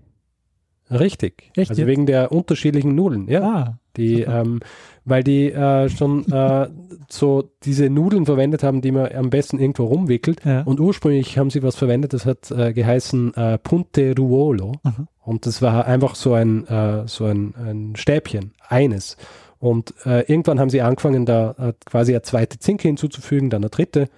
Richtig. 0.90 1.52
Echt 1.56 1.72
also 1.72 1.82
jetzt? 1.82 1.88
wegen 1.88 2.06
der 2.06 2.32
unterschiedlichen 2.32 2.96
Nudeln, 2.96 3.28
ja. 3.28 3.42
Ah, 3.42 3.80
die, 3.96 4.22
ähm, 4.22 4.60
weil 5.06 5.24
die 5.24 5.52
äh, 5.52 5.90
schon 5.90 6.32
äh, 6.32 6.70
so 7.10 7.50
diese 7.64 7.90
Nudeln 7.90 8.26
verwendet 8.26 8.64
haben, 8.64 8.82
die 8.82 8.92
man 8.92 9.12
am 9.12 9.30
besten 9.30 9.60
irgendwo 9.60 9.86
rumwickelt. 9.86 10.44
Ja. 10.46 10.62
Und 10.62 10.80
ursprünglich 10.80 11.38
haben 11.38 11.50
sie 11.50 11.64
was 11.64 11.76
verwendet, 11.76 12.14
das 12.14 12.26
hat 12.26 12.52
äh, 12.52 12.74
geheißen 12.74 13.34
äh, 13.36 13.58
Punte 13.60 14.16
Ruolo. 14.18 14.74
Mhm. 14.84 15.08
Und 15.24 15.46
das 15.46 15.62
war 15.62 15.86
einfach 15.86 16.16
so 16.16 16.34
ein, 16.34 16.68
äh, 16.68 17.08
so 17.08 17.26
ein, 17.26 17.54
ein 17.56 17.96
Stäbchen, 17.96 18.54
eines. 18.68 19.18
Und 19.60 19.94
äh, 20.06 20.22
irgendwann 20.22 20.60
haben 20.60 20.70
sie 20.70 20.82
angefangen, 20.82 21.26
da 21.26 21.56
äh, 21.58 21.74
quasi 21.86 22.12
eine 22.14 22.22
zweite 22.24 22.60
Zinke 22.60 22.88
hinzuzufügen, 22.88 23.50
dann 23.50 23.64
eine 23.64 23.70
dritte. 23.70 24.10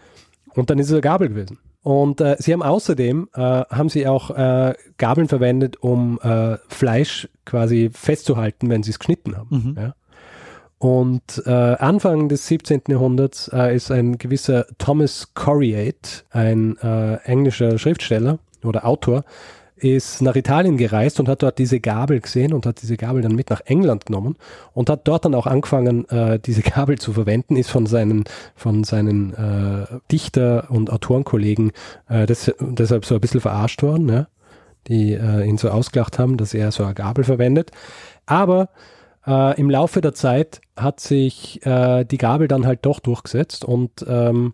Und 0.55 0.69
dann 0.69 0.79
ist 0.79 0.87
es 0.87 0.93
eine 0.93 1.01
Gabel 1.01 1.29
gewesen. 1.29 1.59
Und 1.83 2.19
äh, 2.21 2.35
sie 2.39 2.51
haben 2.51 2.63
außerdem, 2.63 3.29
äh, 3.35 3.39
haben 3.39 3.89
sie 3.89 4.07
auch 4.07 4.31
äh, 4.31 4.73
Gabeln 4.97 5.27
verwendet, 5.27 5.77
um 5.77 6.19
Fleisch 6.67 7.29
quasi 7.45 7.91
festzuhalten, 7.93 8.69
wenn 8.69 8.81
sie 8.81 8.91
es 8.91 8.99
geschnitten 8.99 9.37
haben. 9.37 9.49
Mhm. 9.51 9.77
Ja. 9.79 9.95
Und 10.77 11.41
äh, 11.45 11.51
Anfang 11.51 12.29
des 12.29 12.47
17. 12.47 12.83
Jahrhunderts 12.89 13.49
äh, 13.53 13.75
ist 13.75 13.91
ein 13.91 14.17
gewisser 14.17 14.67
Thomas 14.77 15.33
Coriate, 15.33 16.23
ein 16.31 16.77
äh, 16.77 17.15
englischer 17.23 17.79
Schriftsteller 17.79 18.39
oder 18.63 18.85
Autor, 18.85 19.23
ist 19.77 20.21
nach 20.21 20.35
Italien 20.35 20.77
gereist 20.77 21.19
und 21.19 21.27
hat 21.27 21.43
dort 21.43 21.57
diese 21.57 21.79
Gabel 21.79 22.21
gesehen 22.21 22.53
und 22.53 22.65
hat 22.65 22.81
diese 22.81 22.95
Gabel 22.95 23.21
dann 23.21 23.35
mit 23.35 23.49
nach 23.49 23.61
England 23.65 24.05
genommen 24.05 24.37
und 24.73 24.89
hat 24.89 25.07
dort 25.07 25.25
dann 25.25 25.35
auch 25.35 25.47
angefangen, 25.47 26.07
äh, 26.09 26.39
diese 26.39 26.61
Gabel 26.61 26.97
zu 26.97 27.13
verwenden, 27.13 27.57
ist 27.57 27.69
von 27.69 27.85
seinen, 27.85 28.23
von 28.55 28.83
seinen 28.83 29.33
äh, 29.33 29.99
Dichter- 30.11 30.67
und 30.69 30.91
Autorenkollegen 30.91 31.71
äh, 32.07 32.25
des, 32.25 32.53
deshalb 32.59 33.05
so 33.05 33.15
ein 33.15 33.21
bisschen 33.21 33.41
verarscht 33.41 33.83
worden, 33.83 34.09
ja? 34.09 34.27
die 34.87 35.13
äh, 35.13 35.45
ihn 35.45 35.57
so 35.57 35.69
ausgelacht 35.69 36.19
haben, 36.19 36.37
dass 36.37 36.53
er 36.53 36.71
so 36.71 36.83
eine 36.83 36.93
Gabel 36.93 37.23
verwendet. 37.23 37.71
Aber 38.25 38.69
äh, 39.27 39.59
im 39.59 39.69
Laufe 39.69 40.01
der 40.01 40.13
Zeit 40.13 40.61
hat 40.77 40.99
sich 40.99 41.65
äh, 41.65 42.05
die 42.05 42.17
Gabel 42.17 42.47
dann 42.47 42.65
halt 42.65 42.85
doch 42.85 42.99
durchgesetzt 42.99 43.65
und 43.65 44.05
ähm, 44.07 44.53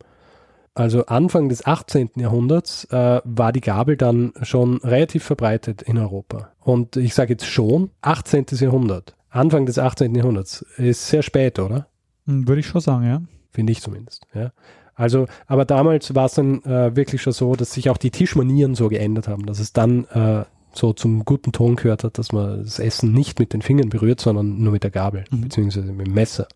also 0.73 1.05
Anfang 1.05 1.49
des 1.49 1.65
18. 1.65 2.11
Jahrhunderts 2.15 2.85
äh, 2.85 3.21
war 3.23 3.51
die 3.51 3.61
Gabel 3.61 3.97
dann 3.97 4.33
schon 4.41 4.77
relativ 4.77 5.23
verbreitet 5.23 5.81
in 5.81 5.97
Europa. 5.97 6.51
Und 6.59 6.95
ich 6.95 7.13
sage 7.13 7.33
jetzt 7.33 7.45
schon 7.45 7.91
18. 8.01 8.45
Jahrhundert. 8.51 9.15
Anfang 9.29 9.65
des 9.65 9.79
18. 9.79 10.15
Jahrhunderts 10.15 10.65
ist 10.77 11.07
sehr 11.07 11.23
spät, 11.23 11.59
oder? 11.59 11.87
Hm, 12.25 12.47
würde 12.47 12.61
ich 12.61 12.67
schon 12.67 12.81
sagen, 12.81 13.05
ja. 13.05 13.21
Finde 13.51 13.71
ich 13.71 13.81
zumindest, 13.81 14.27
ja. 14.33 14.51
Also, 14.95 15.25
aber 15.47 15.65
damals 15.65 16.13
war 16.15 16.25
es 16.25 16.35
dann 16.35 16.63
äh, 16.63 16.95
wirklich 16.95 17.21
schon 17.21 17.33
so, 17.33 17.55
dass 17.55 17.73
sich 17.73 17.89
auch 17.89 17.97
die 17.97 18.11
Tischmanieren 18.11 18.75
so 18.75 18.87
geändert 18.87 19.27
haben, 19.27 19.45
dass 19.45 19.59
es 19.59 19.73
dann 19.73 20.05
äh, 20.05 20.43
so 20.73 20.93
zum 20.93 21.25
guten 21.25 21.51
Ton 21.51 21.75
gehört 21.75 22.03
hat, 22.03 22.17
dass 22.17 22.31
man 22.31 22.63
das 22.63 22.79
Essen 22.79 23.11
nicht 23.11 23.39
mit 23.39 23.53
den 23.53 23.61
Fingern 23.61 23.89
berührt, 23.89 24.21
sondern 24.21 24.59
nur 24.59 24.71
mit 24.71 24.83
der 24.83 24.91
Gabel, 24.91 25.25
mhm. 25.31 25.41
beziehungsweise 25.41 25.91
mit 25.91 26.07
dem 26.07 26.13
Messer. 26.13 26.47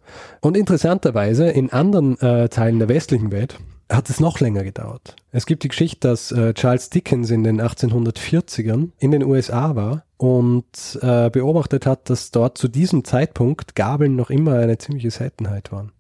Und 0.42 0.56
interessanterweise 0.56 1.50
in 1.50 1.72
anderen 1.72 2.20
äh, 2.20 2.48
Teilen 2.50 2.80
der 2.80 2.88
westlichen 2.88 3.32
Welt 3.32 3.58
hat 3.90 4.10
es 4.10 4.20
noch 4.20 4.40
länger 4.40 4.64
gedauert. 4.64 5.16
Es 5.32 5.46
gibt 5.46 5.64
die 5.64 5.68
Geschichte, 5.68 6.08
dass 6.08 6.32
äh, 6.32 6.54
Charles 6.54 6.90
Dickens 6.90 7.30
in 7.30 7.44
den 7.44 7.62
1840ern 7.62 8.90
in 9.00 9.12
den 9.12 9.24
USA 9.24 9.76
war 9.76 10.04
und 10.18 11.00
äh, 11.02 11.30
beobachtet 11.30 11.86
hat, 11.86 12.10
dass 12.10 12.32
dort 12.32 12.58
zu 12.58 12.68
diesem 12.68 13.04
Zeitpunkt 13.04 13.76
Gabeln 13.76 14.16
noch 14.16 14.30
immer 14.30 14.54
eine 14.54 14.78
ziemliche 14.78 15.12
Seltenheit 15.12 15.72
waren. 15.72 15.92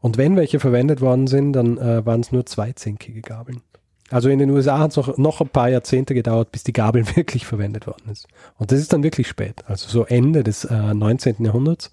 Und 0.00 0.18
wenn 0.18 0.36
welche 0.36 0.60
verwendet 0.60 1.00
worden 1.00 1.26
sind, 1.26 1.52
dann 1.52 1.78
äh, 1.78 2.04
waren 2.06 2.20
es 2.20 2.32
nur 2.32 2.46
zweizinkige 2.46 3.22
Gabeln. 3.22 3.62
Also 4.10 4.28
in 4.28 4.38
den 4.38 4.50
USA 4.50 4.78
hat 4.78 4.92
es 4.92 4.96
noch, 4.96 5.18
noch 5.18 5.40
ein 5.40 5.48
paar 5.48 5.68
Jahrzehnte 5.68 6.14
gedauert, 6.14 6.52
bis 6.52 6.62
die 6.62 6.72
Gabel 6.72 7.04
wirklich 7.16 7.46
verwendet 7.46 7.86
worden 7.86 8.10
ist. 8.10 8.28
Und 8.56 8.72
das 8.72 8.78
ist 8.78 8.92
dann 8.92 9.02
wirklich 9.02 9.28
spät. 9.28 9.64
Also 9.66 9.88
so 9.88 10.04
Ende 10.04 10.44
des 10.44 10.64
äh, 10.64 10.94
19. 10.94 11.44
Jahrhunderts 11.44 11.90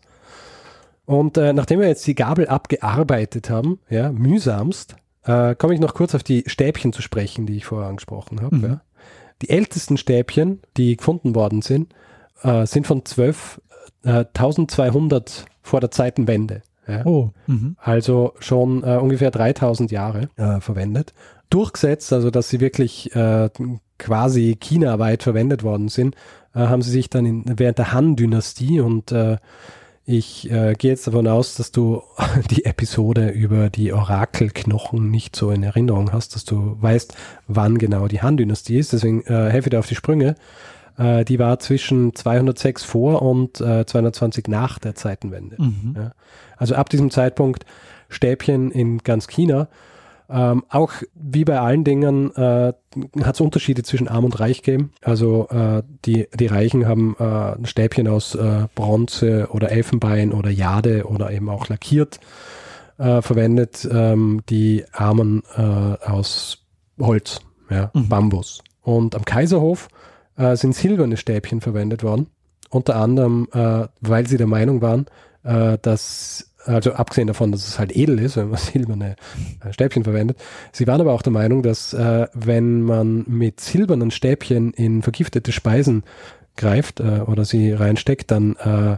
Und 1.05 1.37
äh, 1.37 1.53
nachdem 1.53 1.79
wir 1.79 1.87
jetzt 1.87 2.05
die 2.05 2.15
Gabel 2.15 2.47
abgearbeitet 2.47 3.49
haben, 3.49 3.79
ja, 3.89 4.11
mühsamst, 4.11 4.95
äh, 5.25 5.55
komme 5.55 5.73
ich 5.73 5.79
noch 5.79 5.93
kurz 5.93 6.15
auf 6.15 6.23
die 6.23 6.43
Stäbchen 6.47 6.93
zu 6.93 7.01
sprechen, 7.01 7.45
die 7.45 7.57
ich 7.57 7.65
vorher 7.65 7.89
angesprochen 7.89 8.41
habe. 8.41 8.55
Mhm. 8.55 8.63
Ja. 8.63 8.81
Die 9.41 9.49
ältesten 9.49 9.97
Stäbchen, 9.97 10.61
die 10.77 10.95
gefunden 10.95 11.35
worden 11.35 11.61
sind, 11.61 11.93
äh, 12.43 12.65
sind 12.65 12.87
von 12.87 13.05
12, 13.05 13.61
äh, 14.03 14.25
1200 14.33 15.45
vor 15.61 15.79
der 15.79 15.91
Zeitenwende. 15.91 16.61
Ja. 16.87 17.05
Oh. 17.05 17.31
Mhm. 17.47 17.75
Also 17.79 18.33
schon 18.39 18.83
äh, 18.83 18.97
ungefähr 18.97 19.31
3000 19.31 19.91
Jahre 19.91 20.29
äh, 20.35 20.59
verwendet. 20.59 21.13
Durchgesetzt, 21.49 22.11
also 22.11 22.29
dass 22.29 22.49
sie 22.49 22.59
wirklich 22.59 23.15
äh, 23.15 23.49
quasi 23.97 24.57
China-weit 24.59 25.23
verwendet 25.23 25.63
worden 25.63 25.87
sind, 25.87 26.15
haben 26.55 26.81
sie 26.83 26.91
sich 26.91 27.09
dann 27.09 27.25
in, 27.25 27.43
während 27.57 27.79
der 27.79 27.93
Han-Dynastie 27.93 28.79
und 28.79 29.11
ich 30.05 30.51
äh, 30.51 30.73
gehe 30.73 30.91
jetzt 30.91 31.07
davon 31.07 31.27
aus, 31.27 31.55
dass 31.55 31.71
du 31.71 32.03
die 32.51 32.65
Episode 32.65 33.29
über 33.29 33.69
die 33.69 33.93
Orakelknochen 33.93 35.09
nicht 35.09 35.35
so 35.35 35.49
in 35.51 35.63
Erinnerung 35.63 36.11
hast, 36.11 36.35
dass 36.35 36.43
du 36.43 36.77
weißt, 36.81 37.15
wann 37.47 37.77
genau 37.77 38.07
die 38.07 38.21
Han-Dynastie 38.21 38.77
ist. 38.77 38.93
Deswegen 38.93 39.21
äh, 39.23 39.49
helfe 39.49 39.69
dir 39.69 39.79
auf 39.79 39.87
die 39.87 39.95
Sprünge. 39.95 40.35
Äh, 40.97 41.23
die 41.23 41.39
war 41.39 41.59
zwischen 41.59 42.13
206 42.13 42.83
vor 42.83 43.21
und 43.21 43.61
äh, 43.61 43.85
220 43.85 44.47
nach 44.49 44.77
der 44.77 44.95
Zeitenwende. 44.95 45.55
Mhm. 45.61 45.95
Ja. 45.95 46.11
Also 46.57 46.75
ab 46.75 46.89
diesem 46.89 47.09
Zeitpunkt 47.09 47.65
Stäbchen 48.09 48.71
in 48.71 48.99
ganz 48.99 49.27
China. 49.27 49.69
Ähm, 50.29 50.63
auch 50.69 50.93
wie 51.13 51.43
bei 51.43 51.59
allen 51.59 51.83
Dingen 51.83 52.33
äh, 52.35 52.73
hat 53.21 53.35
es 53.35 53.41
Unterschiede 53.41 53.83
zwischen 53.83 54.07
Arm 54.07 54.25
und 54.25 54.39
Reich 54.39 54.61
gegeben. 54.61 54.91
Also 55.01 55.47
äh, 55.49 55.83
die, 56.05 56.27
die 56.33 56.47
Reichen 56.47 56.87
haben 56.87 57.15
äh, 57.19 57.23
ein 57.23 57.65
Stäbchen 57.65 58.07
aus 58.07 58.35
äh, 58.35 58.67
Bronze 58.73 59.49
oder 59.51 59.71
Elfenbein 59.71 60.31
oder 60.31 60.49
Jade 60.49 61.05
oder 61.05 61.31
eben 61.31 61.49
auch 61.49 61.67
lackiert 61.67 62.19
äh, 62.97 63.21
verwendet. 63.21 63.87
Ähm, 63.91 64.41
die 64.49 64.85
Armen 64.91 65.43
äh, 65.55 65.61
aus 65.61 66.59
Holz, 66.99 67.41
ja, 67.69 67.91
mhm. 67.93 68.09
Bambus. 68.09 68.63
Und 68.81 69.15
am 69.15 69.25
Kaiserhof 69.25 69.87
sind 70.35 70.73
silberne 70.73 71.15
Stäbchen 71.15 71.61
verwendet 71.61 72.01
worden. 72.01 72.25
Unter 72.71 72.95
anderem, 72.95 73.47
weil 74.01 74.27
sie 74.27 74.37
der 74.37 74.47
Meinung 74.47 74.81
waren, 74.81 75.05
dass 75.43 76.52
also 76.65 76.93
abgesehen 76.93 77.27
davon, 77.27 77.51
dass 77.51 77.67
es 77.67 77.79
halt 77.79 77.95
edel 77.95 78.19
ist, 78.19 78.37
wenn 78.37 78.49
man 78.49 78.57
silberne 78.59 79.15
äh, 79.63 79.73
Stäbchen 79.73 80.03
verwendet. 80.03 80.37
Sie 80.71 80.87
waren 80.87 81.01
aber 81.01 81.13
auch 81.13 81.21
der 81.21 81.33
Meinung, 81.33 81.63
dass 81.63 81.93
äh, 81.93 82.27
wenn 82.33 82.81
man 82.81 83.25
mit 83.27 83.59
silbernen 83.59 84.11
Stäbchen 84.11 84.71
in 84.73 85.01
vergiftete 85.01 85.51
Speisen 85.51 86.03
greift 86.55 86.99
äh, 86.99 87.21
oder 87.25 87.45
sie 87.45 87.73
reinsteckt, 87.73 88.31
dann 88.31 88.55
äh, 88.57 88.97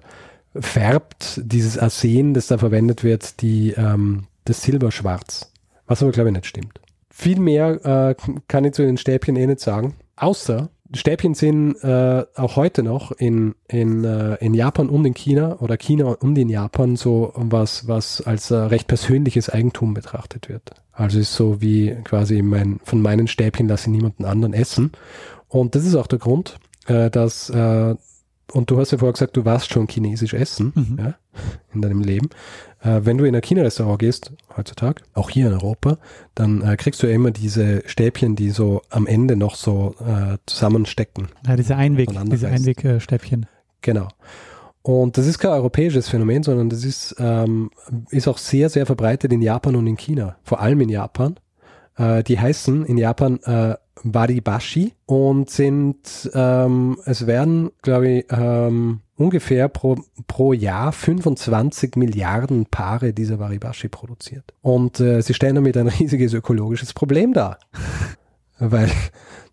färbt 0.59 1.41
dieses 1.43 1.77
Arsen, 1.77 2.33
das 2.33 2.47
da 2.47 2.57
verwendet 2.57 3.03
wird, 3.03 3.41
die, 3.41 3.71
ähm, 3.71 4.27
das 4.45 4.61
Silber 4.61 4.91
schwarz. 4.91 5.51
Was 5.87 6.01
aber, 6.01 6.11
glaube 6.11 6.29
ich, 6.29 6.35
nicht 6.35 6.45
stimmt. 6.45 6.79
Viel 7.09 7.39
mehr 7.39 7.85
äh, 7.85 8.15
kann 8.47 8.65
ich 8.65 8.73
zu 8.73 8.81
den 8.81 8.97
Stäbchen 8.97 9.35
eh 9.35 9.47
nicht 9.47 9.59
sagen, 9.59 9.95
außer 10.15 10.69
Stäbchen 10.93 11.33
sind 11.33 11.75
äh, 11.83 12.25
auch 12.35 12.55
heute 12.55 12.83
noch 12.83 13.11
in, 13.11 13.55
in, 13.67 14.03
äh, 14.03 14.35
in 14.35 14.53
Japan 14.53 14.87
und 14.87 15.05
in 15.05 15.13
China 15.13 15.57
oder 15.59 15.77
China 15.77 16.05
und 16.19 16.37
in 16.37 16.49
Japan 16.49 16.95
so 16.95 17.33
was, 17.35 17.87
was 17.87 18.21
als 18.21 18.51
äh, 18.51 18.55
recht 18.55 18.87
persönliches 18.87 19.49
Eigentum 19.49 19.93
betrachtet 19.93 20.47
wird. 20.47 20.71
Also 20.91 21.19
ist 21.19 21.33
so 21.33 21.61
wie 21.61 21.95
quasi 22.03 22.41
mein, 22.41 22.79
von 22.83 23.01
meinen 23.01 23.27
Stäbchen 23.27 23.67
lasse 23.67 23.89
ich 23.89 23.95
niemanden 23.95 24.25
anderen 24.25 24.53
essen. 24.53 24.91
Und 25.47 25.75
das 25.75 25.85
ist 25.85 25.95
auch 25.95 26.07
der 26.07 26.19
Grund, 26.19 26.57
äh, 26.87 27.09
dass 27.09 27.49
äh, 27.49 27.95
und 28.53 28.69
du 28.69 28.77
hast 28.77 28.91
ja 28.91 28.97
vorher 28.97 29.13
gesagt, 29.13 29.35
du 29.35 29.45
warst 29.45 29.71
schon 29.71 29.87
chinesisch 29.87 30.33
essen 30.33 30.71
mhm. 30.75 30.97
ja, 30.99 31.15
in 31.73 31.81
deinem 31.81 32.01
Leben. 32.01 32.29
Äh, 32.85 33.05
wenn 33.05 33.17
du 33.17 33.25
in 33.25 33.35
ein 33.35 33.41
China-Restaurant 33.41 33.99
gehst, 33.99 34.31
heutzutage, 34.55 35.03
auch 35.13 35.29
hier 35.29 35.47
in 35.47 35.53
Europa, 35.53 35.97
dann 36.35 36.61
äh, 36.61 36.77
kriegst 36.77 37.01
du 37.01 37.07
ja 37.07 37.13
immer 37.13 37.31
diese 37.31 37.81
Stäbchen, 37.87 38.35
die 38.35 38.51
so 38.51 38.81
am 38.89 39.07
Ende 39.07 39.35
noch 39.35 39.55
so 39.55 39.95
äh, 39.99 40.37
zusammenstecken. 40.45 41.29
Ja, 41.47 41.55
diese 41.55 41.75
Einweg, 41.75 42.09
diese 42.25 42.47
Einwegstäbchen. 42.47 43.47
Genau. 43.81 44.07
Und 44.83 45.17
das 45.17 45.25
ist 45.25 45.39
kein 45.39 45.51
europäisches 45.51 46.09
Phänomen, 46.09 46.43
sondern 46.43 46.69
das 46.69 46.85
ist, 46.85 47.15
ähm, 47.17 47.71
ist 48.11 48.27
auch 48.27 48.37
sehr, 48.37 48.69
sehr 48.69 48.85
verbreitet 48.85 49.33
in 49.33 49.41
Japan 49.41 49.75
und 49.75 49.87
in 49.87 49.97
China. 49.97 50.37
Vor 50.43 50.59
allem 50.59 50.79
in 50.81 50.89
Japan. 50.89 51.39
Äh, 51.97 52.23
die 52.23 52.39
heißen 52.39 52.85
in 52.85 52.97
Japan 52.97 53.39
äh, 53.43 53.75
Waribashi 54.03 54.93
und 55.07 55.49
sind, 55.49 56.29
ähm, 56.35 56.97
es 57.05 57.25
werden, 57.25 57.71
glaube 57.81 58.09
ich, 58.09 58.25
ähm, 58.29 59.01
ungefähr 59.17 59.69
pro, 59.69 59.97
pro 60.27 60.53
Jahr 60.53 60.91
25 60.91 61.95
Milliarden 61.95 62.65
Paare 62.65 63.13
dieser 63.13 63.39
Waribashi 63.39 63.87
produziert. 63.87 64.53
Und 64.61 64.99
äh, 64.99 65.21
sie 65.21 65.33
stellen 65.33 65.55
damit 65.55 65.77
ein 65.77 65.87
riesiges 65.87 66.33
ökologisches 66.33 66.93
Problem 66.93 67.33
dar, 67.33 67.59
weil 68.59 68.91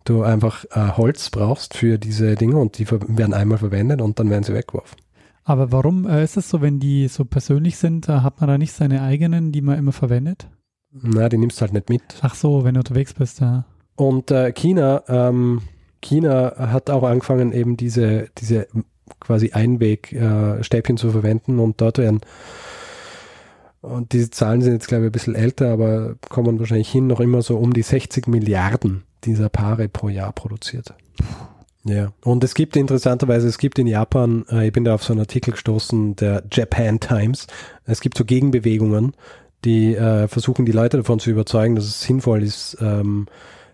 du 0.05 0.23
einfach 0.23 0.65
äh, 0.73 0.93
Holz 0.97 1.31
brauchst 1.31 1.77
für 1.77 1.99
diese 1.99 2.35
Dinge 2.35 2.57
und 2.57 2.79
die 2.79 2.91
werden 2.91 3.35
einmal 3.35 3.59
verwendet 3.59 4.03
und 4.03 4.19
dann 4.19 4.31
werden 4.31 4.45
sie 4.45 4.55
weggeworfen. 4.55 4.99
Aber 5.45 5.73
warum 5.73 6.07
äh, 6.07 6.23
ist 6.23 6.37
es 6.37 6.49
so, 6.49 6.61
wenn 6.61 6.79
die 6.79 7.09
so 7.09 7.25
persönlich 7.25 7.77
sind, 7.77 8.09
äh, 8.09 8.21
hat 8.21 8.41
man 8.41 8.49
da 8.49 8.59
nicht 8.59 8.73
seine 8.73 9.03
eigenen, 9.03 9.53
die 9.53 9.63
man 9.63 9.79
immer 9.79 9.93
verwendet? 9.93 10.49
Na, 10.93 11.29
die 11.29 11.39
nimmst 11.39 11.59
du 11.59 11.63
halt 11.63 11.73
nicht 11.73 11.89
mit. 11.89 12.03
Ach 12.21 12.35
so, 12.35 12.65
wenn 12.65 12.75
du 12.75 12.81
unterwegs 12.81 13.15
bist, 13.15 13.41
ja. 13.41 13.65
Und 13.97 14.31
äh, 14.31 14.53
China, 14.53 15.03
ähm, 15.09 15.63
China 16.01 16.55
hat 16.59 16.91
auch 16.91 17.03
angefangen, 17.03 17.53
eben 17.53 17.77
diese, 17.77 18.29
diese 18.39 18.67
quasi 19.21 19.53
Einwegstäbchen 19.53 20.97
äh, 20.97 20.99
zu 20.99 21.11
verwenden 21.11 21.59
und 21.59 21.81
dort 21.81 21.99
werden 21.99 22.21
und 23.83 24.13
diese 24.13 24.31
Zahlen 24.31 24.63
sind 24.63 24.75
jetzt, 24.75 24.87
glaube 24.87 25.05
ich, 25.05 25.09
ein 25.09 25.13
bisschen 25.13 25.35
älter, 25.35 25.73
aber 25.73 26.15
kommen 26.29 26.61
wahrscheinlich 26.61 26.91
hin, 26.91 27.09
noch 27.09 27.19
immer 27.19 27.43
so 27.43 27.57
um 27.57 27.73
die 27.73 27.83
60 27.83 28.29
Milliarden 28.29 29.03
dieser 29.25 29.49
Paare 29.49 29.89
pro 29.89 30.09
Jahr 30.09 30.33
produziert. 30.33 30.95
Ja, 31.85 32.13
und 32.23 32.45
es 32.45 32.55
gibt 32.55 32.77
interessanterweise, 32.77 33.49
es 33.49 33.59
gibt 33.59 33.81
in 33.81 33.89
Japan, 33.89 34.45
äh, 34.49 34.69
ich 34.69 34.73
bin 34.73 34.85
da 34.85 34.95
auf 34.95 35.03
so 35.03 35.13
einen 35.13 35.21
Artikel 35.21 35.51
gestoßen, 35.51 36.15
der 36.15 36.45
Japan 36.51 37.01
Times, 37.01 37.49
es 37.85 38.01
gibt 38.01 38.17
so 38.17 38.25
Gegenbewegungen, 38.25 39.15
die 39.65 39.97
äh, 39.97 40.29
versuchen, 40.29 40.65
die 40.65 40.73
Leute 40.73 40.99
davon 40.99 41.19
zu 41.19 41.31
überzeugen, 41.31 41.75
dass 41.75 41.85
es 41.85 42.03
sinnvoll 42.03 42.45
ist, 42.45 42.77
ähm, 42.81 43.27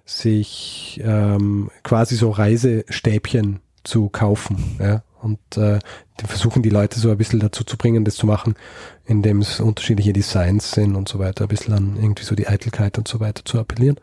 sich 0.07 1.03
ähm, 1.05 1.71
quasi 1.83 2.17
so 2.17 2.31
Reisestäbchen 2.31 3.61
zu 3.85 4.09
kaufen. 4.09 4.79
Ja? 4.79 5.03
Und 5.21 5.39
äh, 5.57 5.79
die 6.21 6.27
versuchen 6.27 6.63
die 6.63 6.71
Leute 6.71 6.99
so 6.99 7.11
ein 7.11 7.19
bisschen 7.19 7.41
dazu 7.41 7.65
zu 7.65 7.77
bringen, 7.77 8.05
das 8.05 8.15
zu 8.15 8.27
machen, 8.27 8.55
indem 9.05 9.41
es 9.41 9.61
unterschiedliche 9.61 10.13
Designs 10.13 10.71
sind 10.71 10.95
und 10.95 11.09
so 11.09 11.19
weiter, 11.19 11.45
ein 11.45 11.49
bisschen 11.49 11.75
an 11.75 11.97
irgendwie 11.97 12.25
so 12.25 12.35
die 12.35 12.47
Eitelkeit 12.47 12.99
und 12.99 13.09
so 13.09 13.21
weiter 13.21 13.45
zu 13.45 13.59
appellieren. 13.59 13.97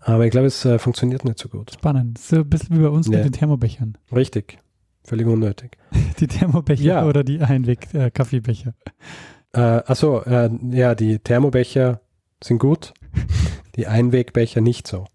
Aber 0.00 0.24
ich 0.24 0.30
glaube, 0.30 0.46
es 0.46 0.64
äh, 0.64 0.78
funktioniert 0.78 1.24
nicht 1.24 1.38
so 1.38 1.48
gut. 1.48 1.72
Spannend. 1.72 2.18
So 2.18 2.36
ein 2.36 2.48
bisschen 2.48 2.78
wie 2.78 2.82
bei 2.82 2.88
uns 2.88 3.08
ja. 3.08 3.18
mit 3.18 3.24
den 3.26 3.32
Thermobechern. 3.32 3.98
Richtig. 4.10 4.58
Völlig 5.04 5.26
unnötig. 5.26 5.76
Die 6.20 6.26
Thermobecher 6.26 6.82
ja. 6.82 7.06
oder 7.06 7.24
die 7.24 7.40
Einweg-Kaffeebecher? 7.40 8.74
Äh, 9.52 9.60
achso, 9.60 10.20
äh, 10.22 10.50
ja, 10.70 10.94
die 10.94 11.18
Thermobecher 11.18 12.00
sind 12.42 12.58
gut, 12.58 12.92
die 13.76 13.86
Einwegbecher 13.86 14.60
nicht 14.60 14.86
so. 14.86 15.06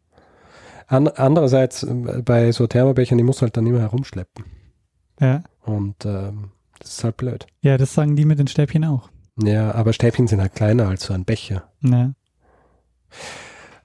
An, 0.88 1.08
andererseits, 1.08 1.84
äh, 1.84 2.24
bei 2.26 2.52
so 2.52 2.66
Thermobechern, 2.66 3.18
die 3.18 3.24
muss 3.24 3.42
halt 3.42 3.56
dann 3.56 3.68
immer 3.68 3.82
herumschleppen. 3.82 4.46
Ja. 5.24 5.44
Und 5.62 6.06
ähm, 6.06 6.52
das 6.80 6.92
ist 6.92 7.04
halt 7.04 7.18
blöd. 7.18 7.48
Ja, 7.62 7.78
das 7.78 7.94
sagen 7.94 8.16
die 8.16 8.26
mit 8.26 8.40
den 8.40 8.48
Stäbchen 8.48 8.84
auch. 8.86 9.10
Ja, 9.42 9.74
aber 9.74 9.94
Stäbchen 9.94 10.28
sind 10.28 10.42
halt 10.42 10.54
kleiner 10.54 10.88
als 10.88 11.06
so 11.06 11.14
ein 11.14 11.26
Becher. 11.26 11.70
Ja. 11.82 12.14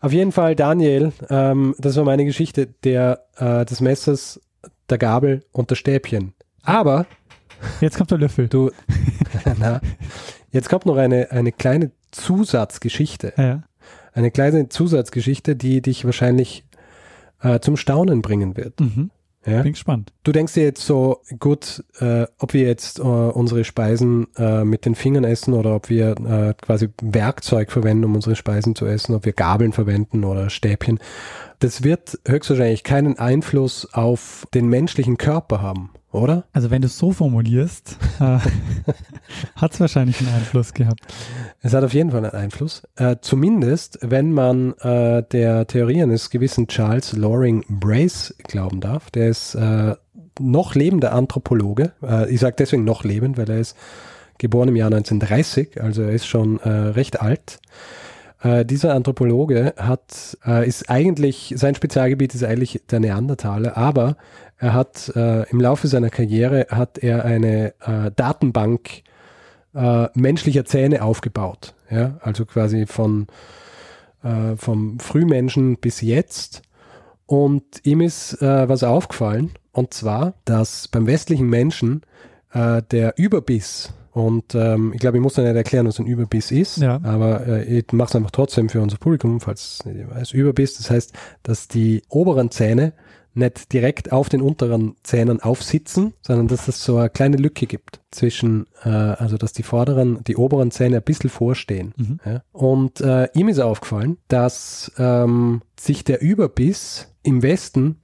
Auf 0.00 0.12
jeden 0.12 0.32
Fall, 0.32 0.54
Daniel, 0.54 1.12
ähm, 1.30 1.74
das 1.78 1.96
war 1.96 2.04
meine 2.04 2.24
Geschichte 2.24 2.66
der, 2.84 3.24
äh, 3.36 3.64
des 3.64 3.80
Messers, 3.80 4.40
der 4.90 4.98
Gabel 4.98 5.44
und 5.52 5.70
der 5.70 5.76
Stäbchen. 5.76 6.34
Aber. 6.62 7.06
Jetzt 7.80 7.96
kommt 7.96 8.10
der 8.10 8.18
Löffel. 8.18 8.48
Du. 8.48 8.70
na, 9.58 9.80
jetzt 10.50 10.68
kommt 10.68 10.86
noch 10.86 10.96
eine, 10.96 11.30
eine 11.30 11.52
kleine 11.52 11.90
Zusatzgeschichte. 12.10 13.32
Ja. 13.36 13.62
Eine 14.12 14.30
kleine 14.30 14.68
Zusatzgeschichte, 14.68 15.56
die 15.56 15.82
dich 15.82 16.04
wahrscheinlich 16.04 16.64
äh, 17.40 17.60
zum 17.60 17.76
Staunen 17.76 18.22
bringen 18.22 18.56
wird. 18.56 18.80
Mhm. 18.80 19.10
Ja? 19.46 19.62
Bin 19.62 19.72
gespannt. 19.72 20.12
Du 20.24 20.32
denkst 20.32 20.54
dir 20.54 20.64
jetzt 20.64 20.84
so, 20.84 21.22
gut, 21.38 21.84
äh, 22.00 22.26
ob 22.38 22.54
wir 22.54 22.62
jetzt 22.62 22.98
äh, 22.98 23.02
unsere 23.02 23.64
Speisen 23.64 24.26
äh, 24.36 24.64
mit 24.64 24.84
den 24.84 24.94
Fingern 24.94 25.24
essen 25.24 25.54
oder 25.54 25.74
ob 25.74 25.88
wir 25.88 26.10
äh, 26.10 26.54
quasi 26.60 26.88
Werkzeug 27.00 27.70
verwenden, 27.70 28.04
um 28.04 28.14
unsere 28.14 28.36
Speisen 28.36 28.74
zu 28.74 28.86
essen, 28.86 29.14
ob 29.14 29.24
wir 29.24 29.32
Gabeln 29.32 29.72
verwenden 29.72 30.24
oder 30.24 30.50
Stäbchen. 30.50 30.98
Das 31.58 31.82
wird 31.82 32.18
höchstwahrscheinlich 32.26 32.84
keinen 32.84 33.18
Einfluss 33.18 33.92
auf 33.92 34.46
den 34.54 34.68
menschlichen 34.68 35.18
Körper 35.18 35.60
haben 35.60 35.90
oder? 36.10 36.44
Also 36.52 36.70
wenn 36.70 36.82
du 36.82 36.86
es 36.86 36.98
so 36.98 37.12
formulierst, 37.12 37.96
äh, 38.20 38.38
hat 39.56 39.74
es 39.74 39.80
wahrscheinlich 39.80 40.20
einen 40.20 40.34
Einfluss 40.34 40.72
gehabt. 40.72 41.00
Es 41.60 41.74
hat 41.74 41.84
auf 41.84 41.92
jeden 41.92 42.10
Fall 42.10 42.24
einen 42.24 42.34
Einfluss. 42.34 42.82
Äh, 42.96 43.16
zumindest, 43.20 43.98
wenn 44.02 44.32
man 44.32 44.72
äh, 44.78 45.22
der 45.22 45.66
Theorie 45.66 46.02
eines 46.02 46.30
gewissen 46.30 46.66
Charles 46.68 47.12
Loring 47.12 47.64
Brace 47.68 48.34
glauben 48.44 48.80
darf. 48.80 49.10
Der 49.10 49.28
ist 49.28 49.54
äh, 49.54 49.96
noch 50.40 50.74
lebender 50.74 51.12
Anthropologe. 51.12 51.92
Äh, 52.02 52.32
ich 52.32 52.40
sage 52.40 52.56
deswegen 52.58 52.84
noch 52.84 53.04
lebend, 53.04 53.36
weil 53.36 53.50
er 53.50 53.58
ist 53.58 53.76
geboren 54.38 54.68
im 54.68 54.76
Jahr 54.76 54.86
1930, 54.86 55.82
also 55.82 56.02
er 56.02 56.10
ist 56.10 56.26
schon 56.26 56.60
äh, 56.60 56.68
recht 56.68 57.20
alt. 57.20 57.58
Äh, 58.40 58.64
dieser 58.64 58.94
Anthropologe 58.94 59.74
hat, 59.76 60.38
äh, 60.46 60.66
ist 60.66 60.88
eigentlich, 60.90 61.54
sein 61.56 61.74
Spezialgebiet 61.74 62.34
ist 62.34 62.44
eigentlich 62.44 62.80
der 62.88 63.00
Neandertaler, 63.00 63.76
aber 63.76 64.16
er 64.58 64.74
hat 64.74 65.12
äh, 65.16 65.48
im 65.50 65.60
Laufe 65.60 65.88
seiner 65.88 66.10
Karriere 66.10 66.66
hat 66.70 66.98
er 66.98 67.24
eine 67.24 67.74
äh, 67.80 68.10
Datenbank 68.14 69.02
äh, 69.74 70.06
menschlicher 70.14 70.64
Zähne 70.64 71.02
aufgebaut. 71.02 71.74
Ja? 71.90 72.18
Also 72.20 72.44
quasi 72.44 72.86
von 72.86 73.26
äh, 74.22 74.56
vom 74.56 75.00
Frühmenschen 75.00 75.76
bis 75.78 76.00
jetzt. 76.00 76.62
Und 77.26 77.64
ihm 77.82 78.00
ist 78.00 78.40
was 78.40 78.82
aufgefallen, 78.82 79.50
und 79.72 79.92
zwar, 79.92 80.32
dass 80.46 80.88
beim 80.88 81.06
westlichen 81.06 81.46
Menschen 81.46 82.00
der 82.54 83.18
Überbiss 83.18 83.92
und 84.18 84.56
ähm, 84.56 84.92
ich 84.92 84.98
glaube, 84.98 85.18
ich 85.18 85.22
muss 85.22 85.34
dann 85.34 85.44
nicht 85.44 85.54
erklären, 85.54 85.86
was 85.86 86.00
ein 86.00 86.06
Überbiss 86.06 86.50
ist, 86.50 86.78
ja. 86.78 86.98
aber 87.04 87.46
äh, 87.46 87.78
ich 87.78 87.92
mache 87.92 88.08
es 88.08 88.16
einfach 88.16 88.32
trotzdem 88.32 88.68
für 88.68 88.80
unser 88.80 88.96
Publikum, 88.96 89.40
falls 89.40 89.78
es 89.78 89.84
nicht 89.86 90.10
weiß. 90.10 90.32
Überbiss, 90.32 90.76
das 90.76 90.90
heißt, 90.90 91.12
dass 91.44 91.68
die 91.68 92.02
oberen 92.08 92.50
Zähne 92.50 92.94
nicht 93.34 93.72
direkt 93.72 94.10
auf 94.10 94.28
den 94.28 94.42
unteren 94.42 94.96
Zähnen 95.04 95.40
aufsitzen, 95.40 96.14
sondern 96.22 96.48
dass 96.48 96.66
es 96.66 96.82
so 96.82 96.96
eine 96.96 97.10
kleine 97.10 97.36
Lücke 97.36 97.66
gibt 97.66 98.00
zwischen, 98.10 98.66
äh, 98.82 98.88
also 98.88 99.36
dass 99.36 99.52
die 99.52 99.62
vorderen, 99.62 100.24
die 100.24 100.36
oberen 100.36 100.72
Zähne 100.72 100.96
ein 100.96 101.02
bisschen 101.04 101.30
vorstehen. 101.30 101.94
Mhm. 101.96 102.20
Ja. 102.24 102.42
Und 102.50 103.00
äh, 103.00 103.28
ihm 103.34 103.48
ist 103.48 103.60
aufgefallen, 103.60 104.18
dass 104.26 104.90
ähm, 104.98 105.62
sich 105.78 106.02
der 106.02 106.20
Überbiss 106.20 107.14
im 107.22 107.42
Westen 107.42 108.00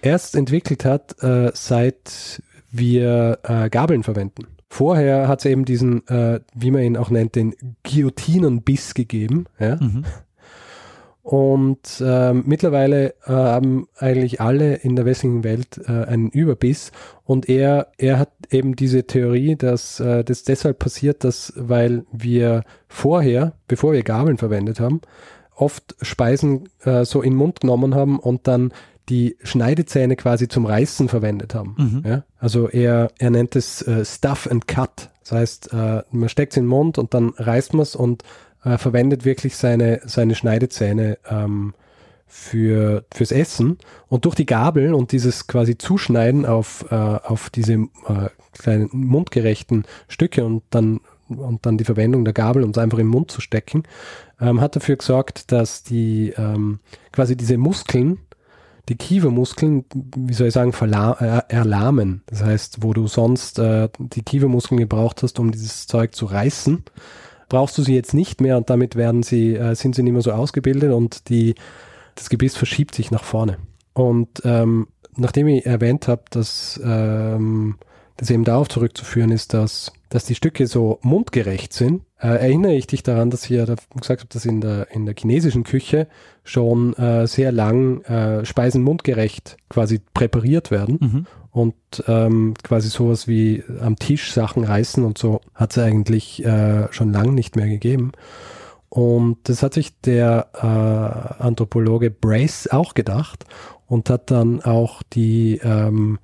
erst 0.00 0.36
entwickelt 0.36 0.86
hat, 0.86 1.22
äh, 1.22 1.50
seit 1.52 2.42
wir 2.70 3.40
äh, 3.42 3.68
Gabeln 3.68 4.04
verwenden. 4.04 4.46
Vorher 4.72 5.26
hat 5.26 5.40
es 5.40 5.46
eben 5.46 5.64
diesen, 5.64 6.06
äh, 6.06 6.38
wie 6.54 6.70
man 6.70 6.82
ihn 6.82 6.96
auch 6.96 7.10
nennt, 7.10 7.34
den 7.34 7.56
Guillotinenbiss 7.82 8.94
gegeben. 8.94 9.46
Ja? 9.58 9.76
Mhm. 9.76 10.04
Und 11.22 12.00
äh, 12.00 12.32
mittlerweile 12.32 13.14
äh, 13.26 13.32
haben 13.32 13.88
eigentlich 13.98 14.40
alle 14.40 14.76
in 14.76 14.94
der 14.94 15.06
westlichen 15.06 15.42
Welt 15.42 15.80
äh, 15.86 16.04
einen 16.04 16.30
Überbiss. 16.30 16.92
Und 17.24 17.48
er, 17.48 17.88
er 17.98 18.20
hat 18.20 18.30
eben 18.48 18.76
diese 18.76 19.04
Theorie, 19.08 19.56
dass 19.56 19.98
äh, 19.98 20.22
das 20.22 20.44
deshalb 20.44 20.78
passiert, 20.78 21.24
dass 21.24 21.52
weil 21.56 22.04
wir 22.12 22.62
vorher, 22.86 23.54
bevor 23.66 23.92
wir 23.92 24.04
Gabeln 24.04 24.38
verwendet 24.38 24.78
haben, 24.78 25.00
oft 25.56 25.96
Speisen 26.00 26.68
äh, 26.84 27.04
so 27.04 27.22
in 27.22 27.32
den 27.32 27.38
Mund 27.38 27.60
genommen 27.60 27.96
haben 27.96 28.20
und 28.20 28.46
dann 28.46 28.72
die 29.10 29.36
Schneidezähne 29.42 30.16
quasi 30.16 30.48
zum 30.48 30.64
Reißen 30.64 31.08
verwendet 31.08 31.54
haben. 31.54 31.74
Mhm. 31.76 32.02
Ja? 32.08 32.22
Also 32.38 32.68
er, 32.68 33.10
er 33.18 33.30
nennt 33.30 33.56
es 33.56 33.82
äh, 33.82 34.04
Stuff 34.04 34.48
and 34.50 34.66
Cut. 34.68 35.10
Das 35.22 35.32
heißt, 35.32 35.72
äh, 35.72 36.02
man 36.10 36.28
steckt 36.28 36.52
es 36.52 36.56
in 36.56 36.64
den 36.64 36.68
Mund 36.68 36.96
und 36.96 37.12
dann 37.12 37.30
reißt 37.36 37.74
man 37.74 37.82
es 37.82 37.94
und 37.94 38.22
äh, 38.64 38.78
verwendet 38.78 39.24
wirklich 39.24 39.56
seine, 39.56 40.00
seine 40.04 40.34
Schneidezähne 40.34 41.18
ähm, 41.28 41.74
für, 42.26 43.04
fürs 43.12 43.32
Essen. 43.32 43.78
Und 44.08 44.24
durch 44.24 44.36
die 44.36 44.46
Gabel 44.46 44.94
und 44.94 45.12
dieses 45.12 45.46
quasi 45.46 45.76
Zuschneiden 45.76 46.46
auf, 46.46 46.86
äh, 46.90 46.94
auf 46.94 47.50
diese 47.50 47.74
äh, 47.74 48.28
kleinen 48.52 48.88
mundgerechten 48.92 49.84
Stücke 50.08 50.44
und 50.44 50.62
dann, 50.70 51.00
und 51.28 51.66
dann 51.66 51.78
die 51.78 51.84
Verwendung 51.84 52.24
der 52.24 52.34
Gabel, 52.34 52.62
um 52.62 52.70
es 52.70 52.78
einfach 52.78 52.98
im 52.98 53.08
Mund 53.08 53.30
zu 53.30 53.40
stecken, 53.40 53.82
ähm, 54.40 54.60
hat 54.60 54.76
dafür 54.76 54.96
gesorgt, 54.96 55.50
dass 55.52 55.82
die 55.82 56.32
ähm, 56.36 56.78
quasi 57.12 57.36
diese 57.36 57.58
Muskeln, 57.58 58.18
die 58.88 58.96
Kiefermuskeln, 58.96 59.84
wie 60.16 60.32
soll 60.34 60.48
ich 60.48 60.54
sagen, 60.54 60.72
äh, 60.72 61.42
erlahmen. 61.48 62.22
Das 62.26 62.42
heißt, 62.42 62.82
wo 62.82 62.92
du 62.92 63.06
sonst 63.06 63.58
äh, 63.58 63.88
die 63.98 64.22
Kiefermuskeln 64.22 64.80
gebraucht 64.80 65.22
hast, 65.22 65.38
um 65.38 65.50
dieses 65.52 65.86
Zeug 65.86 66.14
zu 66.14 66.26
reißen, 66.26 66.84
brauchst 67.48 67.76
du 67.78 67.82
sie 67.82 67.94
jetzt 67.94 68.14
nicht 68.14 68.40
mehr 68.40 68.56
und 68.56 68.70
damit 68.70 68.96
werden 68.96 69.22
sie, 69.22 69.54
äh, 69.54 69.74
sind 69.74 69.94
sie 69.94 70.02
nicht 70.02 70.12
mehr 70.12 70.22
so 70.22 70.32
ausgebildet 70.32 70.92
und 70.92 71.28
die, 71.28 71.54
das 72.14 72.30
Gebiss 72.30 72.56
verschiebt 72.56 72.94
sich 72.94 73.10
nach 73.10 73.24
vorne. 73.24 73.58
Und 73.92 74.42
ähm, 74.44 74.88
nachdem 75.16 75.48
ich 75.48 75.66
erwähnt 75.66 76.08
habe, 76.08 76.22
dass 76.30 76.80
ähm, 76.82 77.76
das 78.16 78.30
eben 78.30 78.44
darauf 78.44 78.68
zurückzuführen 78.68 79.30
ist, 79.30 79.54
dass, 79.54 79.92
dass 80.10 80.24
die 80.24 80.34
Stücke 80.34 80.66
so 80.66 80.98
mundgerecht 81.02 81.72
sind, 81.72 82.02
äh, 82.18 82.26
erinnere 82.26 82.74
ich 82.74 82.86
dich 82.86 83.02
daran, 83.02 83.30
dass 83.30 83.44
ich 83.44 83.50
ja 83.50 83.64
gesagt 83.64 84.20
habe, 84.20 84.28
dass 84.28 84.44
in 84.44 84.60
der, 84.60 84.90
in 84.90 85.06
der 85.06 85.14
chinesischen 85.16 85.64
Küche 85.64 86.08
schon 86.44 86.94
äh, 86.94 87.26
sehr 87.26 87.52
lang 87.52 88.02
äh, 88.02 88.44
Speisen 88.44 88.82
mundgerecht 88.82 89.56
quasi 89.68 90.00
präpariert 90.12 90.70
werden. 90.70 90.98
Mhm. 91.00 91.26
Und 91.52 91.74
ähm, 92.06 92.54
quasi 92.62 92.88
sowas 92.88 93.26
wie 93.26 93.64
am 93.80 93.96
Tisch 93.96 94.32
Sachen 94.32 94.62
reißen 94.62 95.04
und 95.04 95.18
so 95.18 95.40
hat 95.54 95.72
es 95.72 95.78
eigentlich 95.78 96.44
äh, 96.44 96.92
schon 96.92 97.12
lang 97.12 97.34
nicht 97.34 97.56
mehr 97.56 97.66
gegeben. 97.66 98.12
Und 98.88 99.38
das 99.44 99.62
hat 99.62 99.74
sich 99.74 100.00
der 100.00 100.48
äh, 100.54 101.42
Anthropologe 101.42 102.10
Brace 102.10 102.68
auch 102.68 102.94
gedacht 102.94 103.46
und 103.86 104.10
hat 104.10 104.30
dann 104.30 104.62
auch 104.62 105.02
die 105.12 105.60
ähm, 105.62 106.18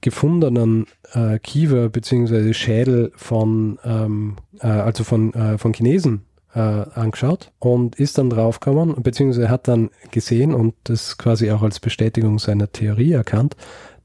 gefundenen 0.00 0.86
äh, 1.12 1.38
Kiefer 1.38 1.88
bzw. 1.88 2.52
Schädel 2.54 3.12
von, 3.16 3.78
ähm, 3.84 4.36
äh, 4.60 4.66
also 4.66 5.04
von, 5.04 5.34
äh, 5.34 5.58
von 5.58 5.72
Chinesen 5.72 6.24
äh, 6.54 6.60
angeschaut 6.60 7.52
und 7.58 7.96
ist 7.96 8.18
dann 8.18 8.30
draufgekommen, 8.30 9.02
beziehungsweise 9.02 9.50
hat 9.50 9.68
dann 9.68 9.90
gesehen 10.10 10.54
und 10.54 10.74
das 10.84 11.18
quasi 11.18 11.50
auch 11.50 11.62
als 11.62 11.80
Bestätigung 11.80 12.38
seiner 12.38 12.72
Theorie 12.72 13.12
erkannt, 13.12 13.56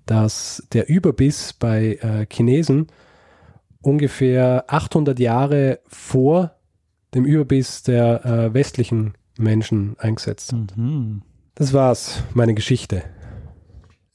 dass 0.06 0.64
der 0.74 0.90
Überbiss 0.90 1.54
bei 1.54 1.98
äh, 2.02 2.26
Chinesen 2.32 2.88
ungefähr 3.82 4.66
800 4.68 5.20
Jahre 5.20 5.80
vor 5.88 6.56
dem 7.14 7.26
Überbiss 7.26 7.84
der 7.84 8.26
äh, 8.26 8.54
westlichen 8.54 9.14
Menschen 9.38 9.96
eingesetzt 10.00 10.54
hat. 10.54 10.78
Mhm. 10.78 11.22
Das 11.56 11.74
war's, 11.74 12.24
meine 12.34 12.54
Geschichte. 12.54 13.04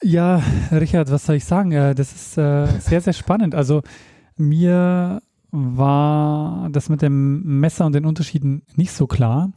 Ja, 0.03 0.43
Richard, 0.73 1.11
was 1.11 1.27
soll 1.27 1.37
ich 1.37 1.45
sagen? 1.45 1.73
Äh, 1.73 1.95
das 1.95 2.13
ist 2.13 2.39
äh, 2.39 2.67
sehr, 2.81 3.01
sehr 3.01 3.13
spannend. 3.13 3.55
Also 3.55 3.83
mir 4.37 5.21
war 5.51 6.69
das 6.71 6.89
mit 6.89 7.03
dem 7.03 7.61
Messer 7.61 7.87
und 7.87 7.95
den 7.95 8.07
Unterschieden 8.07 8.63
nicht 8.77 8.93
so 8.93 9.07
klar. 9.07 9.53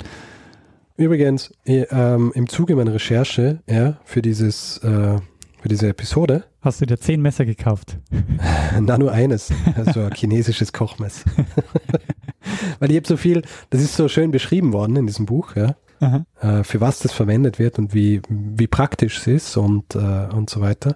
Übrigens, 0.98 1.52
ähm, 1.66 2.32
im 2.36 2.50
Zuge 2.50 2.76
meiner 2.76 2.94
Recherche 2.94 3.62
ja, 3.70 3.98
für, 4.04 4.22
dieses, 4.22 4.80
äh, 4.80 5.18
für 5.62 5.70
diese 5.70 5.88
Episode. 5.88 6.44
Hast 6.62 6.82
du 6.82 6.86
dir 6.86 7.00
zehn 7.00 7.22
Messer 7.22 7.46
gekauft? 7.46 7.98
Na, 8.80 8.98
nur 8.98 9.12
eines. 9.12 9.52
Also 9.76 10.02
ein 10.02 10.14
chinesisches 10.14 10.74
Kochmesser. 10.74 11.30
Weil 12.80 12.92
ich 12.92 12.98
habe 12.98 13.08
so 13.08 13.18
viel, 13.18 13.44
das 13.70 13.82
ist 13.82 13.96
so 13.96 14.08
schön 14.10 14.32
beschrieben 14.32 14.74
worden 14.74 14.98
in 14.98 15.08
diesem 15.08 15.26
Buch, 15.26 15.56
ja 15.56 15.76
äh, 16.42 16.64
für 16.64 16.82
was 16.82 17.00
das 17.00 17.12
verwendet 17.12 17.60
wird 17.60 17.80
und 17.80 17.94
wie, 17.94 18.22
wie 18.30 18.68
praktisch 18.68 19.20
es 19.20 19.28
ist 19.28 19.58
und, 19.58 19.96
äh, 19.96 20.28
und 20.34 20.50
so 20.50 20.62
weiter. 20.62 20.96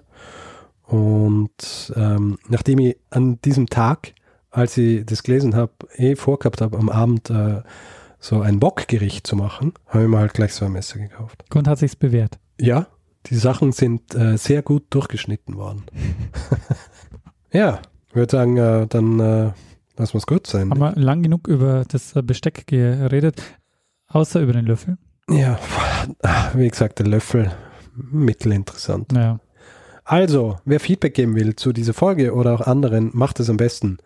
Und 0.86 1.92
ähm, 1.96 2.38
nachdem 2.48 2.78
ich 2.78 2.96
an 3.10 3.40
diesem 3.42 3.68
Tag, 3.68 4.14
als 4.50 4.76
ich 4.78 5.04
das 5.04 5.22
gelesen 5.22 5.54
habe, 5.54 5.72
eh 5.96 6.16
vorgehabt 6.16 6.60
habe, 6.60 6.78
am 6.78 6.88
Abend 6.88 7.28
äh, 7.30 7.62
so 8.18 8.40
ein 8.40 8.58
Bockgericht 8.58 9.26
zu 9.26 9.36
machen, 9.36 9.74
habe 9.86 10.04
ich 10.04 10.10
mir 10.10 10.18
halt 10.18 10.34
gleich 10.34 10.54
so 10.54 10.64
ein 10.64 10.72
Messer 10.72 10.98
gekauft. 10.98 11.44
Und 11.54 11.68
hat 11.68 11.78
sich's 11.78 11.94
bewährt? 11.94 12.38
Ja, 12.58 12.86
die 13.26 13.36
Sachen 13.36 13.72
sind 13.72 14.14
äh, 14.14 14.36
sehr 14.36 14.62
gut 14.62 14.86
durchgeschnitten 14.90 15.56
worden. 15.56 15.84
ja, 17.52 17.80
ich 18.08 18.14
würde 18.14 18.32
sagen, 18.32 18.56
äh, 18.56 18.86
dann 18.86 19.20
äh, 19.20 19.52
lass 19.98 20.14
uns 20.14 20.26
gut 20.26 20.46
sein. 20.46 20.70
Haben 20.70 20.80
wir 20.80 20.92
lang 20.96 21.22
genug 21.22 21.46
über 21.48 21.84
das 21.86 22.14
Besteck 22.24 22.66
geredet. 22.66 23.42
Außer 24.08 24.40
über 24.40 24.52
den 24.52 24.66
Löffel? 24.66 24.98
Ja, 25.30 25.58
wie 26.54 26.68
gesagt, 26.68 26.98
der 26.98 27.06
Löffel, 27.06 27.52
mittelinteressant. 27.94 29.12
Ja. 29.12 29.40
Also, 30.04 30.56
wer 30.64 30.80
Feedback 30.80 31.14
geben 31.14 31.34
will 31.36 31.56
zu 31.56 31.72
dieser 31.72 31.92
Folge 31.92 32.34
oder 32.34 32.54
auch 32.54 32.62
anderen, 32.62 33.10
macht 33.12 33.40
es 33.40 33.50
am 33.50 33.58
besten 33.58 33.98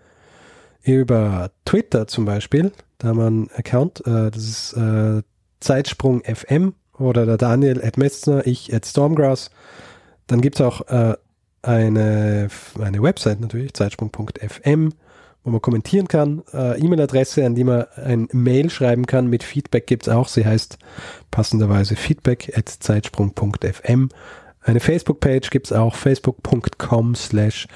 über 0.83 1.51
Twitter 1.65 2.09
zum 2.09 2.25
Beispiel. 2.25 2.73
Da 2.99 3.09
haben 3.09 3.19
wir 3.19 3.27
einen 3.27 3.51
Account, 3.55 4.05
äh, 4.07 4.31
das 4.31 4.43
ist 4.43 4.73
äh, 4.73 5.23
Zeitsprung 5.61 6.23
FM 6.25 6.75
oder 6.99 7.25
der 7.25 7.37
Daniel 7.37 7.83
at 7.85 7.99
Metzner, 7.99 8.47
ich 8.47 8.75
at 8.75 8.85
Stormgrass. 8.85 9.51
Dann 10.27 10.41
gibt 10.41 10.57
es 10.57 10.61
auch 10.61 10.81
äh, 10.89 11.15
eine, 11.63 12.49
eine 12.81 13.03
Website 13.03 13.41
natürlich, 13.41 13.75
zeitsprung.fm 13.75 14.93
wo 15.45 15.51
man 15.51 15.61
kommentieren 15.61 16.09
kann. 16.09 16.43
Äh, 16.53 16.81
E-Mail-Adresse, 16.81 17.45
an 17.45 17.55
die 17.55 17.65
man 17.65 17.87
ein 17.97 18.29
Mail 18.33 18.71
schreiben 18.71 19.07
kann 19.07 19.27
mit 19.27 19.43
Feedback 19.43 19.87
gibt 19.87 20.07
es 20.07 20.09
auch. 20.09 20.29
Sie 20.29 20.47
heißt 20.47 20.79
passenderweise 21.31 21.97
feedback 21.97 22.53
at 22.57 22.69
zeitsprung.fm. 22.69 24.09
Eine 24.61 24.81
Facebook-Page 24.81 25.51
gibt 25.51 25.67
es 25.67 25.73
auch, 25.73 25.97
facebook.com 25.97 27.15
slash 27.15 27.67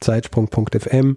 zeitsprung.fm. 0.00 1.16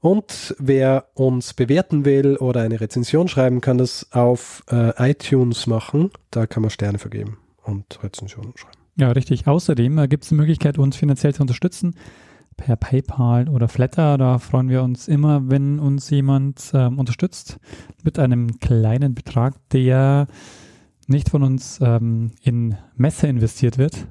Und 0.00 0.56
wer 0.58 1.06
uns 1.14 1.54
bewerten 1.54 2.04
will 2.04 2.36
oder 2.36 2.62
eine 2.62 2.80
Rezension 2.80 3.28
schreiben, 3.28 3.60
kann 3.60 3.78
das 3.78 4.08
auf 4.10 4.64
äh, 4.70 5.10
iTunes 5.10 5.66
machen. 5.66 6.10
Da 6.30 6.46
kann 6.46 6.62
man 6.62 6.70
Sterne 6.70 6.98
vergeben 6.98 7.38
und 7.62 8.02
Rezensionen 8.02 8.52
schreiben. 8.56 8.76
Ja, 8.96 9.12
richtig. 9.12 9.46
Außerdem 9.46 9.98
äh, 9.98 10.08
gibt 10.08 10.24
es 10.24 10.30
die 10.30 10.34
Möglichkeit, 10.34 10.76
uns 10.76 10.96
finanziell 10.96 11.34
zu 11.34 11.42
unterstützen. 11.42 11.94
Per 12.56 12.76
PayPal 12.76 13.48
oder 13.48 13.68
Flatter. 13.68 14.18
Da 14.18 14.38
freuen 14.38 14.68
wir 14.68 14.82
uns 14.82 15.08
immer, 15.08 15.50
wenn 15.50 15.78
uns 15.78 16.10
jemand 16.10 16.70
ähm, 16.74 16.98
unterstützt 16.98 17.58
mit 18.02 18.18
einem 18.18 18.58
kleinen 18.58 19.14
Betrag, 19.14 19.54
der 19.70 20.26
nicht 21.06 21.30
von 21.30 21.42
uns 21.42 21.80
ähm, 21.82 22.32
in 22.42 22.76
Messe 22.96 23.26
investiert 23.26 23.78
wird. 23.78 24.06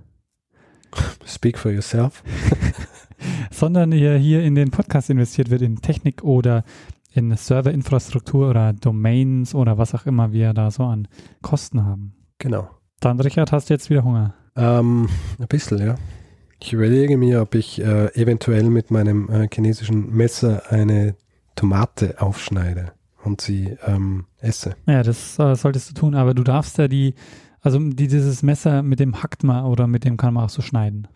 Speak 1.25 1.57
for 1.57 1.71
yourself. 1.71 2.23
sondern 3.51 3.91
hier, 3.91 4.17
hier 4.17 4.43
in 4.43 4.55
den 4.55 4.71
Podcast 4.71 5.09
investiert 5.09 5.49
wird, 5.49 5.61
in 5.61 5.77
Technik 5.77 6.23
oder 6.23 6.63
in 7.13 7.35
Serverinfrastruktur 7.35 8.49
oder 8.49 8.73
Domains 8.73 9.53
oder 9.53 9.77
was 9.77 9.93
auch 9.93 10.05
immer 10.05 10.31
wir 10.31 10.53
da 10.53 10.71
so 10.71 10.83
an 10.83 11.07
Kosten 11.41 11.85
haben. 11.85 12.13
Genau. 12.37 12.69
Dann, 12.99 13.19
Richard, 13.19 13.51
hast 13.51 13.69
du 13.69 13.73
jetzt 13.73 13.89
wieder 13.89 14.03
Hunger? 14.03 14.33
Ähm, 14.55 15.09
ein 15.39 15.47
bisschen, 15.47 15.79
ja. 15.79 15.95
Ich 16.63 16.73
überlege 16.73 17.17
mir, 17.17 17.41
ob 17.41 17.55
ich 17.55 17.81
äh, 17.81 18.13
eventuell 18.13 18.65
mit 18.65 18.91
meinem 18.91 19.29
äh, 19.29 19.47
chinesischen 19.51 20.15
Messer 20.15 20.71
eine 20.71 21.15
Tomate 21.55 22.21
aufschneide 22.21 22.91
und 23.23 23.41
sie 23.41 23.77
ähm, 23.85 24.25
esse. 24.39 24.75
Ja, 24.85 25.01
das 25.01 25.39
äh, 25.39 25.55
solltest 25.55 25.89
du 25.89 25.93
tun, 25.95 26.13
aber 26.13 26.35
du 26.35 26.43
darfst 26.43 26.77
ja 26.77 26.87
die, 26.87 27.15
also 27.61 27.79
die, 27.79 28.07
dieses 28.07 28.43
Messer 28.43 28.83
mit 28.83 28.99
dem 28.99 29.23
hackt 29.23 29.43
man 29.43 29.65
oder 29.65 29.87
mit 29.87 30.05
dem 30.05 30.17
kann 30.17 30.35
man 30.35 30.45
auch 30.45 30.49
so 30.49 30.61
schneiden. 30.61 31.07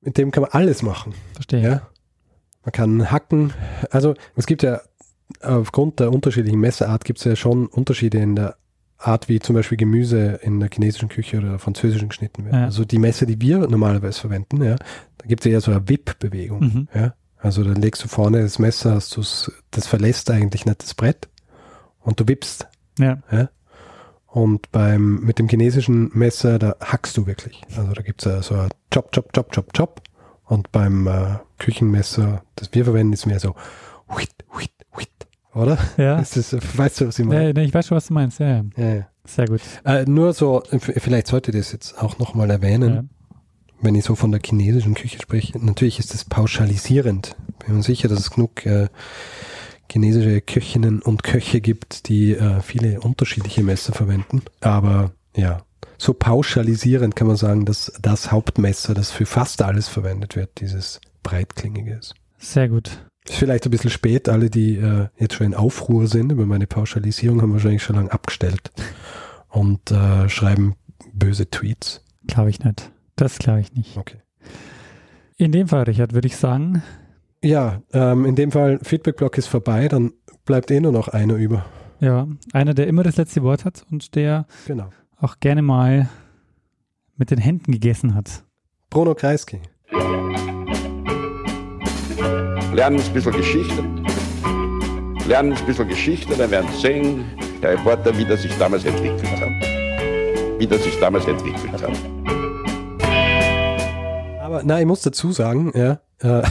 Mit 0.00 0.18
dem 0.18 0.32
kann 0.32 0.42
man 0.42 0.50
alles 0.50 0.82
machen. 0.82 1.14
Verstehe. 1.34 1.62
Ja? 1.62 1.88
Man 2.64 2.72
kann 2.72 3.10
hacken. 3.12 3.52
Also 3.92 4.14
es 4.34 4.46
gibt 4.46 4.64
ja 4.64 4.80
aufgrund 5.40 6.00
der 6.00 6.12
unterschiedlichen 6.12 6.58
Messerart 6.58 7.04
gibt 7.04 7.20
es 7.20 7.24
ja 7.24 7.36
schon 7.36 7.66
Unterschiede 7.66 8.18
in 8.18 8.34
der 8.34 8.56
Art, 8.98 9.28
wie 9.28 9.38
zum 9.38 9.54
Beispiel 9.54 9.78
Gemüse 9.78 10.40
in 10.42 10.58
der 10.58 10.68
chinesischen 10.72 11.08
Küche 11.08 11.38
oder 11.38 11.58
französischen 11.58 12.08
geschnitten 12.08 12.44
wird. 12.44 12.54
Ja. 12.54 12.64
Also 12.64 12.84
die 12.84 12.98
Messer, 12.98 13.26
die 13.26 13.40
wir 13.40 13.58
normalerweise 13.58 14.20
verwenden, 14.20 14.62
ja, 14.62 14.76
da 15.18 15.26
gibt 15.26 15.46
es 15.46 15.52
ja 15.52 15.60
so 15.60 15.70
eine 15.70 15.88
Wip-Bewegung. 15.88 16.60
Mhm. 16.60 16.88
Ja. 16.94 17.14
Also 17.38 17.62
dann 17.62 17.76
legst 17.76 18.02
du 18.02 18.08
vorne 18.08 18.42
das 18.42 18.58
Messer, 18.58 18.94
hast 18.94 19.16
du's, 19.16 19.52
das 19.70 19.86
verlässt 19.86 20.30
eigentlich 20.30 20.66
nicht 20.66 20.82
das 20.82 20.94
Brett 20.94 21.28
und 22.00 22.18
du 22.18 22.26
wippst. 22.26 22.66
Ja. 22.98 23.18
ja. 23.30 23.48
Und 24.26 24.70
beim, 24.72 25.20
mit 25.20 25.38
dem 25.38 25.48
chinesischen 25.48 26.10
Messer, 26.12 26.58
da 26.58 26.76
hackst 26.80 27.16
du 27.16 27.26
wirklich. 27.26 27.62
Also 27.76 27.92
da 27.92 28.02
gibt 28.02 28.20
es 28.20 28.32
ja 28.32 28.42
so 28.42 28.56
ein 28.56 28.68
Chop, 28.92 29.12
Chop, 29.12 29.32
Chop, 29.32 29.52
Chop, 29.52 29.72
Chop. 29.72 30.02
Und 30.44 30.72
beim 30.72 31.06
äh, 31.06 31.36
Küchenmesser, 31.58 32.42
das 32.56 32.72
wir 32.72 32.84
verwenden, 32.84 33.12
ist 33.12 33.26
mehr 33.26 33.38
so 33.38 33.54
huit, 34.08 34.30
huit, 34.54 34.72
huit, 34.96 35.08
oder? 35.54 35.78
Ja. 35.96 36.18
Ist 36.18 36.36
das, 36.36 36.52
weißt 36.52 37.00
du, 37.00 37.08
was 37.08 37.18
ich 37.18 37.24
meine? 37.24 37.52
Ja, 37.52 37.62
ich 37.62 37.74
weiß 37.74 37.86
schon, 37.86 37.96
was 37.96 38.06
du 38.06 38.14
meinst. 38.14 38.38
Ja, 38.40 38.48
ja. 38.48 38.64
ja. 38.76 39.08
Sehr 39.24 39.46
gut. 39.46 39.60
Äh, 39.84 40.04
nur 40.06 40.32
so, 40.32 40.62
vielleicht 40.78 41.26
sollte 41.26 41.50
ich 41.50 41.58
das 41.58 41.72
jetzt 41.72 42.02
auch 42.02 42.18
nochmal 42.18 42.50
erwähnen, 42.50 42.94
ja. 42.94 43.04
wenn 43.82 43.94
ich 43.94 44.04
so 44.04 44.14
von 44.14 44.32
der 44.32 44.40
chinesischen 44.42 44.94
Küche 44.94 45.20
spreche. 45.20 45.58
Natürlich 45.58 45.98
ist 45.98 46.14
das 46.14 46.24
pauschalisierend. 46.24 47.36
Bin 47.64 47.76
mir 47.76 47.82
sicher, 47.82 48.08
dass 48.08 48.20
es 48.20 48.30
genug 48.30 48.64
äh, 48.64 48.88
chinesische 49.90 50.40
Köchinnen 50.40 51.02
und 51.02 51.24
Köche 51.24 51.60
gibt, 51.60 52.08
die 52.08 52.32
äh, 52.32 52.60
viele 52.60 53.00
unterschiedliche 53.00 53.62
Messer 53.62 53.92
verwenden. 53.92 54.42
Aber 54.60 55.12
ja, 55.36 55.62
so 55.98 56.14
pauschalisierend 56.14 57.14
kann 57.14 57.26
man 57.26 57.36
sagen, 57.36 57.66
dass 57.66 57.92
das 58.00 58.32
Hauptmesser, 58.32 58.94
das 58.94 59.10
für 59.10 59.26
fast 59.26 59.60
alles 59.62 59.88
verwendet 59.88 60.36
wird, 60.36 60.60
dieses 60.60 61.00
breitklingige 61.22 61.94
ist. 61.94 62.14
Sehr 62.38 62.68
gut. 62.68 63.07
Ist 63.28 63.36
vielleicht 63.36 63.64
ein 63.66 63.70
bisschen 63.70 63.90
spät. 63.90 64.28
Alle, 64.28 64.50
die 64.50 64.76
äh, 64.76 65.08
jetzt 65.18 65.34
schon 65.34 65.46
in 65.46 65.54
Aufruhr 65.54 66.06
sind 66.06 66.32
über 66.32 66.46
meine 66.46 66.66
Pauschalisierung, 66.66 67.42
haben 67.42 67.52
wahrscheinlich 67.52 67.82
schon 67.82 67.96
lange 67.96 68.12
abgestellt 68.12 68.70
und 69.48 69.90
äh, 69.90 70.28
schreiben 70.28 70.74
böse 71.12 71.50
Tweets. 71.50 72.04
Glaube 72.26 72.50
ich 72.50 72.60
nicht. 72.60 72.90
Das 73.16 73.38
glaube 73.38 73.60
ich 73.60 73.72
nicht. 73.74 73.96
Okay. 73.96 74.18
In 75.36 75.52
dem 75.52 75.68
Fall, 75.68 75.84
Richard, 75.84 76.14
würde 76.14 76.26
ich 76.26 76.36
sagen. 76.36 76.82
Ja, 77.42 77.82
ähm, 77.92 78.24
in 78.24 78.34
dem 78.34 78.50
Fall, 78.50 78.80
Feedback-Block 78.82 79.38
ist 79.38 79.46
vorbei, 79.46 79.88
dann 79.88 80.12
bleibt 80.44 80.70
eh 80.70 80.80
nur 80.80 80.92
noch 80.92 81.08
einer 81.08 81.34
über. 81.34 81.64
Ja, 82.00 82.26
einer, 82.52 82.74
der 82.74 82.86
immer 82.86 83.02
das 83.02 83.16
letzte 83.16 83.42
Wort 83.42 83.64
hat 83.64 83.84
und 83.90 84.14
der 84.14 84.46
genau 84.66 84.90
auch 85.20 85.40
gerne 85.40 85.62
mal 85.62 86.08
mit 87.16 87.30
den 87.30 87.38
Händen 87.38 87.72
gegessen 87.72 88.14
hat. 88.14 88.44
Bruno 88.90 89.14
Kreisky. 89.14 89.60
Lernen 92.78 93.00
ein 93.00 93.12
bisschen 93.12 93.32
Geschichte. 93.32 93.84
Lernen 95.26 95.52
ein 95.52 95.66
bisschen 95.66 95.88
Geschichte, 95.88 96.36
dann 96.36 96.48
werden 96.48 96.70
Sie 96.70 96.80
sehen, 96.80 97.24
der 97.60 97.72
Reporter, 97.72 98.16
wie 98.16 98.24
das 98.24 98.42
sich 98.42 98.56
damals 98.56 98.84
entwickelt 98.84 99.28
hat. 99.40 100.60
Wie 100.60 100.66
das 100.68 100.84
sich 100.84 100.96
damals 101.00 101.26
entwickelt 101.26 101.72
hat. 101.72 101.90
Aber 104.40 104.62
na, 104.64 104.78
ich 104.78 104.86
muss 104.86 105.02
dazu 105.02 105.32
sagen, 105.32 105.72
ja, 105.74 105.98
äh, 106.20 106.46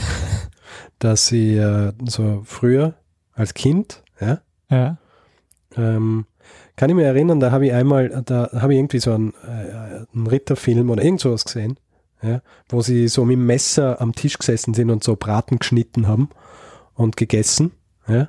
dass 0.98 1.28
sie 1.28 1.56
äh, 1.56 1.94
so 2.04 2.42
früher 2.44 2.92
als 3.32 3.54
Kind, 3.54 4.02
ja, 4.20 4.42
ja. 4.68 4.98
Ähm, 5.78 6.26
kann 6.76 6.90
ich 6.90 6.96
mich 6.96 7.06
erinnern, 7.06 7.40
da 7.40 7.52
habe 7.52 7.68
ich 7.68 7.72
einmal, 7.72 8.22
da 8.26 8.50
habe 8.52 8.74
ich 8.74 8.78
irgendwie 8.78 8.98
so 8.98 9.14
einen, 9.14 9.32
äh, 9.46 10.04
einen 10.14 10.26
Ritterfilm 10.26 10.90
oder 10.90 11.02
irgend 11.02 11.22
sowas 11.22 11.46
gesehen, 11.46 11.78
ja, 12.22 12.42
wo 12.68 12.82
sie 12.82 13.08
so 13.08 13.24
mit 13.24 13.36
dem 13.36 13.46
Messer 13.46 14.00
am 14.00 14.14
Tisch 14.14 14.38
gesessen 14.38 14.74
sind 14.74 14.90
und 14.90 15.04
so 15.04 15.16
Braten 15.16 15.58
geschnitten 15.58 16.06
haben 16.06 16.30
und 16.94 17.16
gegessen. 17.16 17.72
Ja. 18.06 18.28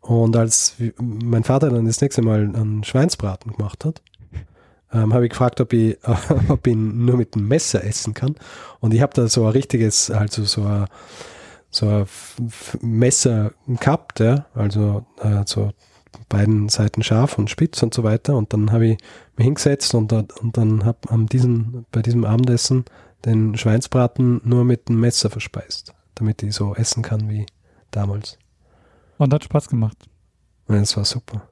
Und 0.00 0.36
als 0.36 0.74
mein 0.98 1.44
Vater 1.44 1.70
dann 1.70 1.86
das 1.86 2.00
nächste 2.00 2.22
Mal 2.22 2.50
einen 2.54 2.82
Schweinsbraten 2.82 3.52
gemacht 3.52 3.84
hat, 3.84 4.02
ähm, 4.92 5.14
habe 5.14 5.24
ich 5.24 5.30
gefragt, 5.30 5.60
ob 5.60 5.72
ich, 5.72 5.96
ob 6.48 6.66
ich 6.66 6.72
ihn 6.72 7.04
nur 7.04 7.16
mit 7.16 7.34
dem 7.34 7.48
Messer 7.48 7.84
essen 7.84 8.14
kann. 8.14 8.34
Und 8.80 8.92
ich 8.92 9.00
habe 9.00 9.14
da 9.14 9.28
so 9.28 9.46
ein 9.46 9.52
richtiges, 9.52 10.10
also 10.10 10.44
so 10.44 10.64
ein, 10.64 10.86
so 11.70 11.86
ein 11.86 12.06
Messer 12.80 13.52
gehabt, 13.68 14.20
ja, 14.20 14.46
also 14.54 15.06
äh, 15.20 15.42
so 15.46 15.70
beiden 16.28 16.68
Seiten 16.68 17.02
scharf 17.02 17.38
und 17.38 17.50
spitz 17.50 17.82
und 17.82 17.94
so 17.94 18.02
weiter. 18.02 18.36
Und 18.36 18.52
dann 18.52 18.72
habe 18.72 18.86
ich 18.86 18.98
mich 19.36 19.44
hingesetzt 19.44 19.94
und, 19.94 20.12
und 20.12 20.56
dann 20.56 20.84
habe 20.84 20.98
am 21.08 21.26
bei 21.90 22.02
diesem 22.02 22.24
Abendessen 22.24 22.84
den 23.24 23.56
Schweinsbraten 23.56 24.40
nur 24.44 24.64
mit 24.64 24.88
dem 24.88 25.00
Messer 25.00 25.30
verspeist, 25.30 25.94
damit 26.14 26.42
ich 26.42 26.54
so 26.54 26.74
essen 26.74 27.02
kann 27.02 27.28
wie 27.28 27.46
damals. 27.90 28.38
Und 29.18 29.32
hat 29.32 29.44
Spaß 29.44 29.68
gemacht. 29.68 29.96
Ja, 30.68 30.76
das 30.78 30.96
war 30.96 31.04
super. 31.04 31.48